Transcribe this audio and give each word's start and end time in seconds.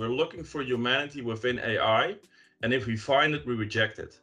We're 0.00 0.06
looking 0.06 0.44
for 0.44 0.62
humanity 0.62 1.22
within 1.22 1.58
AI, 1.58 2.14
and 2.62 2.72
if 2.72 2.86
we 2.86 2.96
find 2.96 3.34
it, 3.34 3.44
we 3.44 3.56
reject 3.56 3.98
it. 3.98 4.20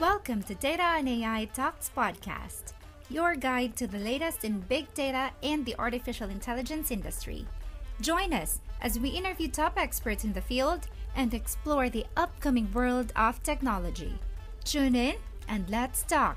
Welcome 0.00 0.42
to 0.42 0.56
Data 0.56 0.82
and 0.82 1.08
AI 1.08 1.44
Talks 1.54 1.88
podcast, 1.96 2.72
your 3.08 3.36
guide 3.36 3.76
to 3.76 3.86
the 3.86 4.00
latest 4.00 4.44
in 4.44 4.58
big 4.62 4.92
data 4.94 5.30
and 5.44 5.64
the 5.64 5.78
artificial 5.78 6.28
intelligence 6.28 6.90
industry. 6.90 7.46
Join 8.00 8.32
us 8.32 8.58
as 8.80 8.98
we 8.98 9.10
interview 9.10 9.46
top 9.46 9.78
experts 9.78 10.24
in 10.24 10.32
the 10.32 10.42
field 10.42 10.88
and 11.14 11.32
explore 11.32 11.88
the 11.88 12.06
upcoming 12.16 12.68
world 12.72 13.12
of 13.14 13.40
technology. 13.44 14.18
Tune 14.64 14.96
in 14.96 15.14
and 15.46 15.70
let's 15.70 16.02
talk. 16.02 16.36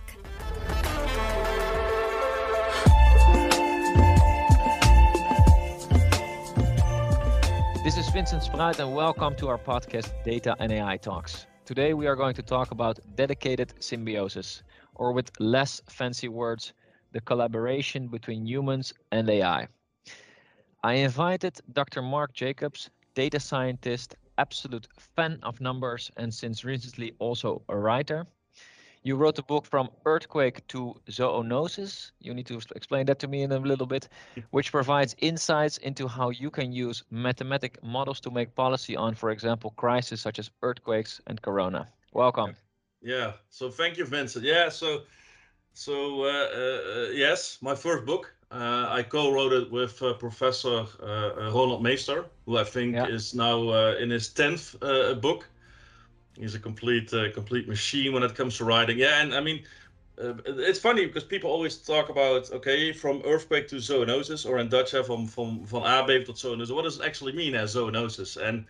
This 7.85 7.97
is 7.97 8.09
Vincent 8.09 8.41
Spruit, 8.41 8.79
and 8.79 8.95
welcome 8.95 9.35
to 9.35 9.47
our 9.47 9.59
podcast, 9.59 10.11
Data 10.23 10.55
and 10.57 10.71
AI 10.71 10.97
Talks. 10.97 11.45
Today, 11.65 11.93
we 11.93 12.07
are 12.07 12.15
going 12.15 12.33
to 12.33 12.41
talk 12.41 12.71
about 12.71 12.97
dedicated 13.15 13.75
symbiosis, 13.79 14.63
or 14.95 15.11
with 15.11 15.29
less 15.39 15.83
fancy 15.87 16.27
words, 16.27 16.73
the 17.11 17.21
collaboration 17.21 18.07
between 18.07 18.47
humans 18.47 18.91
and 19.11 19.29
AI. 19.29 19.67
I 20.83 20.93
invited 20.93 21.59
Dr. 21.73 22.01
Marc 22.01 22.33
Jacobs, 22.33 22.89
data 23.13 23.39
scientist, 23.39 24.15
absolute 24.39 24.87
fan 24.97 25.37
of 25.43 25.61
numbers, 25.61 26.09
and 26.17 26.33
since 26.33 26.65
recently 26.65 27.13
also 27.19 27.61
a 27.69 27.77
writer, 27.77 28.25
you 29.05 29.15
wrote 29.15 29.37
a 29.37 29.43
book 29.43 29.65
from 29.67 29.87
earthquake 30.05 30.65
to 30.67 30.95
zoonosis. 31.09 32.11
You 32.19 32.33
need 32.33 32.47
to 32.47 32.59
explain 32.75 33.05
that 33.05 33.19
to 33.19 33.27
me 33.27 33.43
in 33.43 33.51
a 33.51 33.59
little 33.59 33.85
bit, 33.85 34.09
which 34.49 34.71
provides 34.71 35.15
insights 35.19 35.77
into 35.77 36.07
how 36.07 36.31
you 36.31 36.49
can 36.49 36.73
use 36.73 37.03
mathematic 37.11 37.81
models 37.83 38.19
to 38.21 38.31
make 38.31 38.55
policy 38.55 38.95
on, 38.95 39.13
for 39.13 39.29
example, 39.29 39.75
crises 39.77 40.21
such 40.21 40.39
as 40.39 40.49
earthquakes 40.63 41.21
and 41.27 41.39
corona. 41.43 41.87
Welcome. 42.13 42.55
Yeah. 43.01 43.33
So 43.49 43.69
thank 43.69 43.97
you, 43.97 44.05
Vincent. 44.05 44.43
Yeah. 44.43 44.69
So, 44.69 45.03
so 45.73 46.23
uh, 46.23 46.27
uh, 46.27 47.09
yes, 47.13 47.59
my 47.61 47.75
first 47.75 48.05
book. 48.05 48.33
Uh, 48.51 48.87
I 48.89 49.03
co-wrote 49.03 49.53
it 49.53 49.71
with 49.71 50.01
uh, 50.01 50.13
Professor 50.13 50.85
uh, 51.03 51.51
Ronald 51.53 51.83
Meester, 51.83 52.25
who 52.45 52.57
I 52.57 52.63
think 52.63 52.95
yeah. 52.95 53.07
is 53.07 53.35
now 53.35 53.69
uh, 53.69 53.95
in 53.99 54.09
his 54.09 54.29
tenth 54.29 54.79
book 55.21 55.47
he's 56.39 56.55
a 56.55 56.59
complete 56.59 57.13
uh, 57.13 57.31
complete 57.31 57.67
machine 57.67 58.13
when 58.13 58.23
it 58.23 58.35
comes 58.35 58.57
to 58.57 58.65
writing. 58.65 58.97
Yeah, 58.97 59.21
and 59.21 59.33
I 59.33 59.41
mean, 59.41 59.63
uh, 60.21 60.33
it's 60.45 60.79
funny 60.79 61.05
because 61.05 61.23
people 61.23 61.49
always 61.49 61.77
talk 61.77 62.09
about 62.09 62.51
okay, 62.51 62.91
from 62.93 63.21
earthquake 63.25 63.67
to 63.69 63.75
zoonosis, 63.75 64.49
or 64.49 64.59
in 64.59 64.69
Dutch, 64.69 64.91
from 64.91 65.27
from 65.27 65.65
van 65.65 65.81
aardbeving 65.81 66.25
tot 66.25 66.35
zoonosis. 66.35 66.75
What 66.75 66.83
does 66.83 66.99
it 66.99 67.05
actually 67.05 67.33
mean 67.33 67.55
as 67.55 67.75
zoonosis? 67.75 68.37
And 68.37 68.65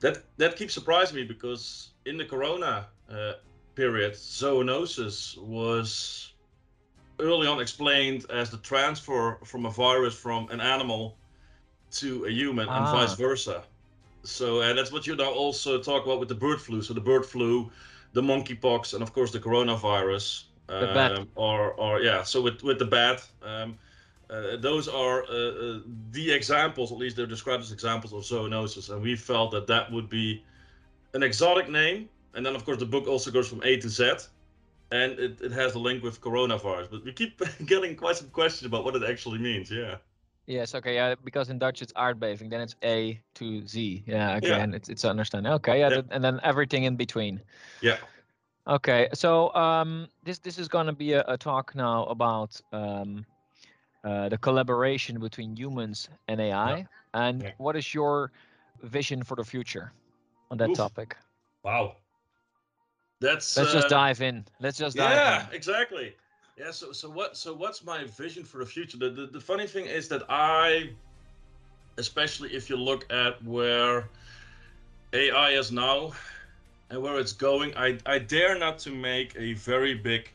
that 0.00 0.22
that 0.36 0.56
keeps 0.56 0.74
surprising 0.74 1.16
me 1.16 1.24
because 1.24 1.90
in 2.06 2.16
the 2.16 2.24
Corona 2.24 2.86
uh, 3.10 3.32
period, 3.74 4.12
zoonosis 4.12 5.38
was 5.38 6.32
early 7.20 7.46
on 7.46 7.60
explained 7.60 8.26
as 8.30 8.50
the 8.50 8.58
transfer 8.58 9.38
from 9.44 9.66
a 9.66 9.70
virus 9.70 10.14
from 10.14 10.48
an 10.50 10.60
animal 10.60 11.16
to 11.90 12.24
a 12.24 12.30
human 12.30 12.68
ah. 12.68 12.76
and 12.76 12.86
vice 12.86 13.14
versa. 13.14 13.64
So 14.24 14.60
uh, 14.60 14.72
that's 14.72 14.90
what 14.90 15.06
you 15.06 15.16
now 15.16 15.32
also 15.32 15.80
talk 15.80 16.04
about 16.04 16.20
with 16.20 16.28
the 16.28 16.34
bird 16.34 16.60
flu. 16.60 16.82
So 16.82 16.94
the 16.94 17.00
bird 17.00 17.26
flu, 17.26 17.70
the 18.12 18.22
monkeypox, 18.22 18.94
and 18.94 19.02
of 19.02 19.12
course 19.12 19.30
the 19.30 19.40
coronavirus. 19.40 20.44
The 20.66 20.88
um, 20.88 20.94
bat. 20.94 21.26
Or, 21.34 21.72
or 21.72 22.00
yeah, 22.00 22.22
so 22.22 22.40
with 22.40 22.62
with 22.62 22.78
the 22.78 22.86
bat. 22.86 23.26
Um, 23.42 23.78
uh, 24.30 24.56
those 24.56 24.88
are 24.88 25.22
uh, 25.24 25.26
uh, 25.26 25.80
the 26.10 26.32
examples, 26.32 26.90
at 26.90 26.98
least 26.98 27.14
they're 27.14 27.26
described 27.26 27.62
as 27.62 27.72
examples 27.72 28.12
of 28.12 28.22
zoonosis, 28.22 28.90
and 28.90 29.02
we 29.02 29.14
felt 29.14 29.50
that 29.52 29.66
that 29.66 29.92
would 29.92 30.08
be 30.08 30.42
an 31.12 31.22
exotic 31.22 31.68
name. 31.68 32.08
And 32.34 32.44
then, 32.44 32.56
of 32.56 32.64
course, 32.64 32.78
the 32.78 32.86
book 32.86 33.06
also 33.06 33.30
goes 33.30 33.48
from 33.48 33.62
A 33.64 33.76
to 33.76 33.88
Z, 33.88 34.14
and 34.90 35.12
it, 35.18 35.40
it 35.40 35.52
has 35.52 35.74
a 35.74 35.78
link 35.78 36.02
with 36.02 36.20
coronavirus. 36.20 36.90
But 36.90 37.04
we 37.04 37.12
keep 37.12 37.40
getting 37.66 37.94
quite 37.94 38.16
some 38.16 38.30
questions 38.30 38.66
about 38.66 38.84
what 38.84 38.96
it 38.96 39.02
actually 39.08 39.38
means. 39.38 39.70
Yeah. 39.70 39.96
Yes, 40.46 40.74
okay, 40.74 40.94
yeah, 40.94 41.14
because 41.24 41.48
in 41.48 41.58
Dutch 41.58 41.80
it's 41.80 41.92
aardbeving, 41.94 42.50
then 42.50 42.60
it's 42.60 42.76
A 42.84 43.20
to 43.34 43.66
Z. 43.66 44.04
Yeah, 44.06 44.36
okay, 44.36 44.48
yeah. 44.48 44.58
and 44.58 44.74
it's 44.74 44.90
it's 44.90 45.04
understand. 45.04 45.46
Okay, 45.46 45.80
yeah, 45.80 45.88
yeah. 45.88 46.02
and 46.10 46.22
then 46.22 46.38
everything 46.42 46.84
in 46.84 46.96
between. 46.96 47.40
Yeah. 47.80 47.96
Okay, 48.66 49.08
so 49.14 49.54
um, 49.54 50.08
this 50.22 50.38
this 50.38 50.58
is 50.58 50.68
gonna 50.68 50.92
be 50.92 51.14
a, 51.14 51.24
a 51.28 51.38
talk 51.38 51.74
now 51.74 52.04
about 52.04 52.60
um, 52.72 53.24
uh, 54.04 54.28
the 54.28 54.36
collaboration 54.36 55.18
between 55.18 55.56
humans 55.56 56.10
and 56.28 56.40
AI, 56.40 56.76
yeah. 56.76 56.84
and 57.14 57.42
yeah. 57.42 57.52
what 57.56 57.74
is 57.74 57.94
your 57.94 58.30
vision 58.82 59.22
for 59.22 59.36
the 59.36 59.44
future 59.44 59.92
on 60.50 60.58
that 60.58 60.70
Oof. 60.70 60.76
topic? 60.76 61.16
Wow, 61.62 61.96
that's. 63.18 63.56
Let's 63.56 63.70
uh, 63.70 63.72
just 63.72 63.88
dive 63.88 64.20
in. 64.20 64.44
Let's 64.60 64.76
just 64.76 64.96
dive. 64.96 65.12
In. 65.12 65.16
Yeah, 65.16 65.48
in. 65.48 65.54
exactly. 65.54 66.14
Yeah. 66.56 66.70
So 66.70 66.92
so 66.92 67.10
what 67.10 67.36
so 67.36 67.52
what's 67.54 67.84
my 67.84 68.04
vision 68.04 68.44
for 68.44 68.58
the 68.58 68.66
future? 68.66 68.96
The, 68.96 69.10
the 69.10 69.26
the 69.26 69.40
funny 69.40 69.66
thing 69.66 69.86
is 69.86 70.08
that 70.08 70.22
I, 70.28 70.90
especially 71.98 72.54
if 72.54 72.70
you 72.70 72.76
look 72.76 73.10
at 73.12 73.42
where 73.44 74.08
AI 75.12 75.50
is 75.50 75.72
now 75.72 76.12
and 76.90 77.02
where 77.02 77.18
it's 77.18 77.32
going, 77.32 77.76
I 77.76 77.98
I 78.06 78.18
dare 78.18 78.56
not 78.58 78.78
to 78.80 78.90
make 78.90 79.34
a 79.36 79.54
very 79.54 79.94
big 79.94 80.32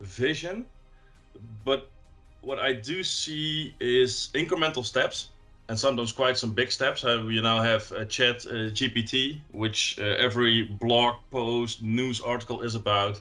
vision, 0.00 0.66
but 1.64 1.88
what 2.40 2.58
I 2.58 2.72
do 2.72 3.04
see 3.04 3.74
is 3.80 4.30
incremental 4.34 4.84
steps 4.84 5.30
and 5.68 5.78
sometimes 5.78 6.12
quite 6.12 6.38
some 6.38 6.52
big 6.52 6.72
steps. 6.72 7.04
Uh, 7.04 7.22
we 7.24 7.40
now 7.40 7.62
have 7.62 7.92
a 7.92 8.04
Chat 8.04 8.46
uh, 8.46 8.70
GPT, 8.72 9.40
which 9.52 9.98
uh, 10.00 10.02
every 10.18 10.64
blog 10.64 11.16
post, 11.30 11.82
news 11.82 12.20
article 12.20 12.62
is 12.62 12.74
about. 12.74 13.20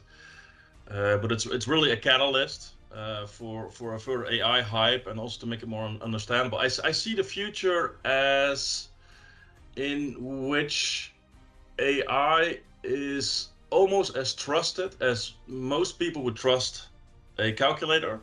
Uh, 0.91 1.17
but 1.17 1.31
it's 1.31 1.45
it's 1.45 1.67
really 1.67 1.91
a 1.91 1.97
catalyst 1.97 2.73
uh, 2.91 3.25
for 3.25 3.69
for 3.69 3.95
a 3.95 3.99
further 3.99 4.25
AI 4.31 4.61
hype 4.61 5.07
and 5.07 5.19
also 5.19 5.39
to 5.39 5.45
make 5.45 5.61
it 5.61 5.69
more 5.69 5.85
understandable. 6.01 6.57
I, 6.57 6.69
I 6.83 6.91
see 6.91 7.13
the 7.13 7.23
future 7.23 7.97
as 8.05 8.89
in 9.75 10.15
which 10.49 11.13
AI 11.79 12.59
is 12.83 13.49
almost 13.69 14.15
as 14.15 14.33
trusted 14.33 14.95
as 15.01 15.33
most 15.47 15.99
people 15.99 16.23
would 16.23 16.35
trust 16.35 16.89
a 17.37 17.51
calculator 17.51 18.21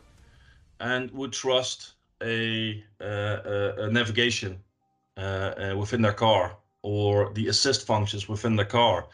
and 0.79 1.09
would 1.11 1.33
trust 1.33 1.93
a, 2.21 2.83
uh, 3.01 3.71
a 3.77 3.89
navigation 3.91 4.59
uh, 5.17 5.19
uh, 5.19 5.75
within 5.77 6.01
their 6.01 6.13
car 6.13 6.57
or 6.83 7.31
the 7.33 7.47
assist 7.47 7.85
functions 7.87 8.27
within 8.29 8.55
the 8.55 8.65
car. 8.65 9.07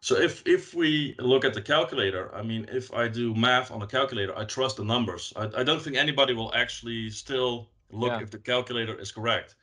So 0.00 0.16
if 0.16 0.42
if 0.46 0.74
we 0.74 1.14
look 1.18 1.44
at 1.44 1.54
the 1.54 1.62
calculator, 1.62 2.34
I 2.34 2.42
mean, 2.42 2.66
if 2.70 2.92
I 2.92 3.08
do 3.08 3.34
math 3.34 3.70
on 3.70 3.82
a 3.82 3.86
calculator, 3.86 4.36
I 4.38 4.44
trust 4.44 4.76
the 4.76 4.84
numbers. 4.84 5.32
I, 5.36 5.50
I 5.56 5.62
don't 5.64 5.82
think 5.82 5.96
anybody 5.96 6.34
will 6.34 6.54
actually 6.54 7.10
still 7.10 7.68
look 7.90 8.12
yeah. 8.12 8.22
if 8.22 8.30
the 8.30 8.38
calculator 8.38 8.98
is 8.98 9.10
correct. 9.10 9.54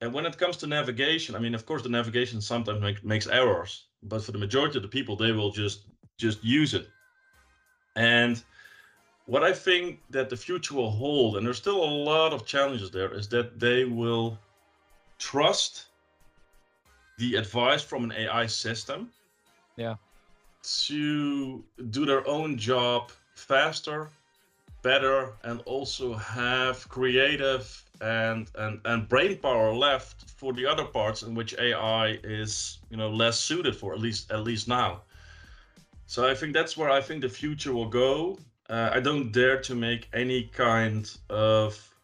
And 0.00 0.14
when 0.14 0.26
it 0.26 0.38
comes 0.38 0.56
to 0.58 0.66
navigation, 0.66 1.34
I 1.34 1.38
mean, 1.38 1.54
of 1.54 1.66
course, 1.66 1.82
the 1.82 1.88
navigation 1.88 2.40
sometimes 2.40 2.80
make, 2.80 3.04
makes 3.04 3.26
errors, 3.26 3.86
but 4.02 4.22
for 4.22 4.32
the 4.32 4.38
majority 4.38 4.78
of 4.78 4.82
the 4.82 4.88
people, 4.88 5.16
they 5.16 5.32
will 5.32 5.50
just 5.50 5.84
just 6.16 6.42
use 6.44 6.74
it. 6.74 6.88
And 7.96 8.42
what 9.26 9.42
I 9.42 9.52
think 9.52 10.00
that 10.10 10.30
the 10.30 10.36
future 10.36 10.74
will 10.74 10.90
hold, 10.90 11.36
and 11.36 11.46
there's 11.46 11.58
still 11.58 11.82
a 11.82 11.92
lot 12.10 12.32
of 12.32 12.46
challenges 12.46 12.90
there, 12.90 13.12
is 13.12 13.28
that 13.28 13.58
they 13.58 13.84
will 13.84 14.38
trust 15.18 15.86
the 17.18 17.36
advice 17.36 17.82
from 17.82 18.04
an 18.04 18.12
AI 18.12 18.46
system 18.46 19.10
yeah 19.80 19.96
to 20.62 21.64
do 21.88 22.04
their 22.04 22.26
own 22.28 22.58
job 22.58 23.10
faster 23.34 24.10
better 24.82 25.32
and 25.44 25.60
also 25.64 26.14
have 26.14 26.88
creative 26.88 27.64
and 28.00 28.50
and 28.56 28.80
and 28.84 29.08
brain 29.08 29.36
power 29.38 29.74
left 29.74 30.30
for 30.30 30.52
the 30.52 30.66
other 30.66 30.84
parts 30.84 31.22
in 31.22 31.34
which 31.34 31.54
AI 31.58 32.18
is 32.24 32.78
you 32.90 32.96
know 32.96 33.10
less 33.10 33.38
suited 33.38 33.74
for 33.76 33.92
at 33.92 34.00
least 34.00 34.30
at 34.30 34.42
least 34.42 34.68
now. 34.68 35.00
So 36.06 36.28
I 36.28 36.34
think 36.34 36.54
that's 36.54 36.76
where 36.76 36.90
I 36.90 37.00
think 37.00 37.20
the 37.22 37.28
future 37.28 37.72
will 37.72 37.88
go. 37.88 38.38
Uh, 38.68 38.90
I 38.92 39.00
don't 39.00 39.32
dare 39.32 39.60
to 39.60 39.74
make 39.74 40.08
any 40.12 40.44
kind 40.44 41.10
of 41.28 41.94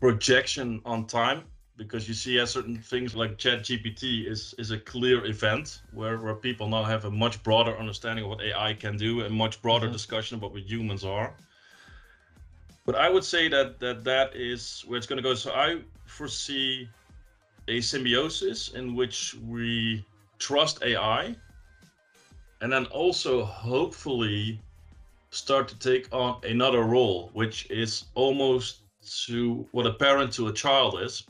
projection 0.00 0.80
on 0.84 1.06
time 1.06 1.42
because 1.76 2.08
you 2.08 2.14
see 2.14 2.38
as 2.38 2.50
certain 2.50 2.76
things 2.76 3.14
like 3.14 3.36
chat 3.38 3.60
gpt 3.60 4.26
is 4.26 4.54
is 4.58 4.70
a 4.70 4.78
clear 4.78 5.24
event 5.26 5.82
where 5.92 6.18
where 6.18 6.34
people 6.34 6.68
now 6.68 6.82
have 6.82 7.04
a 7.04 7.10
much 7.10 7.42
broader 7.42 7.76
understanding 7.78 8.24
of 8.24 8.30
what 8.30 8.40
ai 8.40 8.72
can 8.74 8.96
do 8.96 9.20
and 9.20 9.34
much 9.34 9.60
broader 9.62 9.86
mm-hmm. 9.86 9.92
discussion 9.92 10.38
about 10.38 10.52
what 10.52 10.62
humans 10.62 11.04
are 11.04 11.34
but 12.84 12.94
i 12.94 13.08
would 13.08 13.24
say 13.24 13.48
that 13.48 13.78
that 13.78 14.04
that 14.04 14.34
is 14.34 14.84
where 14.86 14.96
it's 14.96 15.06
going 15.06 15.16
to 15.16 15.22
go 15.22 15.34
so 15.34 15.52
i 15.52 15.78
foresee 16.06 16.88
a 17.68 17.80
symbiosis 17.80 18.70
in 18.70 18.94
which 18.94 19.34
we 19.46 20.04
trust 20.38 20.82
ai 20.82 21.34
and 22.60 22.72
then 22.72 22.86
also 22.86 23.44
hopefully 23.44 24.60
start 25.30 25.68
to 25.68 25.78
take 25.78 26.10
on 26.12 26.40
another 26.44 26.82
role 26.84 27.30
which 27.34 27.70
is 27.70 28.06
almost 28.14 28.78
to 29.26 29.66
what 29.72 29.86
a 29.86 29.92
parent 29.92 30.32
to 30.32 30.48
a 30.48 30.52
child 30.52 31.00
is 31.02 31.24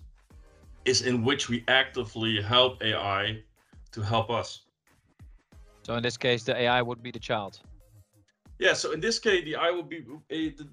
is 0.86 1.02
in 1.02 1.24
which 1.24 1.48
we 1.48 1.64
actively 1.68 2.40
help 2.40 2.82
AI 2.82 3.42
to 3.92 4.00
help 4.02 4.30
us. 4.30 4.62
So 5.82 5.94
in 5.94 6.02
this 6.02 6.16
case, 6.16 6.42
the 6.42 6.56
AI 6.56 6.82
would 6.82 7.02
be 7.02 7.10
the 7.10 7.18
child. 7.18 7.60
Yeah. 8.58 8.72
So 8.72 8.92
in 8.92 9.00
this 9.00 9.18
case, 9.18 9.44
the 9.44 9.54
AI 9.54 9.70
will 9.70 9.82
be 9.82 10.00
the, 10.28 10.66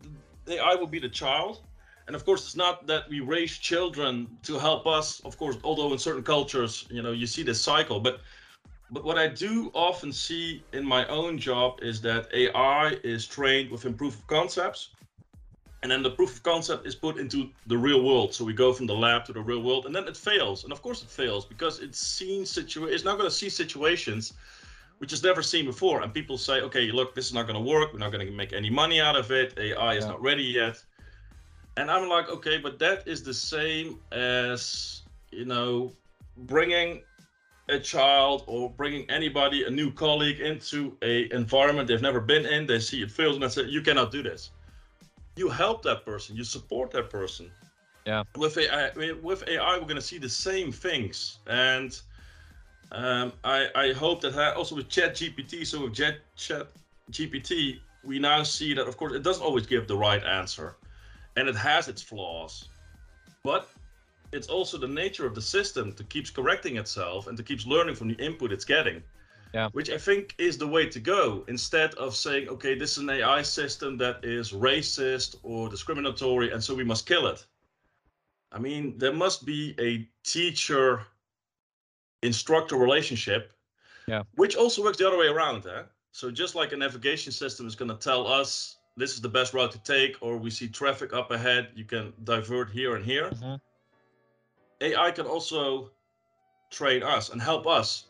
the 0.46 0.56
AI 0.56 0.76
will 0.76 0.88
be 0.88 1.00
the 1.00 1.10
child, 1.10 1.62
and 2.08 2.16
of 2.16 2.26
course, 2.26 2.46
it's 2.46 2.56
not 2.56 2.88
that 2.88 3.10
we 3.10 3.20
raise 3.20 3.58
children 3.58 4.28
to 4.44 4.58
help 4.58 4.88
us. 4.88 5.20
Of 5.22 5.38
course, 5.38 5.58
although 5.64 5.92
in 5.92 6.00
certain 6.00 6.24
cultures, 6.24 6.86
you 6.90 7.02
know, 7.02 7.12
you 7.12 7.28
see 7.28 7.44
this 7.44 7.62
cycle, 7.62 8.00
but 8.00 8.22
but 8.92 9.04
what 9.04 9.18
I 9.18 9.28
do 9.28 9.72
often 9.74 10.12
see 10.14 10.64
in 10.74 10.86
my 10.86 11.06
own 11.08 11.38
job 11.40 11.80
is 11.82 12.02
that 12.02 12.28
AI 12.34 12.98
is 13.04 13.26
trained 13.26 13.72
with 13.72 13.86
improved 13.86 14.26
concepts 14.28 14.90
and 15.84 15.92
then 15.92 16.02
the 16.02 16.10
proof 16.10 16.38
of 16.38 16.44
concept 16.44 16.88
is 16.88 16.96
put 16.96 17.18
into 17.18 17.50
the 17.68 17.78
real 17.78 18.04
world. 18.04 18.34
So 18.34 18.46
we 18.46 18.54
go 18.54 18.72
from 18.72 18.88
the 18.88 18.96
lab 18.96 19.26
to 19.26 19.34
the 19.34 19.42
real 19.42 19.62
world 19.62 19.86
and 19.86 19.94
then 19.94 20.08
it 20.08 20.16
fails. 20.16 20.64
And 20.64 20.72
of 20.72 20.82
course 20.82 21.04
it 21.04 21.10
fails 21.10 21.46
because 21.46 21.82
it's 21.82 22.00
seen 22.00 22.44
situa- 22.44 22.90
it's 22.90 23.04
not 23.04 23.18
going 23.18 23.30
to 23.30 23.36
see 23.36 23.50
situations 23.50 24.32
which 25.00 25.12
is 25.12 25.22
never 25.22 25.44
seen 25.44 25.66
before. 25.66 26.02
And 26.02 26.14
people 26.14 26.38
say 26.38 26.62
okay 26.62 26.90
look 26.90 27.14
this 27.14 27.28
is 27.28 27.34
not 27.34 27.48
going 27.48 27.62
to 27.62 27.70
work. 27.70 27.92
We're 27.92 28.00
not 28.00 28.14
going 28.14 28.26
to 28.26 28.32
make 28.32 28.54
any 28.54 28.70
money 28.70 29.02
out 29.02 29.18
of 29.18 29.30
it. 29.32 29.54
Ai 29.58 29.96
is 29.96 30.06
not 30.06 30.22
ready 30.22 30.44
yet. 30.44 30.82
And 31.76 31.92
i'm 31.92 32.08
like 32.08 32.30
okay 32.30 32.58
but 32.60 32.80
that 32.80 33.06
is 33.06 33.22
the 33.22 33.34
same 33.34 34.00
as 34.14 35.02
you 35.32 35.44
know 35.44 35.92
bringing 36.38 37.02
a 37.68 37.80
child 37.80 38.44
or 38.48 38.70
bringing 38.70 39.10
anybody 39.10 39.66
a 39.66 39.70
new 39.70 39.92
colleague 39.92 40.40
into 40.40 40.96
a 41.02 41.30
environment 41.34 41.90
they've 41.90 42.02
never 42.02 42.22
been 42.22 42.46
in. 42.46 42.68
They 42.68 42.80
see 42.80 43.02
it 43.02 43.12
fails 43.12 43.36
and 43.36 43.44
i 43.44 43.50
say 43.50 43.64
you 43.64 43.82
cannot 43.82 44.10
do 44.10 44.24
this 44.24 44.52
you 45.36 45.50
help 45.50 45.84
that 45.84 46.06
person, 46.06 46.36
you 46.36 46.44
support 46.44 46.92
that 46.92 47.10
person. 47.10 47.52
Yeah. 48.06 48.24
With 48.36 48.58
AI, 48.58 48.92
with 49.22 49.48
AI, 49.48 49.78
we're 49.78 49.84
going 49.84 49.96
to 49.96 50.02
see 50.02 50.18
the 50.18 50.30
same 50.30 50.72
things, 50.72 51.40
and 51.48 52.00
um, 52.92 53.32
I 53.44 53.68
I 53.76 53.94
hope 53.94 54.22
that 54.22 54.56
also 54.56 54.76
with 54.76 54.90
Chat 54.90 55.16
GPT, 55.16 55.66
so 55.66 55.84
with 55.84 55.94
Chat 55.94 56.18
Chat 56.36 56.68
GPT, 57.12 57.80
we 58.04 58.20
now 58.20 58.44
see 58.44 58.74
that 58.74 58.88
of 58.88 58.98
course 58.98 59.14
it 59.14 59.24
doesn't 59.24 59.44
always 59.44 59.66
give 59.66 59.88
the 59.88 59.96
right 59.96 60.24
answer, 60.24 60.76
and 61.38 61.48
it 61.48 61.56
has 61.56 61.88
its 61.88 62.02
flaws, 62.02 62.68
but 63.44 63.70
it's 64.34 64.48
also 64.48 64.78
the 64.78 64.88
nature 64.88 65.26
of 65.26 65.36
the 65.36 65.42
system 65.42 65.94
to 65.94 66.04
keeps 66.04 66.30
correcting 66.30 66.78
itself 66.78 67.28
and 67.28 67.38
to 67.38 67.44
keeps 67.44 67.66
learning 67.66 67.96
from 67.96 68.10
the 68.10 68.16
input 68.16 68.52
it's 68.52 68.66
getting. 68.66 69.02
Yeah. 69.54 69.70
Which 69.74 69.92
I 69.92 70.00
think 70.00 70.34
is 70.40 70.58
the 70.58 70.68
way 70.68 70.88
to 70.88 71.00
go 71.00 71.46
instead 71.48 71.94
of 71.96 72.16
saying, 72.16 72.50
okay, 72.50 72.74
this 72.76 72.94
is 72.94 72.98
an 73.00 73.10
AI 73.12 73.44
system 73.44 73.98
that 74.00 74.26
is 74.26 74.52
racist 74.52 75.36
or 75.44 75.70
discriminatory, 75.70 76.52
and 76.52 76.64
so 76.64 76.74
we 76.74 76.84
must 76.84 77.06
kill 77.06 77.28
it. 77.28 77.46
I 78.52 78.60
mean, 78.60 78.98
there 78.98 79.14
must 79.14 79.46
be 79.46 79.76
a 79.80 80.08
teacher 80.24 81.06
instructor 82.24 82.78
relationship, 82.78 83.54
yeah. 84.08 84.24
which 84.36 84.56
also 84.56 84.84
works 84.84 84.98
the 84.98 85.08
other 85.08 85.18
way 85.20 85.28
around. 85.28 85.66
Eh? 85.68 85.84
So 86.12 86.32
just 86.32 86.56
like 86.56 86.72
a 86.72 86.78
navigation 86.78 87.32
system 87.32 87.68
is 87.68 87.76
going 87.76 87.90
to 87.90 87.98
tell 87.98 88.26
us 88.26 88.78
this 88.98 89.14
is 89.14 89.22
the 89.22 89.30
best 89.30 89.54
route 89.54 89.72
to 89.72 89.80
take, 89.80 90.18
or 90.22 90.38
we 90.38 90.50
see 90.50 90.68
traffic 90.68 91.14
up 91.14 91.32
ahead, 91.32 91.70
you 91.76 91.84
can 91.84 92.14
divert 92.24 92.70
here 92.72 92.96
and 92.96 93.06
here. 93.06 93.30
Mm-hmm. 93.30 93.56
AI 94.82 95.12
can 95.12 95.26
also 95.26 95.92
train 96.72 97.04
us 97.04 97.30
and 97.30 97.42
help 97.42 97.68
us 97.68 98.06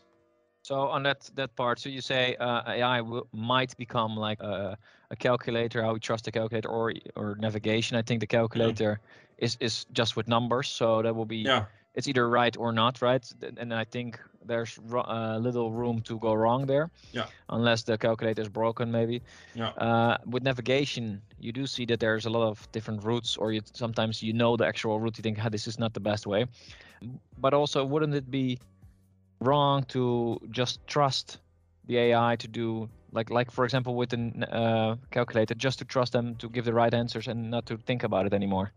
so 0.64 0.88
on 0.88 1.02
that 1.02 1.30
that 1.34 1.54
part, 1.56 1.78
so 1.78 1.90
you 1.90 2.00
say 2.00 2.36
uh, 2.40 2.62
AI 2.66 3.02
will, 3.02 3.26
might 3.32 3.76
become 3.76 4.16
like 4.16 4.40
a, 4.40 4.78
a, 5.10 5.16
calculator, 5.16 5.82
how 5.82 5.92
we 5.92 6.00
trust 6.00 6.24
the 6.24 6.32
calculator, 6.32 6.70
or 6.70 6.94
or 7.16 7.36
navigation. 7.38 7.98
I 7.98 8.02
think 8.02 8.20
the 8.20 8.26
calculator 8.26 8.98
yeah. 8.98 9.44
is 9.44 9.58
is 9.60 9.84
just 9.92 10.16
with 10.16 10.26
numbers, 10.26 10.68
so 10.68 11.02
that 11.02 11.14
will 11.14 11.26
be 11.26 11.44
yeah. 11.44 11.66
it's 11.94 12.08
either 12.08 12.30
right 12.30 12.56
or 12.56 12.72
not 12.72 13.02
right. 13.02 13.30
And 13.58 13.74
I 13.74 13.84
think 13.84 14.18
there's 14.42 14.78
uh, 14.90 15.36
little 15.38 15.70
room 15.70 16.00
to 16.00 16.18
go 16.18 16.32
wrong 16.32 16.64
there. 16.64 16.90
Yeah. 17.12 17.26
Unless 17.50 17.82
the 17.82 17.98
calculator 17.98 18.40
is 18.40 18.48
broken, 18.48 18.90
maybe. 18.90 19.20
Yeah. 19.54 19.68
Uh, 19.68 20.16
with 20.24 20.44
navigation, 20.44 21.20
you 21.38 21.52
do 21.52 21.66
see 21.66 21.84
that 21.86 22.00
there's 22.00 22.24
a 22.24 22.30
lot 22.30 22.48
of 22.48 22.72
different 22.72 23.04
routes, 23.04 23.36
or 23.36 23.52
you 23.52 23.60
sometimes 23.74 24.22
you 24.22 24.32
know 24.32 24.56
the 24.56 24.66
actual 24.66 24.98
route. 24.98 25.18
You 25.18 25.22
think, 25.22 25.44
ah, 25.44 25.50
this 25.50 25.66
is 25.66 25.78
not 25.78 25.92
the 25.92 26.00
best 26.00 26.26
way. 26.26 26.46
But 27.36 27.52
also, 27.52 27.84
wouldn't 27.84 28.14
it 28.14 28.30
be 28.30 28.58
wrong 29.40 29.84
to 29.84 30.40
just 30.50 30.86
trust 30.86 31.38
the 31.86 31.98
AI 31.98 32.36
to 32.36 32.48
do 32.48 32.88
like 33.12 33.30
like 33.30 33.50
for 33.50 33.64
example 33.64 33.94
with 33.94 34.12
a 34.12 34.54
uh, 34.54 34.96
calculator 35.10 35.54
just 35.54 35.78
to 35.78 35.84
trust 35.84 36.12
them 36.12 36.34
to 36.36 36.48
give 36.48 36.64
the 36.64 36.72
right 36.72 36.94
answers 36.94 37.28
and 37.28 37.50
not 37.50 37.66
to 37.66 37.76
think 37.76 38.02
about 38.02 38.26
it 38.26 38.32
anymore. 38.32 38.72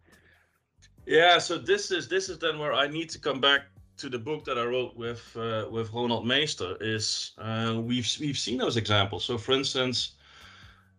Yeah, 1.05 1.37
so 1.39 1.57
this 1.57 1.91
is 1.91 2.07
this 2.07 2.29
is 2.29 2.37
then 2.37 2.59
where 2.59 2.73
I 2.73 2.87
need 2.87 3.09
to 3.11 3.19
come 3.19 3.39
back 3.39 3.61
to 3.97 4.09
the 4.09 4.19
book 4.19 4.45
that 4.45 4.57
I 4.57 4.63
wrote 4.65 4.95
with 4.95 5.35
uh, 5.35 5.65
with 5.71 5.91
Ronald 5.93 6.27
Meester. 6.27 6.77
Is 6.81 7.31
uh, 7.37 7.79
we've 7.81 8.07
we've 8.19 8.37
seen 8.37 8.57
those 8.57 8.77
examples. 8.77 9.25
So 9.25 9.37
for 9.37 9.53
instance, 9.53 10.16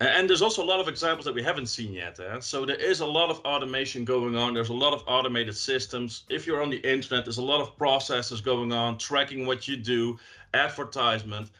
and 0.00 0.28
there's 0.28 0.42
also 0.42 0.62
a 0.62 0.64
lot 0.64 0.78
of 0.78 0.86
examples 0.86 1.24
that 1.24 1.34
we 1.34 1.42
haven't 1.42 1.66
seen 1.66 1.92
yet. 1.92 2.20
Eh? 2.20 2.38
So 2.40 2.64
there 2.64 2.76
is 2.76 3.00
a 3.00 3.06
lot 3.06 3.30
of 3.30 3.40
automation 3.40 4.04
going 4.04 4.36
on. 4.36 4.54
There's 4.54 4.68
a 4.68 4.74
lot 4.74 4.92
of 4.92 5.02
automated 5.08 5.56
systems. 5.56 6.22
If 6.28 6.46
you're 6.46 6.62
on 6.62 6.70
the 6.70 6.78
internet, 6.88 7.24
there's 7.24 7.38
a 7.38 7.42
lot 7.42 7.60
of 7.60 7.76
processes 7.76 8.40
going 8.40 8.72
on, 8.72 8.98
tracking 8.98 9.44
what 9.44 9.66
you 9.66 9.76
do, 9.76 10.16
advertisement. 10.54 11.50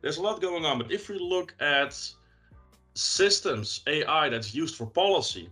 There's 0.00 0.16
a 0.16 0.22
lot 0.22 0.40
going 0.40 0.64
on. 0.64 0.78
But 0.78 0.90
if 0.90 1.08
we 1.08 1.18
look 1.18 1.54
at 1.60 1.96
systems, 2.94 3.82
AI 3.86 4.30
that's 4.30 4.52
used 4.52 4.74
for 4.74 4.86
policy, 4.86 5.48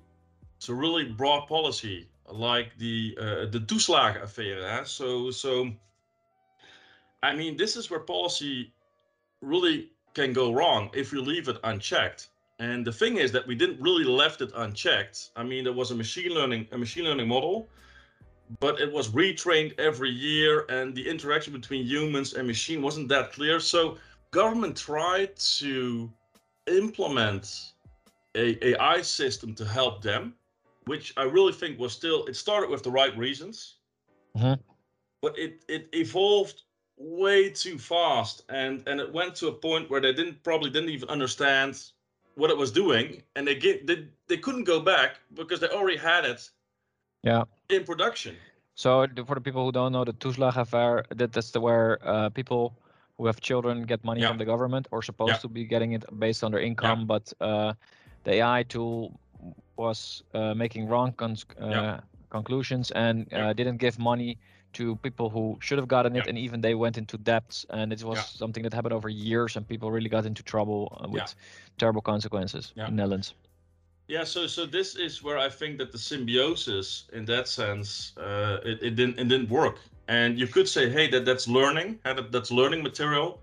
so 0.58 0.74
really 0.74 1.04
broad 1.04 1.46
policy, 1.46 2.08
like 2.28 2.76
the 2.78 3.16
uh, 3.20 3.46
the 3.46 3.60
toeslagenaffaire. 3.60 4.80
Eh? 4.80 4.84
So 4.84 5.30
so, 5.30 5.70
I 7.22 7.36
mean, 7.36 7.56
this 7.56 7.76
is 7.76 7.90
where 7.90 8.00
policy 8.00 8.72
really 9.40 9.90
can 10.14 10.32
go 10.32 10.52
wrong 10.52 10.90
if 10.94 11.12
you 11.12 11.20
leave 11.20 11.48
it 11.48 11.58
unchecked. 11.64 12.28
And 12.60 12.86
the 12.86 12.92
thing 12.92 13.16
is 13.16 13.32
that 13.32 13.46
we 13.46 13.54
didn't 13.54 13.80
really 13.80 14.04
left 14.04 14.40
it 14.40 14.52
unchecked. 14.54 15.30
I 15.36 15.42
mean, 15.42 15.64
there 15.64 15.72
was 15.72 15.90
a 15.90 15.94
machine 15.94 16.32
learning 16.32 16.68
a 16.72 16.78
machine 16.78 17.04
learning 17.04 17.28
model, 17.28 17.68
but 18.60 18.80
it 18.80 18.90
was 18.90 19.08
retrained 19.08 19.78
every 19.78 20.10
year, 20.10 20.64
and 20.68 20.94
the 20.94 21.08
interaction 21.08 21.52
between 21.52 21.84
humans 21.84 22.34
and 22.34 22.46
machine 22.46 22.80
wasn't 22.80 23.08
that 23.08 23.32
clear. 23.32 23.58
So 23.58 23.98
government 24.30 24.76
tried 24.76 25.36
to 25.36 26.10
implement 26.68 27.72
a 28.36 28.72
AI 28.72 29.02
system 29.02 29.54
to 29.54 29.64
help 29.64 30.02
them, 30.02 30.34
which 30.84 31.12
I 31.16 31.24
really 31.24 31.52
think 31.52 31.78
was 31.78 31.92
still 31.92 32.24
it 32.26 32.36
started 32.36 32.70
with 32.70 32.84
the 32.84 32.90
right 32.90 33.16
reasons, 33.16 33.76
mm-hmm. 34.36 34.60
but 35.20 35.36
it 35.36 35.64
it 35.68 35.88
evolved 35.92 36.62
way 36.96 37.50
too 37.50 37.78
fast 37.78 38.42
and 38.48 38.82
and 38.86 39.00
it 39.00 39.12
went 39.12 39.34
to 39.34 39.48
a 39.48 39.52
point 39.52 39.90
where 39.90 40.00
they 40.00 40.12
didn't 40.12 40.42
probably 40.42 40.70
didn't 40.70 40.90
even 40.90 41.08
understand 41.08 41.82
what 42.36 42.50
it 42.50 42.56
was 42.56 42.70
doing 42.70 43.22
and 43.34 43.46
they 43.46 43.54
get 43.54 43.86
they, 43.86 44.06
they 44.28 44.36
couldn't 44.36 44.64
go 44.64 44.80
back 44.80 45.18
because 45.34 45.60
they 45.60 45.68
already 45.68 45.96
had 45.96 46.24
it 46.24 46.48
yeah 47.22 47.42
in 47.68 47.82
production 47.84 48.36
so 48.74 49.06
for 49.26 49.34
the 49.34 49.40
people 49.40 49.64
who 49.64 49.72
don't 49.72 49.92
know 49.92 50.04
the 50.04 50.12
toeslagenaffaire 50.12 51.04
that 51.10 51.32
that's 51.32 51.50
the 51.50 51.60
where 51.60 51.98
uh, 52.06 52.28
people 52.30 52.78
who 53.18 53.26
have 53.26 53.40
children 53.40 53.82
get 53.82 54.04
money 54.04 54.20
yeah. 54.20 54.28
from 54.28 54.38
the 54.38 54.44
government 54.44 54.86
or 54.92 55.02
supposed 55.02 55.32
yeah. 55.32 55.38
to 55.38 55.48
be 55.48 55.64
getting 55.64 55.92
it 55.92 56.04
based 56.18 56.44
on 56.44 56.52
their 56.52 56.60
income 56.60 57.00
yeah. 57.00 57.04
but 57.06 57.32
uh, 57.40 57.72
the 58.22 58.34
ai 58.34 58.62
tool 58.62 59.18
was 59.76 60.22
uh, 60.34 60.54
making 60.54 60.86
wrong 60.86 61.12
cons- 61.12 61.46
uh, 61.60 61.98
conclusions 62.30 62.92
and 62.92 63.32
uh, 63.32 63.52
didn't 63.52 63.78
give 63.78 63.98
money 63.98 64.38
to 64.74 64.96
people 64.96 65.30
who 65.30 65.58
should 65.60 65.78
have 65.78 65.88
gotten 65.88 66.14
it, 66.16 66.24
yeah. 66.24 66.28
and 66.28 66.38
even 66.38 66.60
they 66.60 66.74
went 66.74 66.98
into 66.98 67.16
debts, 67.18 67.66
and 67.70 67.92
it 67.92 68.02
was 68.04 68.18
yeah. 68.18 68.22
something 68.22 68.62
that 68.62 68.72
happened 68.72 68.94
over 68.94 69.08
years, 69.08 69.56
and 69.56 69.66
people 69.66 69.90
really 69.90 70.08
got 70.08 70.26
into 70.26 70.42
trouble 70.42 70.98
uh, 71.00 71.08
with 71.08 71.22
yeah. 71.22 71.78
terrible 71.78 72.02
consequences 72.02 72.72
in 72.76 72.96
Netherlands. 72.96 73.34
Yeah, 74.06 74.24
so 74.24 74.46
so 74.46 74.66
this 74.66 74.96
is 74.96 75.22
where 75.22 75.38
I 75.38 75.48
think 75.48 75.78
that 75.78 75.90
the 75.90 75.98
symbiosis, 75.98 77.04
in 77.12 77.24
that 77.24 77.48
sense, 77.48 78.12
uh, 78.18 78.58
it, 78.62 78.82
it 78.82 78.90
didn't 78.96 79.18
it 79.18 79.28
didn't 79.28 79.48
work. 79.48 79.78
And 80.08 80.38
you 80.38 80.46
could 80.46 80.68
say, 80.68 80.90
hey, 80.90 81.08
that 81.08 81.24
that's 81.24 81.48
learning, 81.48 81.98
that, 82.04 82.30
that's 82.30 82.50
learning 82.50 82.82
material, 82.82 83.40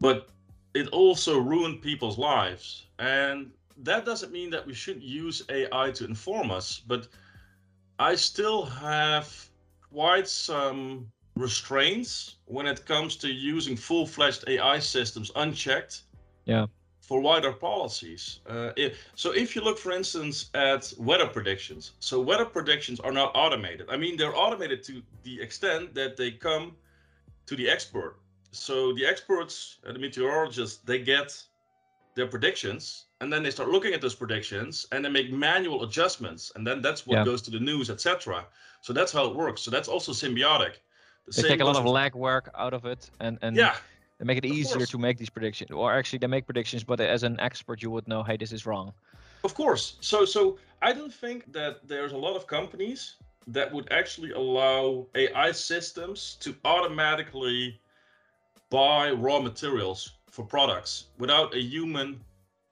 but 0.00 0.28
it 0.72 0.88
also 0.88 1.38
ruined 1.38 1.82
people's 1.82 2.16
lives. 2.16 2.86
And 2.98 3.50
that 3.82 4.06
doesn't 4.06 4.32
mean 4.32 4.50
that 4.50 4.66
we 4.66 4.72
shouldn't 4.74 5.04
use 5.04 5.42
AI 5.50 5.90
to 5.90 6.04
inform 6.04 6.50
us, 6.50 6.80
but 6.86 7.08
I 7.98 8.14
still 8.14 8.64
have 8.64 9.47
quite 9.92 10.28
some 10.28 11.10
restraints 11.36 12.36
when 12.46 12.66
it 12.66 12.84
comes 12.84 13.16
to 13.16 13.28
using 13.28 13.76
full-fledged 13.76 14.44
AI 14.48 14.78
systems 14.78 15.30
unchecked. 15.36 16.02
Yeah. 16.44 16.66
For 17.00 17.20
wider 17.20 17.52
policies. 17.52 18.40
Uh, 18.46 18.72
if, 18.76 18.98
so 19.14 19.32
if 19.32 19.56
you 19.56 19.62
look, 19.62 19.78
for 19.78 19.92
instance, 19.92 20.50
at 20.52 20.92
weather 20.98 21.26
predictions, 21.26 21.92
so 22.00 22.20
weather 22.20 22.44
predictions 22.44 23.00
are 23.00 23.12
not 23.12 23.32
automated. 23.34 23.86
I 23.88 23.96
mean, 23.96 24.16
they're 24.18 24.36
automated 24.36 24.82
to 24.84 25.02
the 25.22 25.40
extent 25.40 25.94
that 25.94 26.18
they 26.18 26.32
come 26.32 26.76
to 27.46 27.56
the 27.56 27.68
expert. 27.68 28.16
So 28.50 28.92
the 28.92 29.06
experts, 29.06 29.78
uh, 29.86 29.92
the 29.92 29.98
meteorologists, 29.98 30.78
they 30.84 30.98
get 30.98 31.42
their 32.18 32.26
predictions 32.26 33.06
and 33.20 33.32
then 33.32 33.42
they 33.42 33.50
start 33.50 33.68
looking 33.70 33.94
at 33.94 34.00
those 34.00 34.14
predictions 34.22 34.86
and 34.92 35.04
they 35.04 35.08
make 35.08 35.32
manual 35.32 35.84
adjustments 35.86 36.52
and 36.54 36.66
then 36.66 36.82
that's 36.82 37.06
what 37.06 37.16
Yeah. 37.18 37.24
goes 37.30 37.40
to 37.46 37.50
the 37.56 37.60
news 37.70 37.88
etc 37.90 38.44
so 38.86 38.92
that's 38.92 39.12
how 39.16 39.24
it 39.30 39.34
works 39.44 39.60
so 39.62 39.70
that's 39.70 39.88
also 39.94 40.12
symbiotic 40.12 40.74
The 41.26 41.42
They 41.42 41.48
take 41.52 41.60
a 41.60 41.64
lot 41.70 41.76
of 41.76 41.84
legwork 41.84 42.46
out 42.64 42.74
of 42.78 42.82
it, 42.92 43.02
and 43.24 43.34
and 43.44 43.56
yeah 43.56 43.76
they 44.18 44.24
make 44.30 44.38
it 44.42 44.46
easier 44.58 44.78
course. 44.78 44.90
to 44.94 44.98
make 44.98 45.16
these 45.22 45.30
predictions. 45.36 45.70
Or 45.70 45.86
actually, 45.98 46.20
they 46.22 46.30
make 46.36 46.44
predictions, 46.50 46.82
but 46.90 46.98
as 47.00 47.22
an 47.22 47.36
expert, 47.48 47.78
you 47.84 47.90
would 47.94 48.08
know, 48.12 48.22
hey, 48.28 48.36
this 48.36 48.52
is 48.58 48.62
wrong. 48.68 48.86
Of 49.44 49.52
course. 49.54 49.84
So 50.00 50.24
so 50.34 50.40
I 50.88 50.90
don't 50.98 51.14
think 51.24 51.38
that 51.58 51.72
there's 51.90 52.14
a 52.18 52.20
lot 52.26 52.34
of 52.38 52.42
companies 52.58 53.00
that 53.56 53.68
would 53.74 53.88
actually 54.00 54.32
allow 54.42 55.06
AI 55.22 55.52
systems 55.52 56.36
to 56.40 56.48
automatically 56.64 57.80
buy 58.70 59.10
raw 59.26 59.38
materials 59.50 60.17
for 60.30 60.44
products 60.44 61.06
without 61.18 61.54
a 61.54 61.60
human 61.60 62.20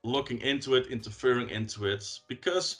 looking 0.03 0.39
into 0.41 0.75
it, 0.75 0.87
interfering 0.87 1.49
into 1.49 1.85
it. 1.85 2.19
Because 2.27 2.77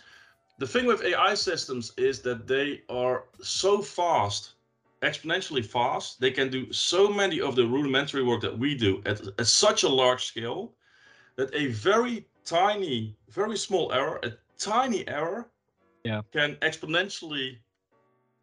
the 0.60 0.68
thing 0.68 0.86
with 0.86 1.04
AI 1.04 1.34
systems 1.36 1.94
is 1.98 2.22
that 2.22 2.48
they 2.48 2.82
are 2.90 3.26
so 3.42 3.82
fast, 3.82 4.54
exponentially 5.02 5.66
fast. 5.66 6.20
They 6.20 6.32
can 6.32 6.50
do 6.50 6.72
so 6.72 7.10
many 7.10 7.42
of 7.42 7.56
the 7.56 7.66
rudimentary 7.66 8.24
work 8.24 8.42
that 8.42 8.58
we 8.58 8.76
do 8.76 9.02
at, 9.06 9.22
at 9.40 9.48
such 9.48 9.84
a 9.84 9.90
large 9.90 10.26
scale 10.26 10.74
that 11.36 11.54
a 11.54 11.68
very 11.68 12.28
tiny, 12.46 13.16
very 13.30 13.58
small 13.58 13.92
error, 13.92 14.20
a 14.24 14.32
tiny 14.58 15.08
error, 15.08 15.50
Yeah. 16.04 16.22
can 16.32 16.56
exponentially 16.62 17.58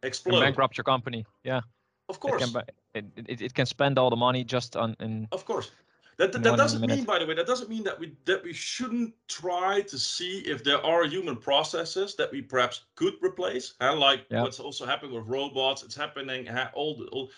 Can 0.01 0.39
bankrupt 0.39 0.77
your 0.77 0.83
company. 0.83 1.25
Yeah, 1.43 1.61
Of 2.09 2.17
it 2.17 2.21
course, 2.21 2.53
can, 2.53 2.63
it, 2.93 3.05
it, 3.27 3.41
it 3.41 3.53
can 3.53 3.65
spend 3.65 3.97
all 3.97 4.09
the 4.09 4.15
money 4.15 4.43
just 4.43 4.75
on 4.75 4.95
in 4.99 5.27
of 5.31 5.45
course. 5.45 5.71
That, 6.17 6.31
that, 6.31 6.43
that 6.43 6.55
doesn't 6.55 6.87
mean, 6.87 7.03
by 7.03 7.19
the 7.19 7.25
way, 7.25 7.33
that 7.33 7.45
doesn't 7.45 7.69
mean 7.69 7.83
that 7.83 7.99
we 7.99 8.15
that 8.25 8.41
we 8.41 8.53
shouldn't 8.53 9.13
try 9.27 9.81
to 9.81 9.97
see 9.97 10.39
if 10.39 10.63
there 10.63 10.81
are 10.85 11.03
human 11.03 11.35
processes 11.35 12.15
that 12.15 12.31
we 12.31 12.41
perhaps 12.41 12.85
could 12.95 13.15
replace. 13.21 13.73
And 13.81 13.99
like 13.99 14.25
Yeah. 14.29 14.43
what's 14.43 14.59
also 14.59 14.85
happening 14.85 15.13
with 15.13 15.27
robots, 15.27 15.83
it's 15.83 15.95
happening 15.95 16.45
ha- 16.45 16.71
all, 16.73 16.95
the, 16.95 17.05
all 17.07 17.29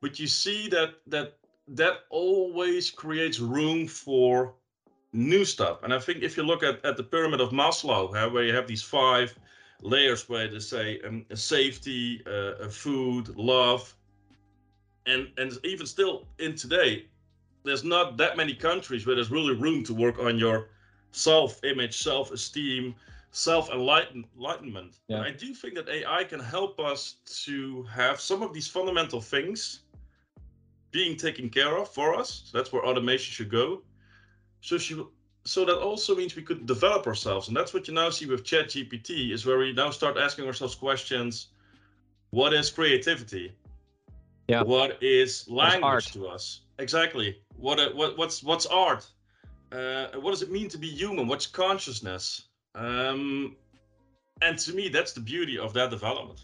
but 0.00 0.18
you 0.18 0.26
see 0.26 0.68
that 0.68 0.94
that 1.06 1.38
that 1.68 2.00
always 2.10 2.90
creates 2.90 3.38
room 3.38 3.86
for 3.86 4.54
new 5.12 5.44
stuff. 5.44 5.82
And 5.84 5.94
I 5.94 5.98
think 5.98 6.22
if 6.22 6.36
you 6.36 6.42
look 6.42 6.62
at, 6.62 6.84
at 6.84 6.96
the 6.96 7.02
pyramid 7.02 7.40
of 7.40 7.50
Maslow, 7.50 8.14
huh, 8.14 8.28
where 8.30 8.44
you 8.44 8.54
have 8.54 8.66
these 8.66 8.82
five 8.82 9.38
layers 9.82 10.28
where 10.28 10.48
they 10.48 10.58
say 10.58 11.00
um, 11.06 11.24
safety, 11.34 12.22
uh, 12.26 12.64
uh, 12.64 12.68
food, 12.68 13.36
love, 13.36 13.94
and 15.06 15.28
and 15.38 15.52
even 15.64 15.86
still 15.86 16.26
in 16.38 16.54
today, 16.56 17.06
there's 17.66 17.84
not 17.84 18.16
that 18.16 18.36
many 18.36 18.54
countries 18.54 19.06
where 19.06 19.14
there's 19.14 19.30
really 19.30 19.54
room 19.54 19.82
to 19.84 19.94
work 19.94 20.18
on 20.18 20.38
your 20.38 20.68
self-image, 21.12 21.96
self-esteem, 21.98 22.94
self-enlightenment. 23.30 24.98
Yeah. 25.08 25.16
And 25.16 25.24
I 25.24 25.30
do 25.30 25.52
think 25.54 25.74
that 25.74 25.88
AI 25.88 26.24
can 26.24 26.40
help 26.40 26.78
us 26.80 27.16
to 27.44 27.82
have 27.84 28.20
some 28.20 28.42
of 28.42 28.52
these 28.54 28.68
fundamental 28.68 29.20
things 29.20 29.80
being 30.90 31.16
taken 31.16 31.50
care 31.50 31.76
of 31.76 31.88
for 31.88 32.14
us. 32.14 32.44
So 32.46 32.56
that's 32.56 32.72
where 32.72 32.84
automation 32.84 33.32
should 33.32 33.50
go. 33.50 33.82
So 34.60 34.78
she, 34.78 35.02
so 35.44 35.64
that 35.64 35.78
also 35.78 36.16
means 36.16 36.34
we 36.34 36.42
could 36.42 36.66
develop 36.66 37.06
ourselves, 37.06 37.48
and 37.48 37.56
that's 37.56 37.72
what 37.72 37.86
you 37.86 37.94
now 37.94 38.10
see 38.10 38.26
with 38.26 38.42
ChatGPT, 38.42 39.32
is 39.32 39.46
where 39.46 39.58
we 39.58 39.72
now 39.72 39.90
start 39.90 40.16
asking 40.16 40.46
ourselves 40.46 40.74
questions: 40.74 41.48
What 42.30 42.52
is 42.52 42.70
creativity? 42.70 43.52
Yeah. 44.48 44.62
What 44.62 45.02
is 45.02 45.48
language 45.48 46.12
to 46.12 46.26
us? 46.26 46.62
Exactly. 46.78 47.40
What 47.56 47.80
uh, 47.80 47.90
what 47.94 48.18
what's 48.18 48.42
what's 48.42 48.66
art? 48.66 49.06
Uh, 49.72 50.08
what 50.20 50.30
does 50.30 50.42
it 50.42 50.50
mean 50.50 50.68
to 50.68 50.78
be 50.78 50.88
human? 50.88 51.26
What's 51.26 51.46
consciousness? 51.46 52.48
Um, 52.74 53.56
and 54.42 54.58
to 54.58 54.72
me, 54.74 54.88
that's 54.88 55.12
the 55.12 55.20
beauty 55.20 55.58
of 55.58 55.72
that 55.74 55.90
development. 55.90 56.40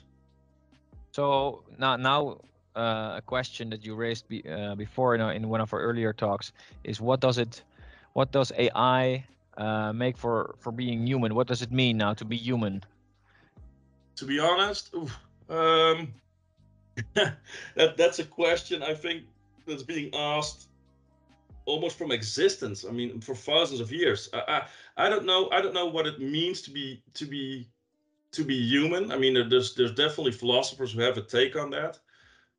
So 1.12 1.62
now, 1.78 1.96
now 1.96 2.40
uh, 2.74 3.14
a 3.18 3.22
question 3.24 3.70
that 3.70 3.84
you 3.84 3.94
raised 3.94 4.28
be, 4.28 4.42
uh, 4.48 4.74
before 4.74 5.14
in, 5.14 5.20
our, 5.20 5.32
in 5.32 5.48
one 5.48 5.60
of 5.60 5.72
our 5.74 5.80
earlier 5.80 6.12
talks 6.12 6.52
is 6.84 7.00
what 7.00 7.20
does 7.20 7.36
it, 7.38 7.62
what 8.14 8.32
does 8.32 8.50
AI 8.58 9.24
uh, 9.58 9.92
make 9.92 10.16
for 10.16 10.54
for 10.58 10.72
being 10.72 11.06
human? 11.06 11.34
What 11.34 11.46
does 11.46 11.62
it 11.62 11.70
mean 11.70 11.98
now 11.98 12.14
to 12.14 12.24
be 12.24 12.36
human? 12.36 12.82
to 14.16 14.24
be 14.24 14.38
honest, 14.38 14.94
oof, 14.94 15.18
um, 15.48 16.14
that 17.14 17.96
that's 17.96 18.18
a 18.18 18.24
question 18.24 18.82
I 18.82 18.94
think 18.94 19.24
that's 19.66 19.82
being 19.82 20.10
asked 20.14 20.68
almost 21.64 21.96
from 21.96 22.12
existence. 22.12 22.84
I 22.84 22.92
mean, 22.92 23.20
for 23.20 23.34
thousands 23.34 23.80
of 23.80 23.92
years. 23.92 24.28
I, 24.32 24.42
I 24.96 25.06
I 25.06 25.08
don't 25.08 25.24
know. 25.24 25.48
I 25.50 25.60
don't 25.60 25.74
know 25.74 25.86
what 25.86 26.06
it 26.06 26.20
means 26.20 26.62
to 26.62 26.70
be 26.70 27.02
to 27.14 27.24
be 27.24 27.68
to 28.32 28.44
be 28.44 28.56
human. 28.56 29.12
I 29.12 29.18
mean, 29.18 29.34
there's 29.48 29.74
there's 29.74 29.94
definitely 29.94 30.32
philosophers 30.32 30.92
who 30.92 31.00
have 31.00 31.18
a 31.18 31.22
take 31.22 31.56
on 31.56 31.70
that. 31.70 31.98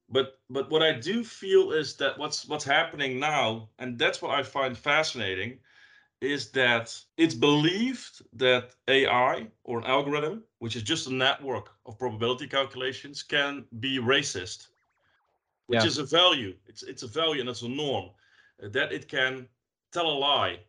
But 0.09 0.39
but 0.49 0.69
what 0.69 0.83
I 0.83 0.93
do 0.93 1.23
feel 1.23 1.71
is 1.71 1.95
that 1.97 2.17
what's 2.17 2.47
what's 2.47 2.65
happening 2.65 3.19
now, 3.19 3.69
and 3.79 3.97
that's 3.97 4.21
what 4.21 4.37
I 4.37 4.43
find 4.43 4.77
fascinating, 4.77 5.59
is 6.21 6.51
that 6.51 6.97
it's 7.17 7.35
believed 7.35 8.21
that 8.33 8.75
AI 8.87 9.47
or 9.63 9.79
an 9.79 9.85
algorithm, 9.85 10.43
which 10.59 10.75
is 10.75 10.83
just 10.83 11.07
a 11.07 11.13
network 11.13 11.69
of 11.85 11.97
probability 11.97 12.47
calculations, 12.47 13.23
can 13.23 13.65
be 13.79 13.99
racist, 13.99 14.67
which 15.67 15.83
Yeah. 15.83 15.85
is 15.85 15.97
a 15.97 16.03
value. 16.05 16.55
It's 16.67 16.83
it's 16.83 17.03
a 17.03 17.07
value 17.07 17.41
and 17.41 17.49
it's 17.49 17.61
a 17.63 17.69
norm 17.69 18.09
uh, 18.63 18.69
that 18.69 18.91
it 18.91 19.07
can 19.07 19.47
tell 19.91 20.07
a 20.07 20.17
lie, 20.27 20.59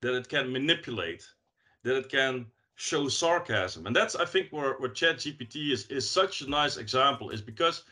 that 0.00 0.14
it 0.14 0.28
can 0.28 0.52
manipulate, 0.52 1.24
that 1.82 1.96
it 1.96 2.08
can 2.08 2.46
show 2.76 3.08
sarcasm, 3.08 3.86
and 3.86 3.94
that's 3.96 4.14
I 4.16 4.24
think 4.24 4.50
where 4.52 4.74
where 4.74 4.90
ChatGPT 4.90 5.72
is 5.72 5.86
is 5.88 6.08
such 6.08 6.42
a 6.42 6.50
nice 6.50 6.76
example 6.76 7.30
is 7.30 7.40
because 7.42 7.84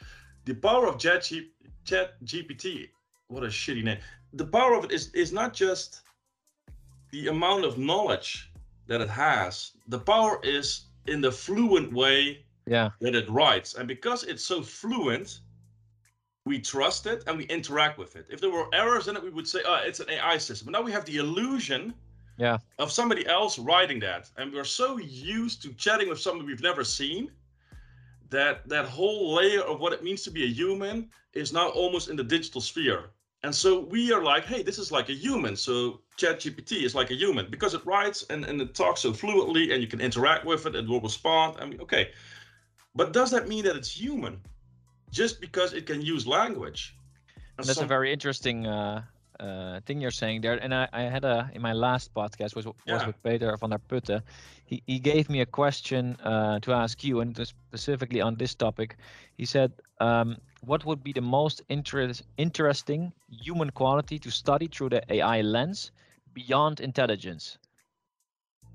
the 0.44 0.54
power 0.54 0.87
of 0.88 0.99
ChatG- 0.99 1.50
ChatGPT, 1.84 2.88
what 3.28 3.44
a 3.44 3.49
shitty 3.49 3.84
name. 3.84 3.99
The 4.32 4.46
power 4.46 4.75
of 4.75 4.84
it 4.84 4.92
is 4.92 5.11
is 5.14 5.32
not 5.32 5.54
just 5.54 6.02
the 7.11 7.28
amount 7.28 7.64
of 7.64 7.78
knowledge 7.78 8.50
that 8.87 9.00
it 9.00 9.08
has. 9.11 9.72
The 9.88 9.99
power 9.99 10.40
is 10.42 10.87
in 11.06 11.20
the 11.20 11.30
fluent 11.32 11.92
way 11.92 12.46
Yeah, 12.66 12.90
that 13.00 13.14
it 13.14 13.28
writes. 13.28 13.75
And 13.75 13.87
because 13.88 14.25
it's 14.25 14.44
so 14.44 14.62
fluent, 14.62 15.40
we 16.44 16.58
trust 16.58 17.06
it 17.06 17.22
and 17.26 17.38
we 17.38 17.44
interact 17.44 17.99
with 17.99 18.16
it. 18.16 18.26
If 18.28 18.40
there 18.40 18.50
were 18.50 18.66
errors 18.72 19.08
in 19.08 19.16
it, 19.16 19.22
we 19.22 19.30
would 19.30 19.46
say, 19.46 19.61
oh, 19.64 19.80
it's 19.84 20.00
an 20.00 20.11
AI 20.11 20.38
system. 20.38 20.66
But 20.66 20.72
now 20.72 20.82
we 20.82 20.92
have 20.92 21.04
the 21.04 21.16
illusion 21.18 21.94
Yeah. 22.38 22.58
of 22.78 22.90
somebody 22.90 23.26
else 23.26 23.58
writing 23.58 24.00
that. 24.00 24.30
And 24.37 24.52
we're 24.52 24.64
so 24.64 24.99
used 24.99 25.62
to 25.62 25.72
chatting 25.75 26.08
with 26.08 26.18
somebody 26.20 26.46
we've 26.49 26.62
never 26.62 26.82
seen 26.84 27.30
that 28.30 28.66
that 28.68 28.87
whole 28.87 29.34
layer 29.34 29.61
of 29.61 29.78
what 29.78 29.92
it 29.92 30.02
means 30.02 30.22
to 30.22 30.30
be 30.30 30.44
a 30.44 30.49
human 30.49 31.11
is 31.34 31.52
now 31.52 31.68
almost 31.68 32.08
in 32.08 32.16
the 32.16 32.25
digital 32.25 32.61
sphere. 32.61 33.11
And 33.44 33.54
so 33.54 33.80
we 33.80 34.12
are 34.12 34.22
like, 34.22 34.44
hey, 34.44 34.62
this 34.62 34.78
is 34.78 34.90
like 34.90 35.08
a 35.11 35.12
human. 35.14 35.56
So 35.56 36.00
ChatGPT 36.16 36.82
is 36.84 36.94
like 36.94 37.11
a 37.11 37.14
human 37.14 37.50
because 37.50 37.75
it 37.75 37.84
writes 37.84 38.25
and, 38.30 38.44
and 38.44 38.61
it 38.61 38.75
talks 38.75 39.00
so 39.00 39.12
fluently 39.12 39.72
and 39.72 39.82
you 39.82 39.88
can 39.88 40.00
interact 40.00 40.44
with 40.44 40.66
it, 40.66 40.75
it 40.75 40.88
will 40.88 41.00
respond. 41.00 41.56
I 41.61 41.66
mean, 41.66 41.80
okay. 41.80 42.11
But 42.94 43.12
does 43.12 43.30
that 43.30 43.49
mean 43.49 43.64
that 43.64 43.76
it's 43.76 43.90
human? 43.90 44.40
Just 45.12 45.40
because 45.40 45.75
it 45.75 45.87
can 45.87 46.00
use 46.02 46.26
language? 46.26 46.97
And 47.59 47.66
that's 47.69 47.81
a 47.81 47.87
very 47.87 48.12
interesting 48.12 48.66
uh, 48.66 49.02
uh, 49.38 49.81
thing 49.87 50.00
you're 50.00 50.11
saying 50.23 50.40
there. 50.42 50.59
And 50.62 50.75
I, 50.75 50.88
I 50.92 51.02
had 51.02 51.25
a 51.25 51.50
in 51.54 51.62
my 51.62 51.73
last 51.73 52.14
podcast 52.14 52.57
was 52.57 52.66
was 52.66 52.75
Yeah. 52.87 53.07
with 53.07 53.23
Peter 53.23 53.57
van 53.57 53.71
der 53.71 53.78
Putten. 53.78 54.23
He 54.64 54.83
he 54.87 54.99
gave 54.99 55.28
me 55.28 55.40
a 55.42 55.47
question 55.47 56.16
uh, 56.25 56.59
to 56.61 56.73
ask 56.73 57.04
you, 57.04 57.21
and 57.21 57.31
it 57.33 57.38
was 57.38 57.49
specifically 57.49 58.21
on 58.23 58.37
this 58.37 58.54
topic. 58.54 58.97
He 59.37 59.45
said, 59.45 59.73
um, 60.00 60.37
"What 60.62 60.85
would 60.85 61.02
be 61.04 61.12
the 61.12 61.21
most 61.38 61.62
interest, 61.69 62.23
interesting 62.37 63.12
human 63.28 63.71
quality 63.71 64.19
to 64.19 64.31
study 64.31 64.69
through 64.69 64.90
the 64.90 65.02
AI 65.12 65.42
lens 65.42 65.92
beyond 66.35 66.81
intelligence? 66.81 67.59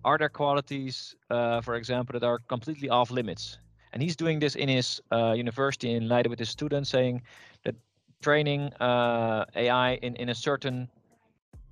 Are 0.03 0.17
there 0.17 0.29
qualities, 0.29 1.15
uh, 1.29 1.61
for 1.61 1.75
example, 1.75 2.19
that 2.19 2.25
are 2.25 2.39
completely 2.39 2.89
off 2.89 3.11
limits?" 3.11 3.57
And 3.93 4.01
he's 4.01 4.15
doing 4.15 4.39
this 4.39 4.55
in 4.55 4.69
his 4.69 5.01
uh, 5.11 5.33
university 5.33 5.93
in 5.93 6.07
Leiden 6.07 6.29
with 6.29 6.39
his 6.39 6.49
students, 6.49 6.89
saying 6.89 7.21
that 7.63 7.75
training 8.21 8.73
uh, 8.79 9.45
AI 9.55 9.95
in, 9.95 10.15
in 10.15 10.29
a 10.29 10.35
certain 10.35 10.89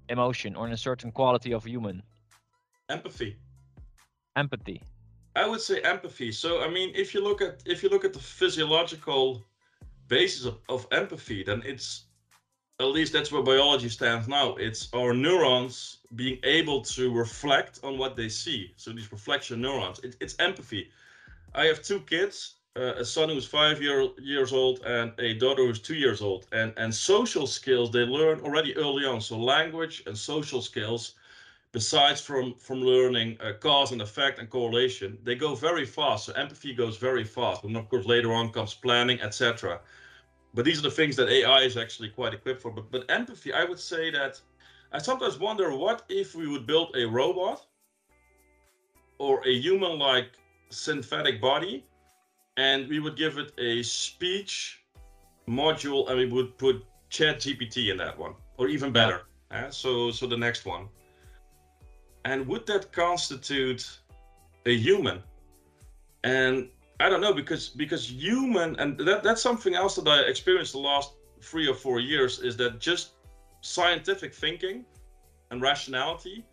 emotion 0.10 0.56
or 0.56 0.68
in 0.68 0.74
a 0.74 0.78
certain 0.78 1.12
quality 1.12 1.54
of 1.54 1.64
human 1.64 2.04
empathy. 2.90 3.38
empathy. 4.36 4.82
I 5.36 5.48
would 5.48 5.62
say 5.62 5.82
empathy. 5.82 6.32
So 6.32 6.62
I 6.64 6.70
mean, 6.70 6.92
if 6.96 7.14
you 7.14 7.24
look 7.24 7.42
at 7.42 7.62
if 7.66 7.84
you 7.84 7.90
look 7.90 8.06
at 8.06 8.14
the 8.14 8.20
physiological 8.20 9.44
basis 10.08 10.46
of, 10.46 10.60
of 10.70 10.88
empathy, 10.92 11.44
then 11.44 11.62
it's 11.66 12.06
at 12.80 12.88
least 12.88 13.14
that's 13.14 13.32
where 13.32 13.42
biology 13.42 13.90
stands 13.90 14.28
now. 14.28 14.56
It's 14.56 14.90
our 14.94 15.14
neurons 15.14 16.00
being 16.16 16.40
able 16.44 16.82
to 16.82 17.14
reflect 17.14 17.80
on 17.84 17.98
what 17.98 18.16
they 18.16 18.30
see. 18.30 18.74
So 18.76 18.92
these 18.92 19.12
reflection 19.12 19.62
neurons. 19.62 20.00
It, 20.00 20.16
it's 20.20 20.36
empathy. 20.40 20.90
I 21.56 21.66
have 21.66 21.82
two 21.82 22.02
kids, 22.02 22.56
uh, 22.76 22.96
a 22.96 23.06
son 23.06 23.30
who's 23.30 23.46
five 23.46 23.82
year, 23.82 24.10
years 24.22 24.52
old 24.52 24.82
and 24.86 25.14
a 25.20 25.34
daughter 25.36 25.66
who's 25.66 25.80
two 25.80 25.96
years 25.96 26.22
old. 26.22 26.46
And 26.52 26.74
and 26.78 26.94
social 26.94 27.48
skills 27.48 27.92
they 27.92 28.06
learn 28.18 28.42
already 28.42 28.76
early 28.76 29.06
on. 29.06 29.22
So 29.22 29.38
language 29.38 30.04
and 30.06 30.18
social 30.18 30.62
skills 30.62 31.16
besides 31.72 32.22
from 32.22 32.56
from 32.56 32.80
learning 32.82 33.38
uh, 33.42 33.52
cause 33.60 33.92
and 33.92 34.02
effect 34.02 34.40
and 34.40 34.50
correlation, 34.50 35.18
they 35.24 35.36
go 35.36 35.56
very 35.56 35.86
fast. 35.86 36.26
So 36.26 36.34
empathy 36.34 36.74
goes 36.74 36.98
very 36.98 37.26
fast, 37.26 37.64
and 37.64 37.76
of 37.78 37.90
course 37.90 38.06
later 38.06 38.32
on 38.34 38.52
comes 38.52 38.74
planning, 38.74 39.20
etc. 39.22 39.82
But 40.54 40.66
these 40.66 40.80
are 40.80 40.88
the 40.90 40.98
things 41.00 41.16
that 41.18 41.30
AI 41.30 41.62
is 41.70 41.76
actually 41.78 42.10
quite 42.10 42.34
equipped 42.34 42.62
for. 42.62 42.72
But 42.72 42.92
but 42.92 43.04
empathy, 43.10 43.52
I 43.54 43.64
would 43.70 43.80
say 43.80 44.12
that 44.12 44.42
I 44.92 45.00
sometimes 45.00 45.38
wonder 45.38 45.68
what 45.76 46.04
if 46.10 46.36
we 46.36 46.48
would 46.48 46.66
build 46.66 46.96
a 46.96 47.06
robot 47.06 47.66
or 49.18 49.46
a 49.46 49.54
human-like 49.68 50.32
synthetic 50.70 51.42
body, 51.42 51.86
and 52.58 52.88
we 52.88 53.00
would 53.00 53.16
give 53.16 53.38
it 53.38 53.52
a 53.58 53.84
speech 53.84 54.84
module, 55.48 56.10
and 56.10 56.18
we 56.18 56.26
would 56.28 56.58
put 56.58 56.86
Chat 57.10 57.40
GPT 57.40 57.92
in 57.92 57.98
that 57.98 58.18
one, 58.18 58.34
or 58.58 58.68
even 58.68 58.92
better. 58.92 59.24
Yeah. 59.52 59.70
So 59.70 60.12
so 60.12 60.28
the 60.28 60.38
next 60.38 60.66
one. 60.66 60.88
And 62.26 62.48
would 62.48 62.66
that 62.66 62.92
constitute 62.92 64.00
a 64.66 64.76
human? 64.76 65.22
And 66.24 66.70
I 67.00 67.10
don't 67.10 67.22
know 67.22 67.34
because 67.34 67.70
because 67.70 68.10
human 68.10 68.76
and 68.78 68.98
that 69.00 69.22
that's 69.24 69.42
something 69.42 69.76
else 69.76 69.96
that 69.96 70.08
I 70.08 70.22
experienced 70.22 70.74
the 70.74 70.80
last 70.80 71.14
three 71.42 71.68
or 71.68 71.76
four 71.76 72.00
years 72.00 72.40
is 72.40 72.58
that 72.58 72.80
just 72.80 73.12
scientific 73.62 74.34
thinking 74.34 74.86
and 75.52 75.62
rationality 75.62 76.46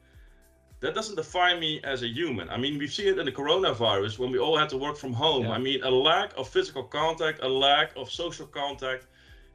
that 0.83 0.97
doesn't 0.97 1.15
define 1.15 1.61
me 1.61 1.81
as 1.85 2.03
a 2.03 2.09
human. 2.09 2.49
I 2.51 2.57
mean, 2.57 2.77
we've 2.77 2.93
seen 2.93 3.07
it 3.07 3.19
in 3.19 3.25
the 3.25 3.33
coronavirus 3.33 4.19
when 4.19 4.33
we 4.33 4.39
all 4.39 4.59
had 4.59 4.69
to 4.71 4.77
work 4.77 4.97
from 4.97 5.13
home. 5.13 5.45
Yeah. 5.45 5.53
I 5.53 5.59
mean, 5.59 5.81
a 5.85 5.91
lack 5.91 6.37
of 6.37 6.49
physical 6.49 6.83
contact, 6.83 7.39
a 7.43 7.49
lack 7.49 7.93
of 7.97 8.11
social 8.11 8.47
contact, 8.47 9.07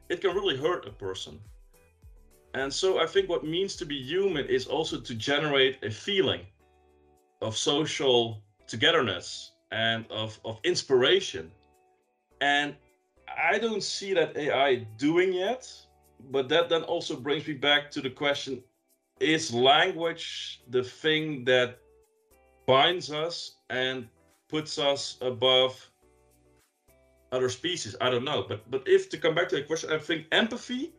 it 0.08 0.22
can 0.22 0.34
really 0.34 0.56
hurt 0.56 0.86
a 0.86 0.90
person. 0.90 1.38
And 2.54 2.72
so 2.72 2.98
I 2.98 3.06
think 3.06 3.28
what 3.28 3.44
means 3.44 3.76
to 3.76 3.84
be 3.84 4.02
human 4.02 4.46
is 4.46 4.66
also 4.66 4.98
to 4.98 5.14
generate 5.14 5.84
a 5.84 5.90
feeling 5.90 6.40
of 7.42 7.54
social 7.54 8.42
togetherness 8.66 9.52
and 9.70 10.06
of, 10.10 10.40
of 10.46 10.58
inspiration. 10.64 11.52
And 12.40 12.74
I 13.28 13.58
don't 13.58 13.82
see 13.82 14.14
that 14.14 14.34
AI 14.34 14.76
doing 14.96 15.34
yet, 15.34 15.70
but 16.30 16.48
that 16.48 16.70
then 16.70 16.84
also 16.84 17.16
brings 17.16 17.46
me 17.46 17.52
back 17.52 17.90
to 17.90 18.00
the 18.00 18.08
question 18.08 18.62
is 19.20 19.52
language 19.52 20.60
the 20.68 20.82
thing 20.82 21.44
that 21.44 21.78
binds 22.66 23.10
us 23.10 23.56
and 23.70 24.08
puts 24.48 24.78
us 24.78 25.18
above 25.20 25.90
other 27.32 27.48
species? 27.48 27.96
I 28.00 28.10
don't 28.10 28.24
know. 28.24 28.44
But 28.48 28.70
but 28.70 28.82
if 28.86 29.10
to 29.10 29.18
come 29.18 29.34
back 29.34 29.48
to 29.50 29.56
the 29.56 29.62
question, 29.62 29.92
I 29.92 29.98
think 29.98 30.26
empathy 30.32 30.92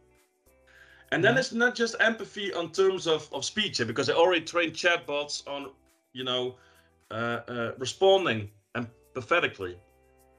and 1.11 1.23
then 1.23 1.31
mm-hmm. 1.31 1.39
it's 1.39 1.53
not 1.53 1.75
just 1.75 1.95
empathy 1.99 2.53
on 2.53 2.71
terms 2.71 3.07
of, 3.07 3.27
of 3.33 3.43
speech, 3.43 3.81
because 3.85 4.07
they 4.07 4.13
already 4.13 4.41
trained 4.41 4.73
chatbots 4.73 5.47
on, 5.47 5.71
you 6.13 6.23
know, 6.23 6.55
uh, 7.09 7.39
uh, 7.47 7.71
responding 7.77 8.49
empathetically. 8.75 9.75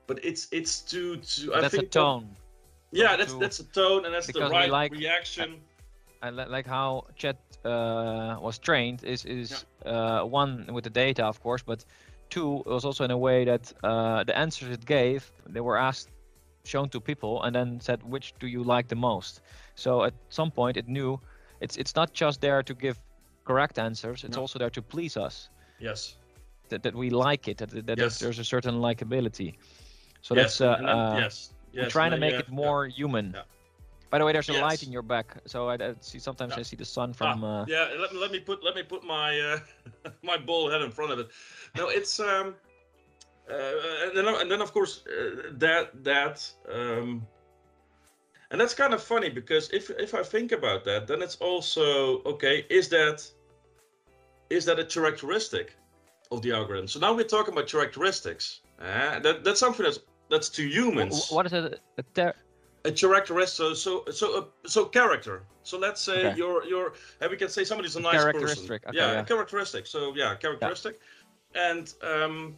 But 0.06 0.24
it's 0.24 0.48
it's 0.52 0.80
to 0.82 1.16
to 1.16 1.54
I 1.54 1.60
that's 1.62 1.74
think 1.74 1.84
a 1.84 1.88
tone. 1.88 2.28
Yeah, 2.92 3.16
that's 3.16 3.34
that's 3.34 3.60
a 3.60 3.64
tone, 3.64 4.04
and 4.04 4.14
that's 4.14 4.26
the 4.26 4.40
right 4.40 4.70
like, 4.70 4.92
reaction. 4.92 5.60
I, 6.22 6.30
like 6.30 6.66
how 6.66 7.06
chat 7.16 7.38
uh, 7.64 8.36
was 8.40 8.58
trained 8.58 9.04
is 9.04 9.24
is 9.24 9.64
yeah. 9.84 10.20
uh, 10.20 10.24
one 10.24 10.66
with 10.72 10.84
the 10.84 10.90
data, 10.90 11.24
of 11.24 11.40
course, 11.40 11.62
but 11.62 11.84
two 12.30 12.62
it 12.64 12.70
was 12.70 12.84
also 12.84 13.04
in 13.04 13.10
a 13.10 13.18
way 13.18 13.44
that 13.44 13.72
uh, 13.84 14.24
the 14.24 14.36
answers 14.36 14.70
it 14.70 14.86
gave 14.86 15.30
they 15.46 15.60
were 15.60 15.76
asked 15.76 16.08
shown 16.64 16.88
to 16.88 17.00
people 17.00 17.42
and 17.42 17.54
then 17.54 17.80
said 17.80 18.02
which 18.02 18.32
do 18.38 18.46
you 18.46 18.62
like 18.62 18.88
the 18.88 18.96
most 18.96 19.40
so 19.74 20.04
at 20.04 20.14
some 20.28 20.50
point 20.50 20.76
it 20.76 20.88
knew 20.88 21.20
it's 21.60 21.76
it's 21.76 21.94
not 21.96 22.12
just 22.12 22.40
there 22.40 22.62
to 22.62 22.74
give 22.74 22.98
correct 23.44 23.78
answers 23.78 24.24
it's 24.24 24.36
no. 24.36 24.42
also 24.42 24.58
there 24.58 24.70
to 24.70 24.82
please 24.82 25.16
us 25.16 25.48
yes 25.78 26.16
that, 26.68 26.82
that 26.82 26.94
we 26.94 27.10
like 27.10 27.48
it 27.48 27.58
that, 27.58 27.86
that 27.86 27.98
yes. 27.98 28.18
there's 28.18 28.38
a 28.38 28.44
certain 28.44 28.76
likability 28.76 29.54
so 30.20 30.34
yes. 30.34 30.58
that's 30.58 30.60
uh, 30.60 30.76
then, 30.76 30.88
uh, 30.88 31.16
yes 31.18 31.54
yes 31.72 31.84
we're 31.84 31.90
trying 31.90 32.10
to 32.10 32.18
make 32.18 32.34
it 32.34 32.50
more 32.50 32.86
yeah. 32.86 32.94
human 32.94 33.32
yeah. 33.34 33.42
By 34.10 34.18
the 34.18 34.24
way, 34.24 34.32
there's 34.32 34.48
a 34.48 34.52
yes. 34.52 34.62
light 34.62 34.82
in 34.82 34.90
your 34.90 35.02
back, 35.02 35.36
so 35.46 35.68
I, 35.68 35.74
I 35.74 35.94
see 36.00 36.18
sometimes 36.18 36.54
yeah. 36.54 36.60
I 36.60 36.62
see 36.62 36.76
the 36.76 36.84
sun 36.84 37.12
from. 37.12 37.44
Ah, 37.44 37.62
uh... 37.62 37.64
Yeah, 37.68 37.88
let, 37.98 38.14
let 38.14 38.32
me 38.32 38.40
put 38.40 38.64
let 38.64 38.74
me 38.74 38.82
put 38.82 39.04
my 39.04 39.38
uh, 39.38 39.58
my 40.22 40.36
bald 40.36 40.72
head 40.72 40.82
in 40.82 40.90
front 40.90 41.12
of 41.12 41.20
it. 41.20 41.28
No, 41.76 41.88
it's 41.88 42.18
um, 42.18 42.56
uh, 43.48 43.54
and 44.06 44.16
then 44.16 44.26
and 44.26 44.50
then 44.50 44.60
of 44.60 44.72
course 44.72 45.04
uh, 45.06 45.52
that 45.52 46.02
that 46.02 46.50
um, 46.72 47.24
and 48.50 48.60
that's 48.60 48.74
kind 48.74 48.92
of 48.92 49.02
funny 49.02 49.30
because 49.30 49.70
if 49.70 49.90
if 49.90 50.12
I 50.12 50.24
think 50.24 50.50
about 50.50 50.84
that, 50.84 51.06
then 51.06 51.22
it's 51.22 51.36
also 51.36 52.20
okay. 52.24 52.66
Is 52.68 52.88
that 52.88 53.30
is 54.50 54.64
that 54.64 54.80
a 54.80 54.84
characteristic 54.84 55.76
of 56.32 56.42
the 56.42 56.50
algorithm? 56.52 56.88
So 56.88 56.98
now 56.98 57.14
we're 57.14 57.22
talking 57.22 57.54
about 57.54 57.68
characteristics. 57.68 58.60
Uh, 58.80 59.20
that 59.20 59.44
that's 59.44 59.60
something 59.60 59.84
that's 59.84 60.00
that's 60.30 60.48
to 60.48 60.66
humans. 60.66 61.30
What 61.30 61.46
is 61.46 61.52
it? 61.52 61.80
A, 62.84 62.90
ter- 62.90 63.08
a 63.08 63.12
characteristic. 63.12 63.56
So 63.56 63.74
so 63.74 64.04
so 64.10 64.38
uh, 64.38 64.44
so 64.66 64.84
character. 64.86 65.42
So 65.62 65.78
let's 65.78 66.00
say 66.00 66.28
okay. 66.28 66.36
you're 66.36 66.64
you're. 66.64 66.94
And 67.20 67.30
we 67.30 67.36
can 67.36 67.48
say 67.48 67.64
somebody's 67.64 67.96
a 67.96 68.00
nice 68.00 68.24
person. 68.24 68.64
Okay, 68.64 68.78
yeah, 68.92 69.12
yeah, 69.12 69.22
characteristic. 69.22 69.86
So 69.86 70.14
yeah, 70.14 70.34
characteristic, 70.34 70.98
yeah. 71.54 71.70
and 71.70 71.94
um 72.02 72.56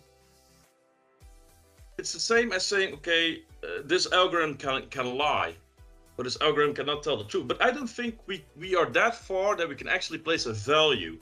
it's 1.98 2.12
the 2.12 2.20
same 2.20 2.52
as 2.52 2.66
saying, 2.66 2.94
okay, 2.94 3.42
uh, 3.62 3.82
this 3.85 4.11
algorithm 4.12 4.54
can 4.56 4.87
can 4.88 5.16
lie, 5.16 5.54
but 6.16 6.24
this 6.24 6.38
algorithm 6.40 6.74
cannot 6.74 7.02
tell 7.02 7.16
the 7.16 7.24
truth. 7.24 7.46
But 7.48 7.62
I 7.62 7.70
don't 7.70 7.90
think 7.90 8.18
we 8.26 8.44
we 8.56 8.76
are 8.76 8.87
that 8.90 9.14
far 9.14 9.56
that 9.56 9.68
we 9.68 9.74
can 9.74 9.88
actually 9.88 10.18
place 10.18 10.46
a 10.46 10.52
value. 10.52 11.18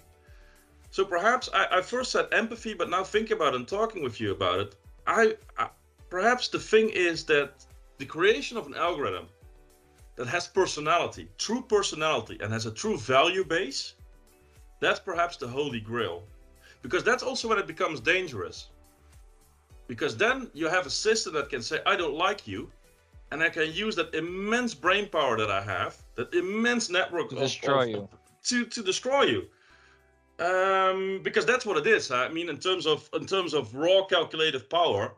So 0.91 1.05
perhaps 1.05 1.49
I, 1.55 1.79
I 1.79 1.83
first 1.83 2.11
said 2.13 2.27
empathy, 2.33 2.75
but 2.75 2.91
now 2.91 3.05
thinking 3.05 3.37
about 3.37 3.55
it 3.55 3.57
and 3.57 3.69
talking 3.69 4.03
with 4.03 4.21
you 4.21 4.33
about 4.33 4.59
it, 4.61 4.75
I, 5.07 5.37
I 5.57 5.69
perhaps 6.09 6.49
the 6.49 6.59
thing 6.59 6.91
is 6.91 7.25
that 7.27 7.65
the 8.01 8.07
creation 8.07 8.57
of 8.57 8.67
an 8.67 8.75
algorithm 8.75 9.27
that 10.17 10.27
has 10.27 10.49
personality, 10.49 11.29
true 11.39 11.63
personality, 11.63 12.37
and 12.43 12.53
has 12.53 12.67
a 12.67 12.73
true 12.73 12.99
value 12.99 13.45
base, 13.45 13.95
that's 14.81 14.99
perhaps 14.99 15.37
the 15.37 15.47
holy 15.47 15.81
grail. 15.81 16.25
Because 16.83 17.05
that's 17.05 17.23
also 17.23 17.49
when 17.49 17.59
it 17.59 17.69
becomes 17.69 18.01
dangerous 18.01 18.71
because 19.91 20.17
then 20.17 20.49
you 20.55 20.69
have 20.69 20.87
a 20.87 20.91
system 21.07 21.33
that 21.35 21.51
can 21.51 21.61
say, 21.61 21.81
I 21.85 21.97
don't 21.97 22.15
like 22.15 22.47
you. 22.47 22.71
And 23.33 23.43
I 23.43 23.49
can 23.49 23.73
use 23.73 23.97
that 23.97 24.15
immense 24.15 24.73
brain 24.73 25.09
power 25.09 25.37
that 25.37 25.51
I 25.51 25.63
have, 25.63 26.01
that 26.15 26.33
immense 26.33 26.91
network 26.91 27.31
to 27.31 27.37
of, 27.37 27.43
destroy 27.43 27.83
of, 27.83 27.89
you. 27.89 28.09
To, 28.45 28.65
to 28.67 28.83
destroy 28.85 29.23
you. 29.23 29.41
Um, 30.39 31.21
because 31.25 31.45
that's 31.45 31.67
what 31.67 31.77
it 31.77 31.89
is. 31.89 32.13
I 32.13 32.29
mean, 32.29 32.49
in 32.49 32.59
terms 32.59 32.87
of 32.87 33.11
in 33.15 33.27
terms 33.27 33.53
of 33.53 33.75
raw 33.75 34.07
calculative 34.07 34.71
power, 34.71 35.13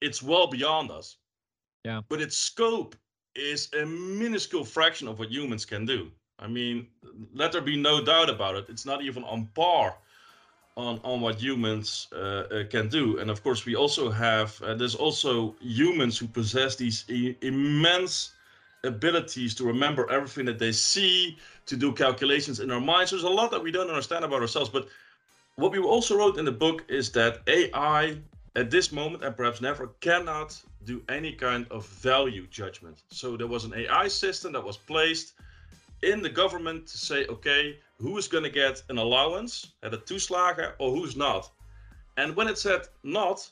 it's 0.00 0.22
well 0.22 0.46
beyond 0.46 0.92
us. 0.92 1.16
Yeah. 1.86 2.00
But 2.08 2.20
its 2.20 2.36
scope 2.36 2.96
is 3.36 3.68
a 3.80 3.86
minuscule 3.86 4.64
fraction 4.64 5.06
of 5.06 5.20
what 5.20 5.30
humans 5.30 5.64
can 5.64 5.86
do. 5.86 6.10
I 6.40 6.48
mean, 6.48 6.88
let 7.32 7.52
there 7.52 7.60
be 7.60 7.76
no 7.76 8.04
doubt 8.04 8.28
about 8.28 8.56
it. 8.56 8.64
It's 8.68 8.84
not 8.84 9.02
even 9.02 9.22
on 9.22 9.48
par 9.54 9.94
on 10.76 11.00
on 11.04 11.20
what 11.20 11.36
humans 11.40 12.08
uh, 12.12 12.18
uh, 12.18 12.64
can 12.74 12.88
do 12.88 13.18
and 13.18 13.30
of 13.30 13.42
course 13.42 13.64
we 13.64 13.74
also 13.74 14.10
have 14.10 14.60
uh, 14.60 14.74
there's 14.74 14.94
also 14.94 15.54
humans 15.60 16.18
who 16.18 16.26
possess 16.26 16.76
these 16.76 16.98
immense 17.40 18.32
abilities 18.84 19.54
to 19.54 19.64
remember 19.64 20.02
everything 20.10 20.44
that 20.44 20.58
they 20.58 20.72
see 20.72 21.38
to 21.64 21.76
do 21.76 21.92
calculations 21.92 22.60
in 22.60 22.70
our 22.70 22.84
minds 22.92 23.10
there's 23.10 23.30
a 23.32 23.36
lot 23.40 23.50
that 23.50 23.62
we 23.62 23.70
don't 23.70 23.88
understand 23.88 24.22
about 24.22 24.42
ourselves 24.42 24.68
but 24.68 24.86
what 25.54 25.72
we 25.72 25.78
also 25.78 26.14
wrote 26.18 26.36
in 26.38 26.44
the 26.44 26.58
book 26.64 26.84
is 26.88 27.10
that 27.10 27.40
ai 27.46 28.18
at 28.54 28.70
this 28.70 28.92
moment 28.92 29.24
and 29.24 29.34
perhaps 29.34 29.62
never 29.62 29.86
cannot 30.00 30.60
do 30.86 31.02
any 31.08 31.32
kind 31.32 31.66
of 31.70 31.86
value 31.86 32.46
judgment 32.46 33.02
so 33.10 33.36
there 33.36 33.46
was 33.46 33.64
an 33.64 33.74
ai 33.74 34.08
system 34.08 34.52
that 34.52 34.64
was 34.64 34.76
placed 34.76 35.34
in 36.02 36.22
the 36.22 36.28
government 36.28 36.86
to 36.86 36.96
say 36.96 37.26
okay 37.26 37.76
who 38.00 38.18
is 38.18 38.28
going 38.28 38.44
to 38.44 38.50
get 38.50 38.82
an 38.88 38.98
allowance 38.98 39.72
at 39.82 39.94
a 39.94 39.98
toeslagen 39.98 40.72
or 40.78 40.94
who's 40.94 41.16
not. 41.16 41.50
And 42.16 42.34
when 42.36 42.48
it 42.48 42.58
said 42.58 42.82
not, 43.02 43.48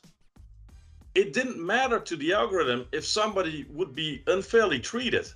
it 1.15 1.33
didn't 1.33 1.63
matter 1.63 1.99
to 1.99 2.15
the 2.15 2.33
algorithm 2.33 2.85
if 2.91 3.05
somebody 3.05 3.65
would 3.71 3.95
be 3.95 4.23
unfairly 4.27 4.79
treated. 4.79 5.27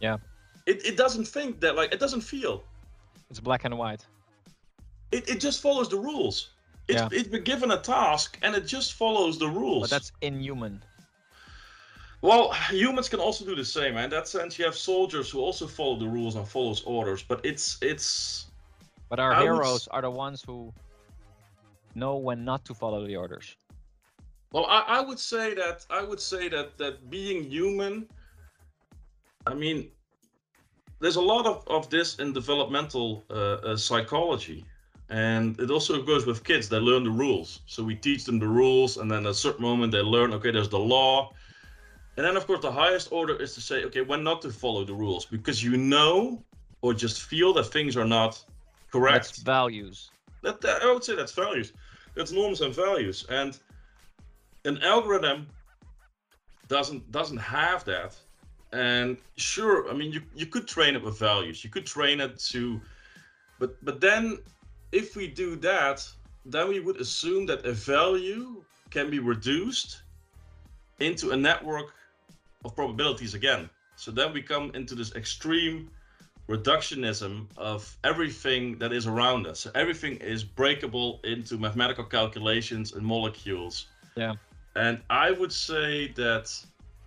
Yeah. 0.00 0.18
It, 0.66 0.84
it 0.84 0.96
doesn't 0.96 1.26
think 1.26 1.60
that, 1.60 1.76
like, 1.76 1.92
it 1.92 2.00
doesn't 2.00 2.22
feel. 2.22 2.64
It's 3.30 3.40
black 3.40 3.64
and 3.64 3.76
white. 3.76 4.04
It, 5.12 5.28
it 5.28 5.40
just 5.40 5.62
follows 5.62 5.88
the 5.88 5.98
rules. 5.98 6.50
It's, 6.88 7.00
yeah. 7.00 7.08
it's 7.12 7.28
been 7.28 7.44
given 7.44 7.70
a 7.70 7.78
task 7.78 8.38
and 8.42 8.54
it 8.54 8.66
just 8.66 8.94
follows 8.94 9.38
the 9.38 9.48
rules. 9.48 9.82
But 9.82 9.90
that's 9.90 10.12
inhuman. 10.20 10.82
Well, 12.24 12.52
humans 12.70 13.10
can 13.10 13.20
also 13.20 13.44
do 13.44 13.54
the 13.54 13.66
same. 13.66 13.98
In 13.98 14.08
that 14.08 14.26
sense, 14.26 14.58
you 14.58 14.64
have 14.64 14.74
soldiers 14.74 15.28
who 15.28 15.40
also 15.40 15.66
follow 15.66 15.98
the 15.98 16.08
rules 16.08 16.36
and 16.36 16.48
follows 16.48 16.82
orders. 16.86 17.22
But 17.22 17.44
it's 17.44 17.76
it's. 17.82 18.46
But 19.10 19.20
our 19.20 19.34
I 19.34 19.42
heroes 19.42 19.86
would... 19.86 19.94
are 19.94 20.00
the 20.00 20.10
ones 20.10 20.42
who 20.46 20.72
know 21.94 22.16
when 22.16 22.42
not 22.42 22.64
to 22.64 22.72
follow 22.72 23.06
the 23.06 23.14
orders. 23.14 23.56
Well, 24.52 24.64
I, 24.70 24.80
I 24.98 25.00
would 25.02 25.18
say 25.18 25.52
that 25.52 25.84
I 25.90 26.02
would 26.02 26.18
say 26.18 26.48
that 26.48 26.78
that 26.78 27.10
being 27.10 27.44
human. 27.44 28.08
I 29.46 29.52
mean, 29.52 29.90
there's 31.00 31.16
a 31.16 31.26
lot 31.34 31.44
of, 31.44 31.62
of 31.66 31.90
this 31.90 32.16
in 32.16 32.32
developmental 32.32 33.24
uh, 33.28 33.34
uh, 33.34 33.76
psychology 33.76 34.64
and 35.10 35.60
it 35.60 35.70
also 35.70 36.02
goes 36.02 36.24
with 36.24 36.42
kids 36.44 36.66
they 36.66 36.78
learn 36.78 37.04
the 37.04 37.10
rules 37.10 37.60
so 37.66 37.84
we 37.84 37.94
teach 37.94 38.24
them 38.24 38.38
the 38.38 38.48
rules 38.48 38.96
and 38.96 39.10
then 39.10 39.26
at 39.26 39.32
a 39.32 39.34
certain 39.34 39.60
moment 39.60 39.92
they 39.92 40.00
learn 40.00 40.32
okay 40.32 40.50
there's 40.50 40.70
the 40.70 40.78
law 40.78 41.30
and 42.16 42.24
then 42.26 42.36
of 42.36 42.46
course 42.46 42.60
the 42.60 42.70
highest 42.70 43.10
order 43.10 43.36
is 43.36 43.54
to 43.54 43.60
say 43.60 43.84
okay 43.84 44.00
when 44.00 44.22
not 44.22 44.40
to 44.42 44.50
follow 44.50 44.84
the 44.84 44.94
rules 44.94 45.24
because 45.24 45.62
you 45.62 45.76
know 45.76 46.42
or 46.84 46.92
just 46.92 47.22
feel 47.22 47.54
that 47.54 47.64
things 47.64 47.96
are 47.96 48.04
not 48.04 48.44
correct. 48.92 49.28
That's 49.28 49.38
values. 49.38 50.10
that, 50.42 50.60
that 50.60 50.82
i 50.82 50.92
would 50.92 51.02
say 51.02 51.16
that's 51.16 51.32
values. 51.32 51.72
That's 52.14 52.30
norms 52.30 52.60
and 52.60 52.72
values. 52.72 53.26
And 53.28 53.58
an 54.64 54.76
algorithm 54.82 55.48
doesn't 56.68 57.10
doesn't 57.10 57.38
have 57.38 57.84
that. 57.84 58.16
And 58.72 59.16
sure 59.36 59.90
i 59.90 59.94
mean 59.94 60.12
you, 60.12 60.20
you 60.34 60.46
could 60.46 60.66
train 60.68 60.94
it 60.94 61.02
with 61.02 61.18
values. 61.18 61.64
You 61.64 61.70
could 61.70 61.86
train 61.86 62.20
it 62.20 62.38
to 62.52 62.80
but 63.58 63.70
but 63.84 64.00
then 64.00 64.38
if 64.92 65.16
we 65.16 65.26
do 65.26 65.56
that 65.56 66.06
then 66.44 66.68
we 66.68 66.80
would 66.80 67.00
assume 67.00 67.46
that 67.46 67.64
a 67.64 67.72
value 67.72 68.62
can 68.90 69.08
be 69.10 69.18
reduced 69.18 70.02
into 71.00 71.30
a 71.30 71.36
network 71.36 71.94
of 72.64 72.74
probabilities 72.74 73.34
again. 73.34 73.68
So 73.96 74.10
then 74.10 74.32
we 74.32 74.42
come 74.42 74.70
into 74.74 74.94
this 74.94 75.14
extreme 75.14 75.90
reductionism 76.48 77.46
of 77.56 77.96
everything 78.04 78.78
that 78.78 78.92
is 78.92 79.06
around 79.06 79.46
us. 79.46 79.60
So 79.60 79.70
everything 79.74 80.16
is 80.16 80.44
breakable 80.44 81.20
into 81.24 81.56
mathematical 81.56 82.04
calculations 82.04 82.92
and 82.92 83.04
molecules. 83.04 83.86
Yeah. 84.16 84.34
and 84.76 85.00
i 85.10 85.30
would 85.30 85.52
say 85.52 86.08
that 86.12 86.46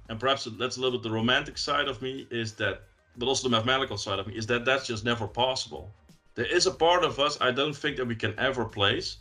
and 0.09 0.19
perhaps 0.19 0.47
that's 0.59 0.77
a 0.77 0.81
little 0.81 0.97
bit 0.99 1.03
the 1.03 1.15
romantic 1.21 1.57
side 1.57 1.87
of 1.87 2.01
me 2.01 2.27
is 2.31 2.53
that 2.55 2.83
but 3.17 3.27
also 3.27 3.47
the 3.49 3.55
mathematical 3.57 3.97
side 3.97 4.19
of 4.19 4.27
me 4.27 4.35
is 4.35 4.45
that 4.47 4.63
that's 4.65 4.85
just 4.85 5.03
never 5.03 5.27
possible. 5.27 5.89
There 6.35 6.45
is 6.45 6.67
a 6.67 6.71
part 6.71 7.03
of 7.03 7.19
us 7.19 7.37
i 7.41 7.51
don't 7.51 7.75
think 7.75 7.97
that 7.97 8.05
we 8.05 8.15
can 8.15 8.33
ever 8.37 8.63
place 8.65 9.17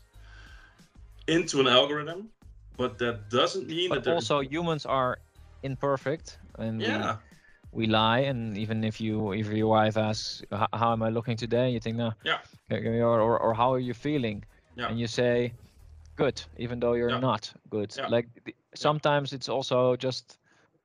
into 1.29 1.61
an 1.61 1.67
algorithm 1.67 2.29
but 2.77 2.99
that 2.99 3.31
doesn't 3.31 3.67
mean 3.69 3.89
But 3.89 4.05
that 4.05 4.15
also 4.15 4.41
humans 4.41 4.85
are 4.85 5.19
imperfect 5.67 6.39
and 6.59 6.85
we- 6.87 6.93
yeah 6.93 7.17
we, 7.73 7.87
lie 7.87 8.21
and 8.31 8.57
even 8.59 8.85
if 8.85 9.01
you 9.01 9.33
if 9.33 9.47
your 9.53 9.69
wife 9.69 9.97
asks 9.99 10.43
"H- 10.53 10.69
how 10.81 10.93
am 10.93 11.03
I 11.03 11.11
looking 11.11 11.37
today 11.37 11.69
you 11.75 11.81
think 11.81 11.97
no 11.97 12.13
Yeah. 12.25 12.39
or, 12.71 13.21
or, 13.21 13.39
or 13.45 13.55
how 13.55 13.73
are 13.75 13.79
you 13.89 13.95
feeling 13.95 14.45
Yeah. 14.77 14.89
and 14.89 14.99
you 14.99 15.07
say 15.09 15.53
good 16.17 16.43
even 16.57 16.81
though 16.81 16.95
you're 16.95 17.11
Yeah. 17.15 17.21
not 17.31 17.53
good 17.71 17.91
Yeah. 17.99 18.09
like 18.09 18.29
the, 18.45 18.55
sometimes 18.75 19.33
it's 19.33 19.49
also 19.49 19.97
just 19.97 20.39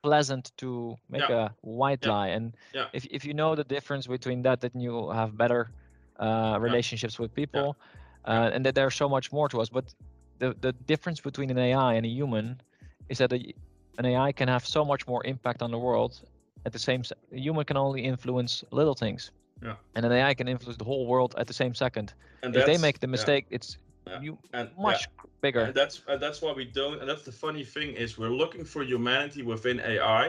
pleasant 0.04 0.52
to 0.58 0.98
make 1.10 1.30
a 1.30 1.56
white 1.62 2.06
Yeah. 2.06 2.12
lie 2.14 2.28
and 2.36 2.54
Yeah. 2.74 2.88
if, 2.94 3.06
if 3.12 3.26
you 3.26 3.34
know 3.34 3.56
the 3.56 3.64
difference 3.64 4.08
between 4.08 4.42
that 4.44 4.62
then 4.62 4.72
you 4.76 5.10
have 5.12 5.38
better 5.38 5.68
uh, 6.20 6.58
relationships 6.62 7.20
with 7.20 7.34
people 7.34 7.76
uh, 8.28 8.50
and 8.54 8.66
that 8.66 8.76
there's 8.76 8.96
so 8.96 9.10
much 9.10 9.32
more 9.32 9.50
to 9.50 9.62
us 9.62 9.70
but 9.70 9.86
the, 10.40 10.56
the 10.62 10.74
difference 10.88 11.22
between 11.22 11.50
an 11.52 11.58
ai 11.58 11.94
and 11.94 12.06
a 12.06 12.10
human 12.10 12.62
is 13.10 13.18
that 13.20 13.32
a, 13.34 13.54
an 14.02 14.06
ai 14.14 14.32
can 14.40 14.48
have 14.56 14.66
so 14.76 14.82
much 14.92 15.08
more 15.12 15.22
impact 15.34 15.62
on 15.66 15.72
the 15.76 15.82
world 15.88 16.14
at 16.66 16.72
the 16.74 16.84
same 16.88 17.02
a 17.38 17.40
human 17.46 17.66
can 17.70 17.78
only 17.78 18.02
influence 18.14 18.54
little 18.80 18.98
things 19.04 19.32
Yeah. 19.68 19.76
and 19.96 20.02
an 20.08 20.12
ai 20.20 20.34
can 20.40 20.48
influence 20.48 20.78
the 20.84 20.90
whole 20.92 21.06
world 21.14 21.32
at 21.42 21.48
the 21.52 21.58
same 21.62 21.74
second 21.86 22.08
and 22.44 22.56
if 22.56 22.66
they 22.66 22.78
make 22.88 22.98
the 23.00 23.08
yeah, 23.08 23.18
mistake 23.18 23.46
it's 23.58 23.70
Yeah. 24.08 24.22
you 24.26 24.34
and 24.58 24.68
yeah. 24.70 24.88
much 24.88 25.02
bigger 25.46 25.62
And 25.68 25.76
that's 25.80 25.96
and 26.12 26.20
that's 26.26 26.40
why 26.44 26.52
we 26.62 26.66
don't. 26.80 26.98
And 27.02 27.08
that's 27.10 27.26
the 27.30 27.38
funny 27.46 27.66
thing 27.76 27.90
is 28.04 28.08
we're 28.22 28.38
looking 28.44 28.64
for 28.74 28.82
humanity 28.94 29.42
within 29.54 29.78
AI, 29.94 30.26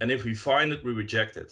and 0.00 0.06
if 0.16 0.20
we 0.28 0.34
find 0.50 0.68
it, 0.74 0.80
we 0.86 0.92
reject 1.04 1.36
it. 1.42 1.50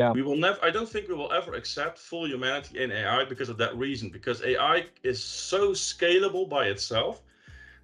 Yeah. 0.00 0.12
We 0.18 0.22
will 0.26 0.36
never. 0.46 0.58
I 0.68 0.70
don't 0.76 0.90
think 0.92 1.04
we 1.08 1.16
will 1.20 1.32
ever 1.40 1.52
accept 1.60 1.94
full 2.10 2.26
humanity 2.34 2.74
in 2.82 2.88
AI 3.00 3.24
because 3.32 3.48
of 3.54 3.56
that 3.62 3.72
reason. 3.86 4.06
Because 4.18 4.38
AI 4.52 4.76
is 5.02 5.18
so 5.52 5.60
scalable 5.90 6.44
by 6.56 6.64
itself 6.74 7.14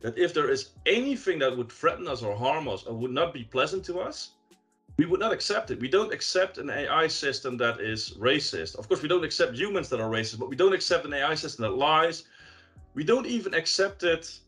that 0.00 0.16
if 0.16 0.32
there 0.32 0.50
is 0.50 0.70
anything 0.86 1.38
that 1.40 1.56
would 1.56 1.70
threaten 1.70 2.06
us 2.06 2.22
or 2.22 2.36
harm 2.36 2.68
us 2.68 2.84
or 2.84 2.94
would 2.94 3.10
not 3.10 3.34
be 3.34 3.44
pleasant 3.44 3.84
to 3.86 3.98
us, 3.98 4.32
we 4.96 5.06
would 5.06 5.20
not 5.20 5.32
accept 5.32 5.70
it. 5.70 5.80
We 5.80 5.88
don't 5.88 6.12
accept 6.12 6.58
an 6.58 6.70
AI 6.70 7.06
system 7.06 7.56
that 7.58 7.80
is 7.80 8.16
racist. 8.18 8.76
Of 8.76 8.88
course, 8.88 9.00
we 9.00 9.08
don't 9.08 9.24
accept 9.24 9.54
humans 9.54 9.88
that 9.90 10.00
are 10.00 10.10
racist, 10.10 10.40
but 10.40 10.48
we 10.48 10.56
don't 10.56 10.72
accept 10.72 11.06
an 11.06 11.14
AI 11.14 11.34
system 11.36 11.62
that 11.62 11.76
lies. 11.76 12.24
We 12.94 13.04
don't 13.04 13.26
even 13.26 13.54
accept 13.54 14.02
it 14.02 14.38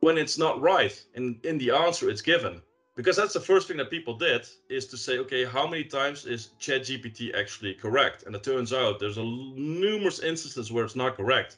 when 0.00 0.18
it's 0.18 0.38
not 0.38 0.60
right 0.60 1.00
in, 1.14 1.38
in 1.44 1.56
the 1.58 1.70
answer 1.70 2.10
it's 2.10 2.20
given. 2.20 2.60
Because 2.96 3.16
that's 3.16 3.32
the 3.32 3.40
first 3.40 3.66
thing 3.66 3.76
that 3.78 3.90
people 3.90 4.14
did 4.16 4.46
is 4.68 4.86
to 4.86 4.96
say, 4.96 5.18
okay, 5.18 5.44
how 5.44 5.66
many 5.66 5.82
times 5.84 6.26
is 6.26 6.50
ChatGPT 6.60 7.34
actually 7.36 7.74
correct? 7.74 8.24
And 8.24 8.34
it 8.36 8.44
turns 8.44 8.72
out 8.72 9.00
there's 9.00 9.18
a 9.18 9.24
numerous 9.24 10.20
instances 10.20 10.70
where 10.70 10.84
it's 10.84 10.94
not 10.94 11.16
correct. 11.16 11.56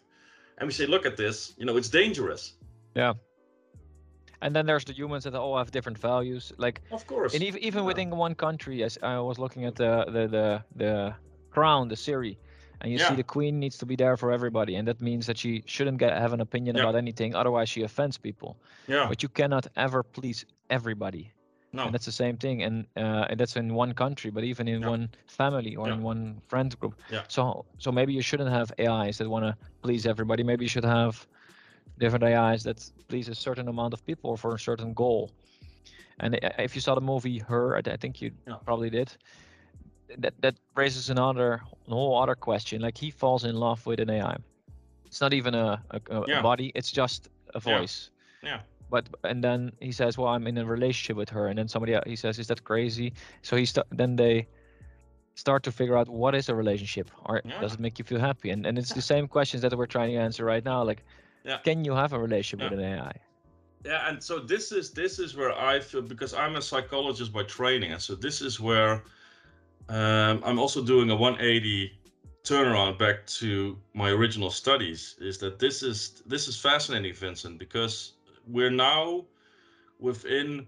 And 0.59 0.66
we 0.66 0.72
say, 0.72 0.87
look 0.87 1.04
at 1.04 1.16
this, 1.16 1.52
you 1.59 1.66
know, 1.66 1.76
it's 1.76 1.90
dangerous. 1.90 2.54
And 4.42 4.54
then 4.54 4.66
there's 4.66 4.85
the 4.85 4.92
humans 4.92 5.24
that 5.24 5.35
all 5.35 5.56
have 5.56 5.70
different 5.70 5.98
values 5.98 6.52
like 6.59 6.80
Of 6.90 7.06
course. 7.06 7.35
and 7.35 7.42
even 7.42 7.61
even 7.68 7.80
Yeah. 7.82 7.87
within 7.90 8.11
one 8.26 8.35
country 8.35 8.82
as 8.82 8.98
i 9.02 9.18
was 9.30 9.38
looking 9.38 9.64
at 9.70 9.74
the 9.82 9.92
the 10.16 10.22
the, 10.37 10.46
the 10.82 10.92
crown 11.54 11.88
the 11.88 11.96
siri 11.96 12.35
and 12.80 12.92
you 12.92 12.98
see 12.98 13.14
the 13.22 13.28
queen 13.35 13.59
needs 13.59 13.78
to 13.78 13.87
be 13.87 13.96
there 13.96 14.16
for 14.16 14.30
everybody 14.38 14.72
and 14.78 14.87
that 14.88 15.00
means 15.00 15.24
that 15.26 15.38
she 15.38 15.62
shouldn't 15.74 15.98
get 15.98 16.11
have 16.24 16.32
an 16.38 16.40
opinion 16.40 16.76
Yeah. 16.76 16.82
about 16.85 16.94
anything 17.04 17.35
otherwise 17.35 17.68
she 17.74 17.82
offends 17.82 18.18
people 18.18 18.50
yeah. 18.88 19.06
but 19.11 19.22
you 19.22 19.30
cannot 19.30 19.66
ever 19.87 20.02
please 20.02 20.44
everybody 20.78 21.24
No. 21.72 21.82
and 21.85 21.92
that's 21.94 22.04
the 22.12 22.18
same 22.24 22.37
thing 22.44 22.56
and 22.66 22.76
uh, 23.02 23.30
and 23.30 23.37
that's 23.40 23.56
in 23.56 23.68
one 23.85 23.92
country 23.94 24.30
but 24.37 24.44
even 24.44 24.68
in 24.68 24.80
Yeah. 24.82 24.90
one 24.94 25.09
family 25.40 25.72
or 25.80 25.87
Yeah. 25.87 25.94
in 25.96 26.02
one 26.12 26.22
friend 26.50 26.70
group 26.80 26.94
Yeah. 27.14 27.24
so 27.37 27.42
so 27.78 27.88
maybe 27.98 28.12
you 28.18 28.22
shouldn't 28.28 28.50
have 28.59 28.68
ais 28.78 29.16
that 29.18 29.28
want 29.35 29.44
to 29.48 29.52
please 29.85 30.02
everybody 30.12 30.42
maybe 30.50 30.62
you 30.66 30.72
should 30.76 30.88
have 30.98 31.14
different 31.98 32.24
ais 32.24 32.62
that 32.64 32.78
please 33.09 33.28
a 33.28 33.35
certain 33.35 33.68
amount 33.68 33.94
of 33.94 34.04
people 34.06 34.37
for 34.37 34.54
a 34.54 34.59
certain 34.59 34.92
goal. 34.94 35.30
And 36.20 36.38
if 36.59 36.74
you 36.74 36.80
saw 36.80 36.94
the 36.94 37.00
movie 37.00 37.38
her 37.38 37.76
i 37.76 37.96
think 37.96 38.20
you 38.22 38.30
Yeah. 38.46 38.56
probably 38.64 38.90
did 38.90 39.09
that 40.18 40.35
that 40.40 40.54
raises 40.74 41.11
another 41.11 41.61
a 41.88 41.90
whole 41.90 42.16
other 42.22 42.35
question. 42.35 42.80
Like 42.82 42.96
he 42.96 43.11
falls 43.11 43.44
in 43.44 43.54
love 43.56 43.85
with 43.87 44.00
an 44.00 44.11
ai 44.11 44.37
it's 45.04 45.20
not 45.20 45.32
even 45.32 45.54
a, 45.54 45.82
a, 45.90 46.00
a 46.11 46.24
Yeah. 46.28 46.42
body 46.42 46.72
it's 46.74 46.90
just 46.92 47.28
a 47.54 47.61
voice. 47.61 48.11
Yeah. 48.42 48.48
yeah 48.50 48.61
but 48.90 49.09
and 49.24 49.42
then 49.42 49.72
he 49.80 49.92
says 49.92 50.16
well 50.18 50.28
i'm 50.28 50.46
in 50.46 50.59
a 50.59 50.64
relationship 50.64 51.16
with 51.16 51.30
her. 51.30 51.48
And 51.48 51.59
then 51.59 51.68
somebody 51.68 51.98
he 52.06 52.16
says 52.16 52.38
is 52.38 52.46
that 52.46 52.62
crazy? 52.64 53.12
So 53.42 53.56
he 53.56 53.64
start 53.66 53.87
then 53.90 54.16
they 54.16 54.46
start 55.35 55.62
to 55.64 55.72
figure 55.72 55.96
out 55.98 56.09
what 56.09 56.35
is 56.35 56.48
a 56.48 56.54
relationship. 56.54 57.11
Or 57.26 57.42
does 57.61 57.74
it 57.74 57.80
make 57.80 57.98
you 57.98 58.04
feel 58.04 58.20
happy? 58.20 58.50
And 58.50 58.66
and 58.66 58.78
it's 58.78 58.92
the 58.92 59.02
same 59.02 59.26
questions 59.28 59.62
that 59.62 59.76
we're 59.76 59.87
trying 59.96 60.12
to 60.12 60.20
answer 60.26 60.44
right 60.44 60.64
now. 60.64 60.82
Like 60.82 61.02
Yeah. 61.46 61.59
can 61.59 61.85
you 61.85 61.92
have 61.92 62.12
a 62.12 62.18
relationship 62.18 62.70
with 62.70 62.80
an 62.80 62.98
ai 62.98 63.12
Yeah, 63.85 64.09
and 64.09 64.22
so 64.22 64.40
this 64.40 64.72
is 64.72 64.90
this 64.90 65.18
is 65.18 65.37
where 65.37 65.52
I 65.52 65.78
feel 65.78 66.02
because 66.02 66.35
I'm 66.35 66.56
a 66.56 66.62
psychologist 66.62 67.32
by 67.32 67.44
training, 67.44 67.92
and 67.92 68.02
so 68.02 68.14
this 68.16 68.40
is 68.40 68.59
where 68.59 69.04
um, 69.88 70.42
I'm 70.44 70.59
also 70.59 70.82
doing 70.82 71.11
a 71.11 71.16
180 71.16 71.92
turnaround 72.42 72.98
back 72.98 73.26
to 73.26 73.78
my 73.94 74.11
original 74.11 74.50
studies. 74.50 75.16
Is 75.20 75.38
that 75.38 75.59
this 75.59 75.82
is 75.82 76.22
this 76.26 76.48
is 76.48 76.56
fascinating, 76.61 77.14
Vincent, 77.14 77.59
because 77.59 78.14
we're 78.46 78.70
now 78.70 79.26
within 80.00 80.66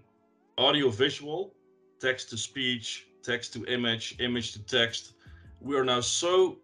audio 0.57 0.89
visual, 0.89 1.53
text 1.99 2.29
to 2.29 2.37
speech, 2.37 3.07
text 3.23 3.53
to 3.53 3.65
image, 3.65 4.15
image 4.19 4.53
to 4.53 4.59
text. 4.65 5.13
We 5.61 5.75
are 5.77 5.83
now 5.83 6.01
so 6.01 6.59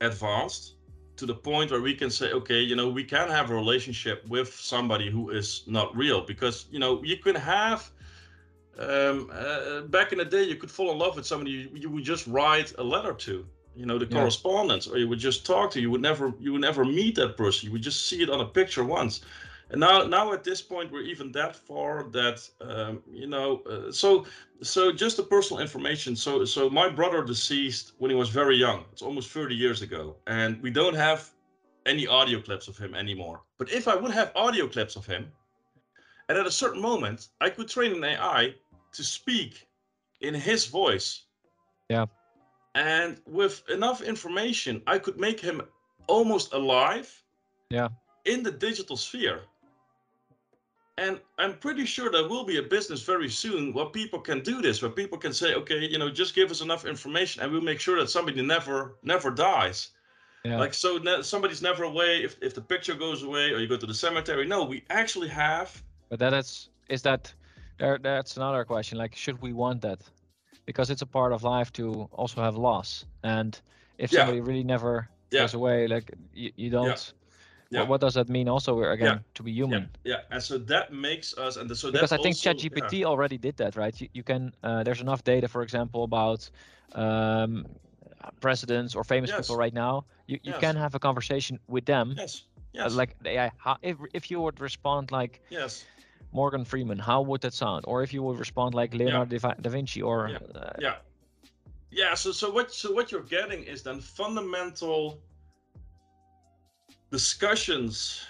advanced 0.00 0.75
to 1.16 1.26
the 1.26 1.34
point 1.34 1.70
where 1.70 1.80
we 1.80 1.94
can 1.94 2.10
say 2.10 2.30
okay 2.32 2.60
you 2.60 2.76
know 2.76 2.88
we 2.88 3.04
can 3.04 3.28
have 3.28 3.50
a 3.50 3.54
relationship 3.54 4.26
with 4.28 4.52
somebody 4.54 5.10
who 5.10 5.30
is 5.30 5.62
not 5.66 5.94
real 5.96 6.24
because 6.26 6.66
you 6.70 6.78
know 6.78 7.02
you 7.04 7.16
can 7.16 7.34
have 7.34 7.90
um, 8.78 9.30
uh, 9.32 9.82
back 9.82 10.12
in 10.12 10.18
the 10.18 10.24
day 10.24 10.42
you 10.42 10.56
could 10.56 10.70
fall 10.70 10.90
in 10.92 10.98
love 10.98 11.16
with 11.16 11.26
somebody 11.26 11.50
you, 11.52 11.70
you 11.74 11.90
would 11.90 12.04
just 12.04 12.26
write 12.26 12.72
a 12.78 12.82
letter 12.82 13.12
to 13.14 13.46
you 13.74 13.86
know 13.86 13.98
the 13.98 14.06
Yeah. 14.06 14.06
correspondence 14.06 14.86
or 14.86 14.98
you 14.98 15.08
would 15.08 15.18
just 15.18 15.46
talk 15.46 15.70
to 15.70 15.80
you 15.80 15.90
would 15.90 16.02
never 16.02 16.32
you 16.38 16.52
would 16.52 16.60
never 16.60 16.84
meet 16.84 17.14
that 17.16 17.36
person 17.36 17.66
you 17.66 17.72
would 17.72 17.82
just 17.82 18.06
see 18.06 18.22
it 18.22 18.30
on 18.30 18.40
a 18.40 18.46
picture 18.46 18.84
once 18.84 19.20
and 19.70 19.80
now 19.80 20.02
now 20.06 20.32
at 20.32 20.44
this 20.44 20.62
point 20.62 20.92
we're 20.92 21.02
even 21.02 21.32
that 21.32 21.56
far 21.56 22.04
that 22.10 22.48
um, 22.60 23.02
you 23.12 23.26
know 23.26 23.62
uh, 23.70 23.90
so 23.90 24.24
so 24.62 24.92
just 24.92 25.16
the 25.16 25.22
personal 25.22 25.60
information. 25.62 26.14
So 26.16 26.44
so 26.44 26.70
my 26.70 26.88
brother 26.88 27.22
deceased 27.24 27.92
when 27.98 28.10
he 28.10 28.16
was 28.16 28.30
very 28.30 28.56
young. 28.56 28.84
It's 28.92 29.02
almost 29.02 29.30
30 29.30 29.54
years 29.54 29.82
ago. 29.82 30.16
And 30.26 30.62
we 30.62 30.70
don't 30.70 30.94
have 30.96 31.30
any 31.84 32.06
audio 32.06 32.40
clips 32.40 32.68
of 32.68 32.76
him 32.78 32.94
anymore. 32.94 33.42
But 33.58 33.70
if 33.72 33.86
i 33.88 33.94
would 33.94 34.12
have 34.12 34.32
audio 34.34 34.66
clips 34.68 34.96
of 34.96 35.06
him 35.06 35.30
and 36.28 36.36
at 36.38 36.46
a 36.46 36.50
certain 36.50 36.80
moment 36.82 37.28
i 37.40 37.48
could 37.50 37.68
train 37.68 37.92
an 37.94 38.04
ai 38.04 38.54
to 38.92 39.02
speak 39.04 39.68
in 40.20 40.34
his 40.34 40.66
voice. 40.66 41.08
Yeah. 41.88 42.06
and 42.74 43.20
with 43.26 43.62
enough 43.68 44.00
information 44.02 44.82
i 44.86 44.98
could 44.98 45.18
make 45.26 45.38
him 45.40 45.62
almost 46.08 46.52
alive 46.52 47.08
Yeah. 47.70 47.88
in 48.24 48.42
the 48.42 48.50
digital 48.50 48.96
sphere 48.96 49.40
and 50.98 51.20
I'm 51.38 51.58
pretty 51.58 51.84
sure 51.84 52.10
there 52.10 52.28
will 52.28 52.44
be 52.44 52.56
a 52.56 52.62
business 52.62 53.02
very 53.02 53.28
soon 53.28 53.72
where 53.72 53.86
people 53.86 54.18
can 54.18 54.40
do 54.40 54.62
this, 54.62 54.80
where 54.80 54.90
people 54.90 55.18
can 55.18 55.32
say, 55.32 55.54
okay, 55.54 55.86
you 55.86 55.98
know, 55.98 56.10
just 56.10 56.34
give 56.34 56.50
us 56.50 56.62
enough 56.62 56.86
information, 56.86 57.42
and 57.42 57.52
we'll 57.52 57.60
make 57.60 57.80
sure 57.80 57.98
that 57.98 58.08
somebody 58.08 58.40
never 58.42 58.96
never 59.02 59.30
dies. 59.30 59.90
Yeah. 60.44 60.58
Like 60.58 60.74
so, 60.74 60.98
ne- 60.98 61.22
somebody's 61.22 61.60
never 61.60 61.84
away 61.84 62.22
if 62.22 62.36
if 62.40 62.54
the 62.54 62.62
picture 62.62 62.94
goes 62.94 63.22
away 63.22 63.50
or 63.52 63.58
you 63.58 63.68
go 63.68 63.76
to 63.76 63.86
the 63.86 63.94
cemetery. 63.94 64.46
No, 64.46 64.64
we 64.64 64.84
actually 64.90 65.28
have. 65.28 65.82
But 66.08 66.18
that 66.20 66.32
is 66.32 66.70
is 66.88 67.02
that 67.02 67.32
there? 67.78 67.98
That's 67.98 68.36
another 68.36 68.64
question. 68.64 68.96
Like, 68.96 69.14
should 69.14 69.42
we 69.42 69.52
want 69.52 69.82
that? 69.82 70.00
Because 70.64 70.88
it's 70.90 71.02
a 71.02 71.06
part 71.06 71.32
of 71.32 71.42
life 71.42 71.72
to 71.74 72.08
also 72.12 72.40
have 72.42 72.56
loss, 72.56 73.04
and 73.22 73.60
if 73.98 74.12
yeah. 74.12 74.20
somebody 74.20 74.40
really 74.40 74.64
never 74.64 75.08
yeah. 75.30 75.40
goes 75.42 75.54
away, 75.54 75.88
like 75.88 76.10
you, 76.32 76.52
you 76.56 76.70
don't 76.70 77.12
yeah. 77.70 77.80
What, 77.80 77.88
what, 77.88 78.00
does 78.00 78.14
that 78.14 78.28
mean 78.28 78.48
also 78.48 78.82
again 78.82 79.06
yeah. 79.06 79.18
to 79.34 79.42
be 79.42 79.52
human 79.52 79.88
yeah. 80.04 80.16
yeah 80.16 80.20
and 80.30 80.42
so 80.42 80.58
that 80.58 80.92
makes 80.92 81.36
us 81.36 81.56
and 81.56 81.68
the, 81.68 81.74
so 81.74 81.90
because 81.90 82.12
i 82.12 82.16
think 82.18 82.36
chatgpt 82.36 82.92
yeah. 82.92 83.06
already 83.06 83.38
did 83.38 83.56
that 83.56 83.76
right 83.76 84.00
you, 84.00 84.08
you 84.12 84.22
can 84.22 84.52
uh, 84.62 84.82
there's 84.82 85.00
enough 85.00 85.24
data 85.24 85.48
for 85.48 85.62
example 85.62 86.04
about 86.04 86.48
um, 86.92 87.66
presidents 88.40 88.94
or 88.94 89.04
famous 89.04 89.30
yes. 89.30 89.40
people 89.40 89.56
right 89.56 89.74
now 89.74 90.04
you, 90.26 90.38
you 90.42 90.52
yes. 90.52 90.60
can 90.60 90.76
have 90.76 90.94
a 90.94 90.98
conversation 90.98 91.58
with 91.68 91.84
them 91.84 92.14
yes 92.16 92.44
yes 92.72 92.92
uh, 92.92 92.96
like 92.96 93.16
yeah 93.24 93.50
if, 93.82 93.96
if 94.14 94.30
you 94.30 94.40
would 94.40 94.60
respond 94.60 95.10
like 95.10 95.40
yes 95.50 95.84
morgan 96.32 96.64
freeman 96.64 96.98
how 96.98 97.20
would 97.20 97.40
that 97.40 97.54
sound 97.54 97.84
or 97.88 98.02
if 98.02 98.12
you 98.12 98.22
would 98.22 98.38
respond 98.38 98.74
like 98.74 98.94
leonardo 98.94 99.38
da 99.38 99.70
vinci 99.70 100.02
or 100.02 100.28
yeah. 100.28 100.60
Uh, 100.60 100.72
yeah 100.78 100.94
yeah 101.90 102.14
so 102.14 102.30
so 102.32 102.50
what 102.50 102.72
so 102.72 102.92
what 102.92 103.10
you're 103.10 103.22
getting 103.38 103.62
is 103.62 103.82
then 103.82 104.00
fundamental 104.00 105.18
discussions 107.10 108.26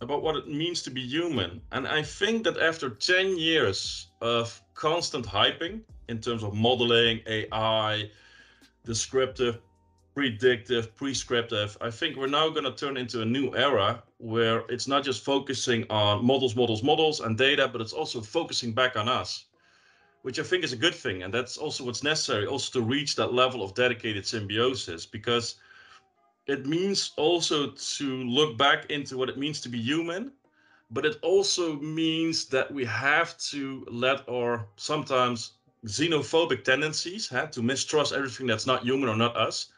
about 0.00 0.22
what 0.22 0.36
it 0.36 0.48
means 0.48 0.82
to 0.82 0.90
be 0.90 1.00
human. 1.00 1.60
And 1.72 1.86
I 1.86 2.02
think 2.02 2.44
that 2.44 2.58
after 2.58 2.90
10 2.90 3.36
years 3.36 4.08
of 4.20 4.60
constant 4.74 5.26
hyping 5.26 5.80
in 6.08 6.20
terms 6.20 6.42
of 6.42 6.54
modeling, 6.54 7.20
AI, 7.26 8.10
descriptive, 8.84 9.58
predictive, 10.14 10.94
prescriptive, 10.96 11.76
I 11.80 11.90
think 11.90 12.16
we're 12.16 12.26
now 12.26 12.48
going 12.48 12.64
to 12.64 12.72
turn 12.72 12.96
into 12.96 13.22
a 13.22 13.24
new 13.24 13.54
era 13.54 14.02
where 14.18 14.64
it's 14.68 14.88
not 14.88 15.04
just 15.04 15.24
focusing 15.24 15.84
on 15.90 16.24
models, 16.24 16.54
models, 16.54 16.82
models, 16.82 17.20
and 17.20 17.36
data, 17.36 17.68
but 17.68 17.80
it's 17.80 17.92
also 17.92 18.20
focusing 18.20 18.72
back 18.72 18.96
on 18.96 19.08
us, 19.08 19.46
which 20.22 20.38
I 20.38 20.42
think 20.42 20.64
is 20.64 20.72
a 20.72 20.76
good 20.76 20.94
thing. 20.94 21.22
And 21.22 21.32
that's 21.32 21.56
also 21.56 21.84
what's 21.84 22.02
necessary, 22.02 22.46
also 22.46 22.80
to 22.80 22.84
reach 22.84 23.16
that 23.16 23.32
level 23.32 23.62
of 23.62 23.74
dedicated 23.74 24.26
symbiosis, 24.26 25.06
because 25.06 25.56
it 26.48 26.66
means 26.66 27.12
also 27.16 27.70
to 27.72 28.24
look 28.24 28.58
back 28.58 28.90
into 28.90 29.16
what 29.16 29.28
it 29.28 29.38
means 29.38 29.60
to 29.60 29.68
be 29.68 29.78
human 29.80 30.32
but 30.90 31.04
it 31.04 31.18
also 31.22 31.76
means 31.76 32.46
that 32.46 32.72
we 32.72 32.84
have 32.84 33.36
to 33.38 33.86
let 33.90 34.26
our 34.28 34.66
sometimes 34.76 35.52
xenophobic 35.86 36.64
tendencies 36.64 37.28
to 37.52 37.62
mistrust 37.62 38.12
everything 38.12 38.46
that's 38.46 38.66
not 38.66 38.82
human 38.82 39.08
or 39.08 39.16
not 39.16 39.36
us 39.36 39.70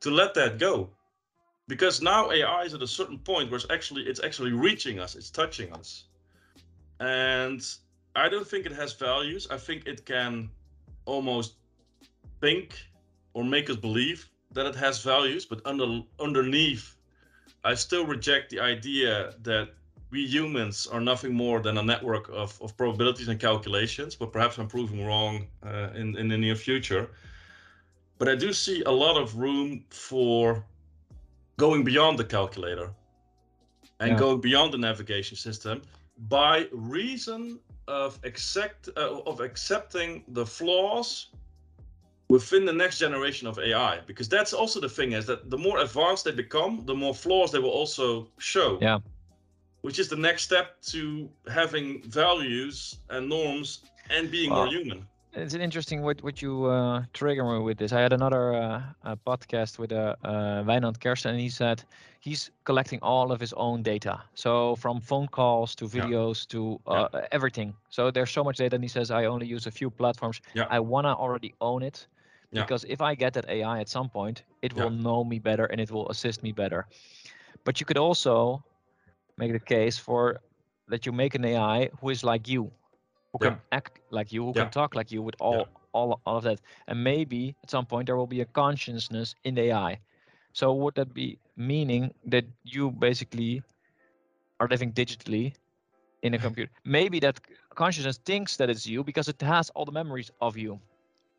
to 0.00 0.10
let 0.10 0.34
that 0.34 0.58
go. 0.58 0.90
Because 1.68 2.02
now 2.02 2.30
ai 2.30 2.62
is 2.64 2.74
at 2.74 2.82
a 2.82 2.86
certain 2.86 3.18
point 3.18 3.50
where 3.50 3.56
it's 3.56 3.70
actually 3.70 4.02
it's 4.02 4.22
actually 4.22 4.52
reaching 4.52 4.98
us 4.98 5.14
it's 5.14 5.30
touching 5.30 5.72
us. 5.72 6.04
And 7.00 7.60
i 8.16 8.28
don't 8.28 8.46
think 8.46 8.66
it 8.66 8.72
has 8.72 8.92
values. 8.94 9.46
I 9.50 9.58
think 9.58 9.86
it 9.86 10.04
can 10.06 10.50
almost 11.04 11.54
think 12.40 12.86
or 13.34 13.44
make 13.44 13.68
us 13.70 13.76
believe 13.76 14.28
that 14.54 14.66
it 14.66 14.74
has 14.74 15.02
values, 15.02 15.44
but 15.44 15.60
under 15.64 16.02
underneath, 16.18 16.96
I 17.64 17.74
still 17.74 18.06
reject 18.06 18.50
the 18.50 18.60
idea 18.60 19.34
that 19.42 19.70
we 20.10 20.26
humans 20.26 20.86
are 20.86 21.00
nothing 21.00 21.34
more 21.34 21.60
than 21.60 21.78
a 21.78 21.82
network 21.82 22.28
of, 22.28 22.60
of 22.62 22.76
probabilities 22.76 23.28
and 23.28 23.40
calculations. 23.40 24.14
But 24.14 24.32
perhaps 24.32 24.58
I'm 24.58 24.68
proving 24.68 25.04
wrong 25.04 25.46
uh, 25.66 25.90
in 25.94 26.16
in 26.16 26.28
the 26.28 26.38
near 26.38 26.56
future. 26.56 27.10
But 28.18 28.28
I 28.28 28.36
do 28.36 28.52
see 28.52 28.82
a 28.82 28.90
lot 28.90 29.16
of 29.16 29.36
room 29.36 29.84
for 29.90 30.64
going 31.56 31.84
beyond 31.84 32.18
the 32.18 32.24
calculator 32.24 32.90
and 34.00 34.12
yeah. 34.12 34.18
going 34.18 34.40
beyond 34.40 34.72
the 34.72 34.78
navigation 34.78 35.36
system 35.36 35.82
by 36.28 36.68
reason 36.72 37.58
of 37.88 38.18
accept 38.24 38.88
uh, 38.96 39.20
of 39.26 39.40
accepting 39.40 40.24
the 40.28 40.46
flaws 40.46 41.30
within 42.28 42.64
the 42.64 42.72
next 42.72 42.98
generation 42.98 43.46
of 43.46 43.58
AI, 43.58 44.00
because 44.06 44.28
that's 44.28 44.52
also 44.52 44.80
the 44.80 44.88
thing 44.88 45.12
is 45.12 45.26
that 45.26 45.50
the 45.50 45.58
more 45.58 45.78
advanced 45.78 46.24
they 46.24 46.32
become, 46.32 46.82
the 46.86 46.94
more 46.94 47.14
flaws 47.14 47.50
they 47.52 47.58
will 47.58 47.70
also 47.70 48.28
show. 48.38 48.78
Yeah. 48.80 48.98
Which 49.82 49.98
is 49.98 50.08
the 50.08 50.16
next 50.16 50.44
step 50.44 50.80
to 50.92 51.28
having 51.52 52.02
values 52.04 52.98
and 53.10 53.28
norms 53.28 53.84
and 54.08 54.30
being 54.30 54.50
well, 54.50 54.64
more 54.64 54.68
human. 54.68 55.06
It's 55.34 55.52
interesting 55.54 56.00
what 56.02 56.22
what 56.22 56.40
you 56.40 56.66
uh, 56.66 57.02
trigger 57.12 57.44
me 57.44 57.58
with 57.58 57.76
this. 57.76 57.92
I 57.92 58.00
had 58.00 58.12
another 58.12 58.54
uh, 58.54 59.16
podcast 59.26 59.78
with 59.80 59.92
uh, 59.92 60.14
uh, 60.24 60.62
Wijnand 60.62 61.00
Kersten, 61.00 61.32
and 61.32 61.40
he 61.40 61.48
said 61.48 61.82
he's 62.20 62.50
collecting 62.62 63.00
all 63.02 63.32
of 63.32 63.40
his 63.40 63.52
own 63.54 63.82
data. 63.82 64.22
So 64.34 64.76
from 64.76 65.00
phone 65.00 65.26
calls 65.26 65.74
to 65.74 65.84
videos 65.86 66.46
yeah. 66.46 66.52
to 66.52 66.80
uh, 66.86 67.08
yeah. 67.12 67.26
everything. 67.32 67.74
So 67.90 68.12
there's 68.12 68.30
so 68.30 68.44
much 68.44 68.58
data, 68.58 68.76
and 68.76 68.84
he 68.84 68.88
says 68.88 69.10
I 69.10 69.24
only 69.24 69.46
use 69.46 69.66
a 69.66 69.72
few 69.72 69.90
platforms. 69.90 70.40
Yeah. 70.54 70.66
I 70.70 70.78
wanna 70.78 71.14
already 71.14 71.52
own 71.60 71.82
it 71.82 72.06
yeah. 72.54 72.62
because 72.62 72.84
if 72.84 73.00
I 73.00 73.14
get 73.14 73.34
that 73.34 73.48
AI 73.48 73.80
at 73.80 73.88
some 73.88 74.08
point, 74.08 74.44
it 74.62 74.72
will 74.74 74.92
yeah. 74.92 75.02
know 75.02 75.24
me 75.24 75.38
better 75.38 75.64
and 75.66 75.80
it 75.80 75.90
will 75.90 76.08
assist 76.08 76.42
me 76.42 76.52
better. 76.52 76.86
But 77.64 77.80
you 77.80 77.86
could 77.86 77.98
also 77.98 78.62
make 79.36 79.52
the 79.52 79.60
case 79.60 79.98
for 79.98 80.40
that 80.88 81.06
you 81.06 81.12
make 81.12 81.34
an 81.34 81.44
AI 81.44 81.90
who 82.00 82.10
is 82.10 82.22
like 82.22 82.46
you, 82.48 82.70
who 83.32 83.38
yeah. 83.42 83.50
can 83.50 83.60
act 83.72 84.00
like 84.10 84.32
you, 84.32 84.44
who 84.44 84.52
can 84.52 84.70
talk 84.70 84.94
like 84.94 85.10
you 85.10 85.22
with 85.22 85.34
all, 85.40 85.66
all 85.92 86.20
all 86.24 86.36
of 86.36 86.44
that. 86.44 86.60
And 86.86 87.02
maybe 87.02 87.56
at 87.62 87.70
some 87.70 87.86
point 87.86 88.06
there 88.06 88.16
will 88.16 88.26
be 88.26 88.42
a 88.42 88.46
consciousness 88.46 89.34
in 89.44 89.54
the 89.54 89.62
AI. 89.72 89.98
So 90.52 90.72
would 90.72 90.94
that 90.94 91.12
be 91.12 91.38
meaning 91.56 92.12
that 92.26 92.44
you 92.62 92.90
basically 92.90 93.62
are 94.60 94.68
living 94.68 94.92
digitally 94.92 95.54
in 96.22 96.34
a 96.34 96.38
computer? 96.38 96.70
maybe 96.84 97.18
that 97.20 97.40
consciousness 97.74 98.18
thinks 98.24 98.56
that 98.56 98.70
it's 98.70 98.86
you 98.86 99.02
because 99.02 99.28
it 99.28 99.40
has 99.40 99.70
all 99.70 99.84
the 99.84 99.92
memories 99.92 100.30
of 100.40 100.56
you. 100.56 100.78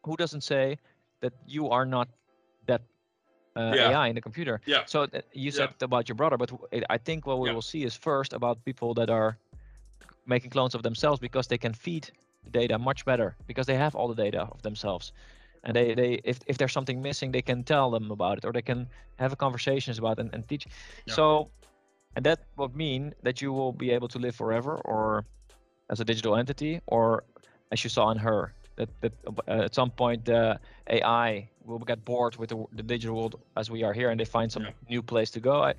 Who 0.04 0.16
doesn't 0.18 0.42
say 0.42 0.78
that 1.26 1.34
you 1.56 1.64
are 1.76 1.86
not 1.86 2.08
that 2.68 2.82
uh, 3.56 3.74
yeah. 3.76 3.90
AI 3.90 4.08
in 4.12 4.16
the 4.16 4.22
computer. 4.22 4.56
Yeah. 4.66 4.84
So 4.86 5.08
you 5.34 5.52
said 5.52 5.70
yeah. 5.70 5.90
about 5.90 6.04
your 6.10 6.18
brother, 6.22 6.38
but 6.38 6.50
I 6.90 6.98
think 7.08 7.26
what 7.30 7.40
we 7.40 7.50
yeah. 7.50 7.56
will 7.56 7.68
see 7.74 7.84
is 7.90 7.94
first 8.10 8.32
about 8.34 8.64
people 8.70 8.94
that 9.00 9.10
are 9.10 9.38
making 10.26 10.52
clones 10.52 10.74
of 10.76 10.82
themselves 10.84 11.20
because 11.20 11.48
they 11.48 11.58
can 11.58 11.74
feed 11.74 12.04
data 12.52 12.78
much 12.78 13.06
better 13.06 13.36
because 13.48 13.66
they 13.66 13.78
have 13.86 13.96
all 13.96 14.08
the 14.08 14.24
data 14.26 14.42
of 14.54 14.62
themselves 14.62 15.12
and 15.64 15.76
they, 15.76 15.96
they 15.96 16.22
if, 16.24 16.40
if 16.48 16.58
there's 16.58 16.72
something 16.72 17.02
missing 17.02 17.32
they 17.32 17.42
can 17.42 17.64
tell 17.64 17.90
them 17.90 18.12
about 18.12 18.38
it 18.38 18.46
or 18.46 18.52
they 18.52 18.62
can 18.62 18.88
have 19.18 19.36
conversations 19.38 19.98
about 19.98 20.20
it 20.20 20.22
and, 20.22 20.34
and 20.34 20.48
teach 20.48 20.68
so 21.08 21.50
and 22.16 22.26
that 22.26 22.40
would 22.58 22.76
mean 22.76 23.14
that 23.24 23.42
you 23.42 23.52
will 23.52 23.74
be 23.74 23.90
able 23.92 24.08
to 24.08 24.20
live 24.20 24.36
forever 24.36 24.80
or 24.86 25.26
as 25.90 26.00
a 26.00 26.06
digital 26.06 26.36
entity 26.36 26.82
or 26.88 27.24
as 27.72 27.84
you 27.84 27.90
saw 27.90 28.12
in 28.12 28.18
her 28.18 28.54
that, 28.76 28.90
that 29.02 29.14
uh, 29.48 29.64
at 29.64 29.76
some 29.76 29.92
point 29.92 30.26
the 30.26 30.60
AI 30.90 31.50
will 31.66 31.80
get 31.80 32.04
bored 32.06 32.36
with 32.36 32.50
the, 32.50 32.66
the, 32.74 32.84
digital 32.84 33.16
world 33.16 33.40
as 33.58 33.72
we 33.72 33.84
are 33.84 33.94
here, 33.94 34.10
and 34.10 34.20
they 34.20 34.26
find 34.26 34.52
some 34.52 34.64
yeah. 34.64 34.72
new 34.90 35.02
place 35.02 35.32
to 35.32 35.40
go. 35.40 35.64
I, 35.64 35.74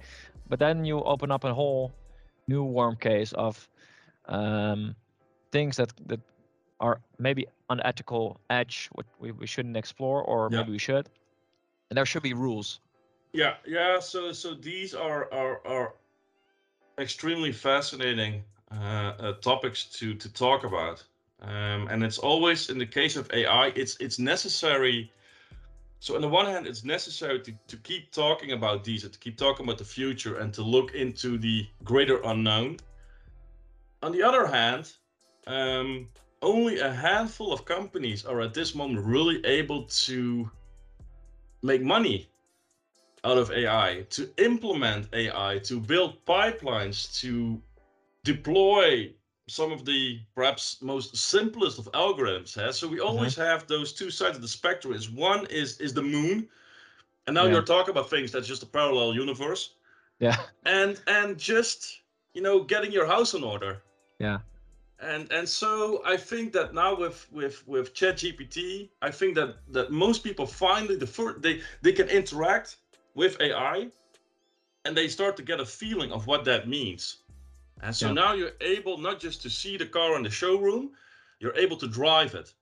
but 0.49 0.59
then 0.59 0.85
you 0.85 1.01
open 1.03 1.31
up 1.31 1.45
a 1.45 1.55
whole 1.55 1.93
new 2.49 2.65
warm 2.65 2.97
case 2.97 3.33
of 3.33 3.69
um, 4.27 4.95
things 5.53 5.77
that 5.77 5.93
that 6.07 6.21
are 6.81 7.01
maybe 7.19 7.47
unethical 7.71 8.39
edge, 8.51 8.89
what 8.93 9.07
we, 9.19 9.33
we 9.33 9.47
shouldn't 9.47 9.77
explore, 9.77 10.23
or 10.23 10.49
yeah. 10.51 10.59
maybe 10.59 10.73
we 10.73 10.79
should. 10.79 11.09
And 11.91 11.97
there 11.97 12.07
should 12.07 12.23
be 12.23 12.35
rules. 12.35 12.81
Yeah, 13.33 13.55
yeah. 13.67 14.01
So 14.01 14.33
so 14.33 14.55
these 14.55 14.95
are 14.95 15.33
are 15.33 15.67
are 15.67 15.95
extremely 16.99 17.53
fascinating 17.53 18.43
uh, 18.73 18.75
uh, 18.75 19.33
topics 19.35 19.85
to 19.99 20.15
to 20.15 20.33
talk 20.33 20.65
about. 20.65 21.05
Um, 21.43 21.89
and 21.89 22.03
it's 22.03 22.19
always 22.19 22.71
in 22.71 22.79
the 22.79 22.87
case 22.87 23.17
of 23.17 23.31
AI, 23.33 23.73
it's 23.77 23.97
it's 24.01 24.19
necessary. 24.19 25.13
So 26.01 26.15
on 26.15 26.21
the 26.21 26.29
one 26.29 26.47
hand, 26.47 26.67
it's 26.67 26.85
necessary 26.85 27.41
to, 27.41 27.53
to 27.69 27.77
keep 27.79 28.13
talking 28.13 28.53
about 28.53 28.85
these, 28.85 29.03
to 29.09 29.19
keep 29.19 29.37
talking 29.37 29.67
about 29.67 29.79
the 29.79 29.85
future, 29.85 30.39
and 30.39 30.53
to 30.55 30.63
look 30.63 30.95
into 30.95 31.39
the 31.39 31.67
greater 31.85 32.21
unknown. 32.23 32.79
On 34.03 34.13
the 34.13 34.23
other 34.23 34.47
hand, 34.47 34.93
um, 35.47 36.09
only 36.43 36.81
a 36.81 36.93
handful 36.93 37.53
of 37.53 37.65
companies 37.65 38.25
are 38.25 38.41
at 38.41 38.55
this 38.55 38.75
moment 38.75 39.05
really 39.05 39.45
able 39.45 39.85
to 39.85 40.51
make 41.63 41.83
money 41.83 42.29
out 43.25 43.39
of 43.39 43.51
AI, 43.51 44.07
to 44.11 44.31
implement 44.39 45.09
AI, 45.13 45.59
to 45.65 45.81
build 45.81 46.25
pipelines, 46.25 47.21
to 47.21 47.61
deploy 48.23 49.13
some 49.49 49.71
of 49.71 49.85
the 49.85 50.21
perhaps 50.35 50.79
most 50.83 51.17
simplest 51.17 51.79
of 51.79 51.91
algorithms 51.93 52.55
has. 52.55 52.79
So 52.79 52.89
we 52.89 53.01
always 53.01 53.35
mm-hmm. 53.35 53.43
have 53.43 53.67
those 53.67 53.93
two 53.93 54.11
sides 54.11 54.37
of 54.37 54.43
the 54.43 54.49
spectrum. 54.49 54.93
Is 54.93 55.11
one 55.11 55.47
is 55.47 55.81
is 55.81 55.95
the 55.95 56.03
moon, 56.03 56.49
and 57.27 57.35
now 57.35 57.45
yeah. 57.45 57.53
you're 57.53 57.63
talking 57.63 57.91
about 57.91 58.11
things 58.11 58.33
that's 58.33 58.49
just 58.49 58.63
a 58.63 58.67
parallel 58.67 59.15
universe. 59.15 59.75
Yeah. 60.19 60.37
And 60.65 61.01
and 61.07 61.39
just 61.39 62.01
you 62.35 62.43
know 62.43 62.63
getting 62.63 62.91
your 62.91 63.07
house 63.07 63.35
in 63.35 63.45
order. 63.45 63.83
Yeah. 64.19 64.39
And 64.99 65.31
and 65.31 65.49
so 65.49 66.03
I 66.05 66.17
think 66.17 66.53
that 66.55 66.75
now 66.75 66.97
with 66.97 67.27
with 67.31 67.67
with 67.69 67.95
ChatGPT, 67.95 68.89
I 69.03 69.11
think 69.11 69.35
that 69.37 69.57
that 69.69 69.93
most 69.93 70.25
people 70.25 70.47
finally 70.47 70.97
the 70.97 71.07
first 71.07 71.43
they 71.43 71.61
they 71.83 71.93
can 71.93 72.09
interact 72.09 72.77
with 73.15 73.41
AI, 73.41 73.89
and 74.85 74.97
they 74.97 75.09
start 75.09 75.37
to 75.37 75.43
get 75.43 75.61
a 75.61 75.67
feeling 75.67 76.13
of 76.13 76.27
what 76.27 76.45
that 76.47 76.69
means. 76.69 77.19
And 77.83 77.95
so 77.95 78.09
Yeah. 78.09 78.15
now 78.15 78.33
you're 78.35 78.53
able 78.61 78.99
not 78.99 79.21
just 79.21 79.43
to 79.43 79.51
see 79.51 79.77
the 79.77 79.87
car 79.87 80.17
in 80.17 80.23
the 80.23 80.31
showroom, 80.31 80.93
you're 81.41 81.57
able 81.57 81.77
to 81.79 81.87
drive 81.89 82.35
it. 82.35 82.53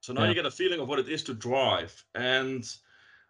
So 0.00 0.12
now 0.12 0.22
Yeah. 0.22 0.28
you 0.28 0.34
get 0.34 0.46
a 0.46 0.50
feeling 0.50 0.80
of 0.80 0.88
what 0.88 0.98
it 0.98 1.08
is 1.08 1.22
to 1.24 1.34
drive. 1.34 2.04
And 2.14 2.64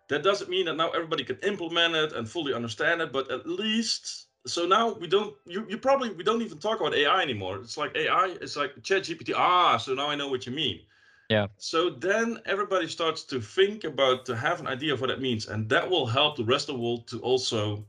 that 0.09 0.23
doesn't 0.23 0.51
mean 0.51 0.67
that 0.67 0.77
now 0.77 0.91
everybody 0.91 1.25
can 1.25 1.39
implement 1.41 1.95
it 1.97 2.13
and 2.13 2.29
fully 2.29 2.55
understand 2.55 3.01
it, 3.03 3.13
but 3.13 3.31
at 3.31 3.47
least 3.47 4.29
so 4.47 4.65
now 4.65 4.93
we 4.93 5.09
don't 5.09 5.35
you, 5.47 5.67
you 5.69 5.77
probably 5.77 6.11
we 6.11 6.23
don't 6.23 6.43
even 6.43 6.59
talk 6.59 6.81
about 6.81 6.95
AI 6.95 7.21
anymore. 7.23 7.57
It's 7.57 7.77
like 7.77 7.97
AI, 7.97 8.37
it's 8.41 8.57
like 8.57 8.77
ChatGPT. 8.81 9.35
Ah, 9.37 9.77
so 9.77 9.95
now 9.95 10.09
I 10.09 10.15
know 10.15 10.29
what 10.29 10.47
you 10.47 10.53
mean. 10.53 10.81
Yeah. 11.29 11.49
So 11.59 11.91
then 11.91 12.41
everybody 12.47 12.87
starts 12.89 13.25
to 13.25 13.41
think 13.41 13.85
about 13.85 14.25
to 14.27 14.37
have 14.37 14.61
an 14.61 14.67
idea 14.69 14.95
of 14.95 15.01
what 15.01 15.11
it 15.11 15.21
means, 15.21 15.47
and 15.49 15.69
that 15.71 15.89
will 15.91 16.07
help 16.07 16.37
the 16.37 16.45
rest 16.45 16.69
of 16.69 16.77
the 16.77 16.81
world 16.83 17.09
to 17.09 17.21
also 17.21 17.87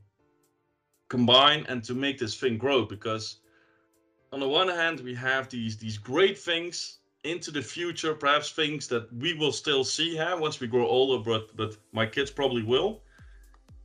combine 1.08 1.64
and 1.68 1.82
to 1.84 1.94
make 1.94 2.18
this 2.18 2.34
thing 2.36 2.58
grow 2.58 2.84
because 2.84 3.38
on 4.32 4.40
the 4.40 4.48
one 4.48 4.68
hand 4.68 5.00
we 5.00 5.14
have 5.14 5.48
these 5.48 5.76
these 5.76 5.98
great 5.98 6.38
things 6.38 6.98
into 7.24 7.50
the 7.50 7.62
future 7.62 8.14
perhaps 8.14 8.50
things 8.50 8.86
that 8.86 9.12
we 9.12 9.32
will 9.34 9.52
still 9.52 9.84
see 9.84 10.10
here 10.10 10.36
once 10.36 10.60
we 10.60 10.66
grow 10.66 10.86
older 10.86 11.22
but 11.22 11.56
but 11.56 11.76
my 11.92 12.06
kids 12.06 12.30
probably 12.30 12.62
will. 12.62 13.02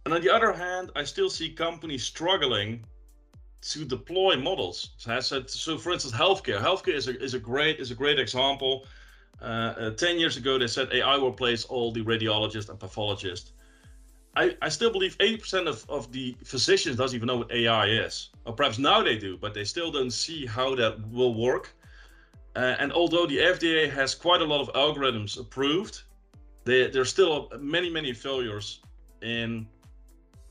And 0.06 0.14
on 0.14 0.22
the 0.22 0.30
other 0.30 0.52
hand 0.52 0.92
i 0.96 1.04
still 1.04 1.30
see 1.30 1.50
companies 1.50 2.04
struggling 2.04 2.86
to 3.62 3.86
deploy 3.86 4.36
models 4.36 4.90
so, 4.98 5.18
said, 5.22 5.50
so 5.50 5.78
for 5.78 5.94
instance 5.94 6.14
healthcare. 6.14 6.60
Healthcare 6.60 6.96
is 6.96 7.08
a, 7.08 7.18
is 7.24 7.34
a 7.34 7.40
great 7.40 7.80
is 7.80 7.92
a 7.92 7.96
great 7.96 8.20
example. 8.20 8.86
Uh, 9.42 9.46
uh, 9.46 9.90
10 9.92 10.20
years 10.20 10.38
ago 10.38 10.58
they 10.58 10.68
said 10.68 10.90
ai 10.92 11.18
will 11.18 11.30
replace 11.30 11.64
all 11.66 11.92
the 11.92 12.04
radiologists 12.04 12.70
and 12.70 12.80
pathologists 12.80 13.54
I, 14.36 14.58
I 14.62 14.70
still 14.70 14.92
believe 14.92 15.18
80% 15.20 15.68
of, 15.68 15.86
of 15.90 16.12
the 16.12 16.36
physicians 16.44 16.98
doesn't 16.98 17.16
even 17.16 17.28
know 17.28 17.38
what 17.38 17.52
AI 17.52 17.88
is. 17.88 18.30
Or 18.46 18.54
perhaps 18.54 18.80
now 18.80 19.04
they 19.04 19.18
do, 19.18 19.38
but 19.38 19.54
they 19.54 19.64
still 19.64 19.92
don't 19.92 20.12
see 20.12 20.46
how 20.46 20.76
that 20.76 21.08
will 21.10 21.36
work. 21.36 21.76
Uh, 22.56 22.76
and 22.80 22.92
although 22.92 23.26
the 23.28 23.38
FDA 23.38 23.92
has 23.92 24.16
quite 24.16 24.42
a 24.42 24.46
lot 24.46 24.62
of 24.62 24.74
algorithms 24.74 25.40
approved, 25.40 26.04
there 26.66 26.88
there's 26.90 27.10
still 27.10 27.52
many, 27.60 27.90
many 27.90 28.14
failures 28.14 28.82
in 29.22 29.68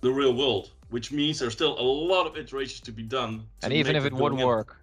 the 0.01 0.11
real 0.11 0.35
world, 0.35 0.73
which 0.91 1.13
means 1.13 1.39
there's 1.39 1.53
still 1.53 1.79
a 1.79 1.83
lot 1.83 2.27
of 2.27 2.37
iterations 2.37 2.81
to 2.81 2.93
be 2.93 3.03
done. 3.03 3.47
to 3.61 3.67
And 3.67 3.73
even 3.73 3.97
if 3.97 4.05
it 4.05 4.13
would 4.13 4.33
work, 4.33 4.77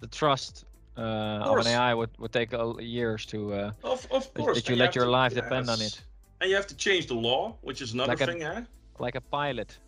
the 0.00 0.06
trust 0.06 0.66
uh, 0.98 1.00
of 1.00 1.48
course. 1.48 1.66
an 1.66 1.72
AI 1.72 1.94
would, 1.94 2.10
would 2.18 2.32
take 2.32 2.52
years 2.80 3.24
to 3.26 3.52
uh, 3.54 3.72
Of, 3.84 4.06
of 4.10 4.34
course. 4.34 4.56
that 4.56 4.68
you 4.68 4.76
let 4.76 4.96
your 4.96 5.06
life 5.06 5.32
depend 5.34 5.70
on 5.70 5.80
it. 5.80 6.02
And 6.40 6.50
you 6.50 6.56
have 6.56 6.66
to 6.68 6.76
change 6.76 7.06
the 7.06 7.14
law, 7.14 7.56
which 7.62 7.80
is 7.82 7.92
another 7.94 8.12
Like 8.12 8.20
a- 8.20 8.26
thing, 8.26 8.42
eh? 8.42 8.62
like 8.98 9.14
a 9.16 9.20
pilot. 9.20 9.78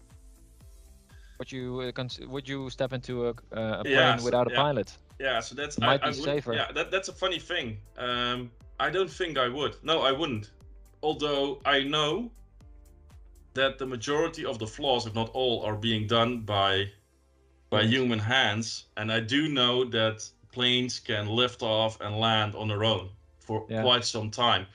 Would 1.39 1.51
you 1.51 1.81
uh, 1.81 1.93
cons- 1.93 2.21
would 2.27 2.47
you 2.49 2.69
step 2.71 2.93
into 2.93 3.29
a, 3.29 3.31
uh, 3.31 3.81
a 3.81 3.85
plane 3.85 3.95
Yeah, 3.95 4.17
so- 4.17 4.25
without 4.25 4.47
a 4.49 4.51
yeah. 4.53 4.57
pilot? 4.63 4.97
Yeah, 5.19 5.41
so 5.41 5.55
that's 5.55 5.79
Might 5.79 6.03
I, 6.03 6.09
I 6.09 6.11
be 6.11 6.17
would- 6.17 6.25
safer. 6.25 6.55
Yeah, 6.55 6.73
that, 6.73 6.91
that's 6.91 7.09
a 7.09 7.13
funny 7.13 7.39
thing. 7.39 7.79
Um, 7.99 8.51
I 8.79 8.91
don't 8.91 9.11
think 9.11 9.39
I 9.39 9.49
would. 9.49 9.77
No, 9.83 10.01
I 10.03 10.13
wouldn't. 10.13 10.51
Although 11.03 11.61
I 11.65 11.83
know 11.83 12.31
that 13.55 13.79
the 13.79 13.87
majority 13.87 14.45
of 14.45 14.59
the 14.59 14.67
flaws, 14.67 15.07
if 15.07 15.15
not 15.15 15.31
all, 15.35 15.63
are 15.65 15.77
being 15.77 16.07
done 16.07 16.41
by 16.41 16.91
by 17.71 17.85
human 17.85 18.19
hands, 18.19 18.87
and 18.97 19.13
I 19.13 19.21
do 19.21 19.49
know 19.49 19.85
that 19.85 20.29
planes 20.53 20.99
can 20.99 21.29
lift 21.29 21.63
off 21.63 22.01
and 22.01 22.19
land 22.19 22.55
on 22.57 22.67
their 22.69 22.83
own 22.85 23.11
for 23.39 23.65
Yeah. 23.69 23.83
quite 23.83 24.05
some 24.05 24.29
time, 24.31 24.67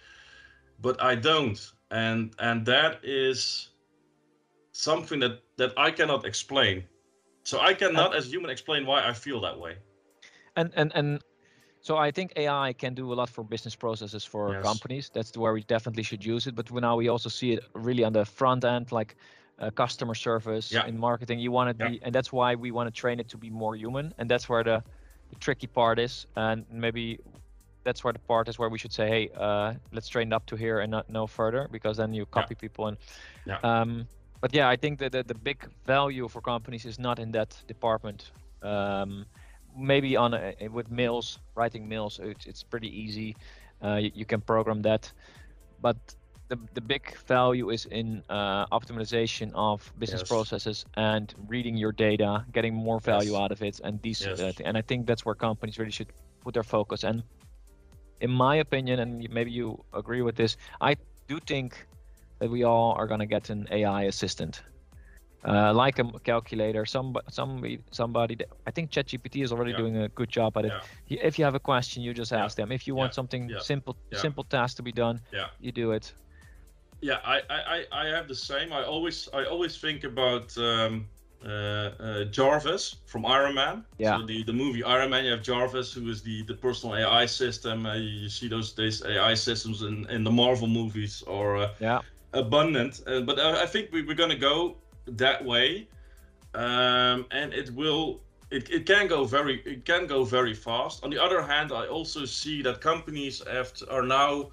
but 0.79 1.01
I 1.01 1.15
don't, 1.15 1.59
and 1.91 2.33
and 2.39 2.65
that 2.65 2.99
is 3.03 3.71
something 4.71 5.19
that 5.19 5.41
that 5.57 5.73
I 5.77 5.91
cannot 5.91 6.25
explain. 6.25 6.83
So 7.43 7.59
I 7.59 7.73
cannot, 7.73 8.15
as 8.15 8.27
human, 8.31 8.49
explain 8.49 8.85
why 8.85 9.07
I 9.07 9.13
feel 9.13 9.41
that 9.41 9.59
way. 9.59 9.77
And 10.55 10.71
and 10.75 10.91
and 10.95 11.21
so 11.81 11.97
I 11.97 12.11
think 12.11 12.33
AI 12.35 12.73
can 12.73 12.93
do 12.95 13.13
a 13.13 13.15
lot 13.15 13.29
for 13.29 13.43
business 13.43 13.75
processes 13.75 14.25
for 14.25 14.53
Yes. 14.53 14.63
companies. 14.63 15.09
That's 15.13 15.37
where 15.37 15.53
we 15.53 15.63
definitely 15.63 16.03
should 16.03 16.25
use 16.25 16.47
it. 16.47 16.55
But 16.55 16.71
now 16.71 16.95
we 16.97 17.07
also 17.09 17.29
see 17.29 17.51
it 17.53 17.63
really 17.73 18.03
on 18.03 18.13
the 18.13 18.25
front 18.25 18.63
end, 18.63 18.91
like 18.91 19.15
uh, 19.59 19.69
customer 19.71 20.15
service 20.15 20.77
Yeah. 20.77 20.85
in 20.85 20.97
marketing. 20.97 21.39
You 21.39 21.51
want 21.51 21.69
it, 21.69 21.79
Yeah. 21.79 21.89
be, 21.89 21.99
and 22.03 22.13
that's 22.13 22.31
why 22.33 22.55
we 22.55 22.71
want 22.71 22.87
to 22.87 23.01
train 23.01 23.19
it 23.19 23.29
to 23.29 23.37
be 23.37 23.49
more 23.49 23.75
human. 23.75 24.13
And 24.17 24.29
that's 24.29 24.49
where 24.49 24.63
the, 24.63 24.83
the 25.29 25.35
tricky 25.35 25.67
part 25.67 25.99
is. 25.99 26.25
And 26.35 26.65
maybe 26.69 27.19
that's 27.85 28.03
where 28.03 28.13
the 28.13 28.19
part 28.19 28.49
is 28.49 28.59
where 28.59 28.69
we 28.69 28.77
should 28.77 28.91
say, 28.91 29.07
hey, 29.07 29.29
uh, 29.37 29.73
let's 29.93 30.09
train 30.09 30.33
up 30.33 30.45
to 30.47 30.55
here 30.57 30.79
and 30.81 30.91
not 30.91 31.09
no 31.09 31.27
further, 31.27 31.69
because 31.71 31.95
then 31.97 32.13
you 32.13 32.25
copy 32.25 32.55
people 32.55 32.87
and. 32.87 32.97
Yeah. 33.45 33.59
Um, 33.63 34.07
but 34.41 34.53
yeah, 34.53 34.67
I 34.67 34.75
think 34.75 34.99
that 34.99 35.11
the, 35.11 35.23
the 35.23 35.33
big 35.35 35.65
value 35.85 36.27
for 36.27 36.41
companies 36.41 36.85
is 36.85 36.99
not 36.99 37.19
in 37.19 37.31
that 37.31 37.55
department. 37.67 38.31
Um, 38.61 39.25
maybe 39.77 40.17
on 40.17 40.33
a, 40.33 40.67
with 40.67 40.91
mails, 40.91 41.39
writing 41.55 41.87
mails, 41.87 42.19
it's, 42.21 42.45
it's 42.45 42.63
pretty 42.63 42.89
easy. 42.89 43.35
Uh, 43.83 43.95
you, 43.95 44.11
you 44.13 44.25
can 44.25 44.41
program 44.41 44.81
that, 44.81 45.11
but 45.81 45.97
the, 46.47 46.57
the 46.73 46.81
big 46.81 47.17
value 47.27 47.71
is 47.71 47.85
in 47.85 48.23
uh, 48.29 48.65
optimization 48.67 49.51
of 49.53 49.91
business 49.99 50.21
Yes. 50.21 50.29
processes 50.29 50.85
and 50.95 51.33
reading 51.47 51.75
your 51.77 51.91
data, 51.91 52.45
getting 52.51 52.73
more 52.73 52.99
value 52.99 53.31
Yes. 53.33 53.41
out 53.41 53.51
of 53.51 53.61
it, 53.61 53.79
and 53.83 54.01
these. 54.01 54.21
Yes. 54.21 54.39
Uh, 54.39 54.51
and 54.63 54.77
I 54.77 54.81
think 54.81 55.07
that's 55.07 55.25
where 55.25 55.35
companies 55.35 55.79
really 55.79 55.91
should 55.91 56.11
put 56.43 56.53
their 56.53 56.63
focus. 56.63 57.03
And 57.03 57.23
in 58.21 58.31
my 58.31 58.55
opinion, 58.57 58.99
and 58.99 59.29
maybe 59.29 59.51
you 59.51 59.83
agree 59.93 60.21
with 60.21 60.35
this, 60.35 60.57
I 60.81 60.95
do 61.27 61.39
think 61.39 61.85
that 62.39 62.49
we 62.49 62.63
all 62.63 62.93
are 62.93 63.07
going 63.07 63.19
to 63.19 63.25
get 63.25 63.49
an 63.49 63.67
AI 63.71 64.03
assistant. 64.03 64.61
Uh, 65.47 65.71
like 65.71 65.99
a 65.99 66.05
calculator, 66.23 66.85
some 66.87 67.15
somebody, 67.29 67.79
somebody. 67.91 68.33
that- 68.35 68.47
I 68.65 68.71
think 68.71 68.89
ChatGPT 68.89 69.43
is 69.43 69.51
already 69.51 69.71
Yeah. 69.71 69.77
doing 69.77 69.97
a 69.97 70.09
good 70.09 70.29
job 70.29 70.57
at 70.57 70.65
it. 70.65 70.73
Yeah. 71.07 71.19
If 71.21 71.37
you 71.37 71.45
have 71.45 71.53
a 71.53 71.59
question, 71.59 72.01
you 72.01 72.15
just 72.15 72.31
Yeah. 72.31 72.43
ask 72.43 72.57
them. 72.57 72.71
If 72.71 72.87
you 72.87 72.95
want 72.95 73.11
Yeah. 73.11 73.15
something 73.15 73.49
Yeah. 73.49 73.59
simple, 73.59 73.95
Yeah. 74.11 74.19
simple 74.19 74.43
task 74.43 74.77
to 74.77 74.83
be 74.83 74.91
done, 74.91 75.21
Yeah. 75.31 75.49
you 75.59 75.71
do 75.71 75.91
it. 75.91 76.13
Yeah, 77.01 77.19
I, 77.23 77.41
I, 77.49 77.85
I 77.91 78.05
have 78.07 78.27
the 78.27 78.33
same. 78.35 78.73
I 78.73 78.83
always 78.83 79.29
I 79.33 79.45
always 79.45 79.77
think 79.79 80.03
about 80.03 80.57
um, 80.57 81.07
Jarvis 81.45 82.95
from 83.05 83.25
Iron 83.25 83.55
Man. 83.55 83.85
Yeah. 83.97 84.17
So 84.17 84.25
the, 84.25 84.43
the 84.43 84.53
movie 84.53 84.83
Iron 84.83 85.09
Man, 85.11 85.25
you 85.25 85.31
have 85.31 85.43
Jarvis, 85.43 85.93
who 85.93 86.09
is 86.09 86.21
the, 86.21 86.43
the 86.43 86.53
personal 86.53 86.95
AI 86.95 87.25
system. 87.25 87.85
Uh, 87.85 87.95
you 87.95 88.29
see 88.29 88.47
those 88.47 88.73
days 88.73 89.03
AI 89.05 89.33
systems 89.35 89.81
in, 89.81 90.09
in 90.09 90.23
the 90.23 90.31
Marvel 90.31 90.67
movies 90.67 91.23
are 91.27 91.57
uh, 91.57 91.69
Yeah. 91.79 92.01
abundant. 92.33 93.01
Uh, 93.07 93.21
but 93.21 93.39
I, 93.39 93.63
I 93.63 93.65
think 93.65 93.91
we, 93.91 94.01
we're 94.03 94.15
gonna 94.15 94.35
go 94.35 94.77
that 95.07 95.43
way, 95.45 95.87
um, 96.53 97.25
and 97.31 97.53
it 97.53 97.69
will. 97.71 98.21
It, 98.51 98.69
it 98.69 98.85
can 98.85 99.07
go 99.07 99.25
very 99.25 99.61
it 99.65 99.85
can 99.85 100.05
go 100.07 100.23
very 100.23 100.53
fast. 100.53 101.03
On 101.03 101.09
the 101.09 101.21
other 101.21 101.41
hand, 101.41 101.71
I 101.71 101.87
also 101.87 102.25
see 102.25 102.61
that 102.61 102.79
companies 102.79 103.41
have 103.51 103.73
to, 103.73 103.89
are 103.91 104.03
now 104.03 104.51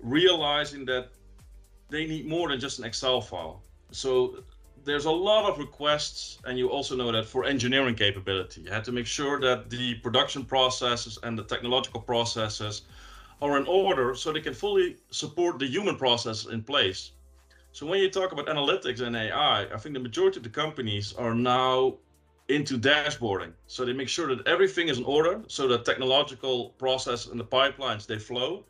realizing 0.00 0.84
that 0.86 1.10
they 1.90 2.06
need 2.06 2.26
more 2.26 2.48
than 2.48 2.60
just 2.60 2.78
an 2.78 2.84
Excel 2.84 3.20
file. 3.20 3.62
So 3.90 4.44
there's 4.84 5.04
a 5.04 5.10
lot 5.10 5.48
of 5.50 5.58
requests, 5.58 6.38
and 6.44 6.58
you 6.58 6.68
also 6.68 6.96
know 6.96 7.12
that 7.12 7.26
for 7.26 7.44
engineering 7.44 7.94
capability, 7.94 8.62
you 8.62 8.70
have 8.70 8.82
to 8.84 8.92
make 8.92 9.06
sure 9.06 9.40
that 9.40 9.70
the 9.70 9.94
production 9.96 10.44
processes 10.44 11.18
and 11.22 11.38
the 11.38 11.44
technological 11.44 12.00
processes 12.00 12.82
are 13.40 13.56
in 13.56 13.66
order 13.66 14.14
so 14.14 14.32
they 14.32 14.40
can 14.40 14.54
fully 14.54 14.96
support 15.10 15.58
the 15.58 15.66
human 15.66 15.96
process 15.96 16.46
in 16.46 16.62
place. 16.62 17.12
So 17.72 17.86
when 17.86 18.00
you 18.00 18.10
talk 18.10 18.32
about 18.32 18.46
analytics 18.46 19.00
and 19.00 19.16
AI, 19.16 19.62
I 19.72 19.76
think 19.78 19.94
the 19.94 20.00
majority 20.00 20.38
of 20.38 20.42
the 20.42 20.50
companies 20.50 21.12
are 21.14 21.34
now 21.34 21.96
into 22.48 22.78
dashboarding. 22.78 23.52
So 23.66 23.84
they 23.84 23.92
make 23.92 24.08
sure 24.08 24.34
that 24.34 24.46
everything 24.46 24.88
is 24.88 24.98
in 24.98 25.04
order, 25.04 25.42
so 25.46 25.66
the 25.66 25.78
technological 25.78 26.70
process 26.70 27.26
and 27.26 27.40
the 27.40 27.44
pipelines 27.44 28.06
they 28.06 28.18
flow. 28.18 28.64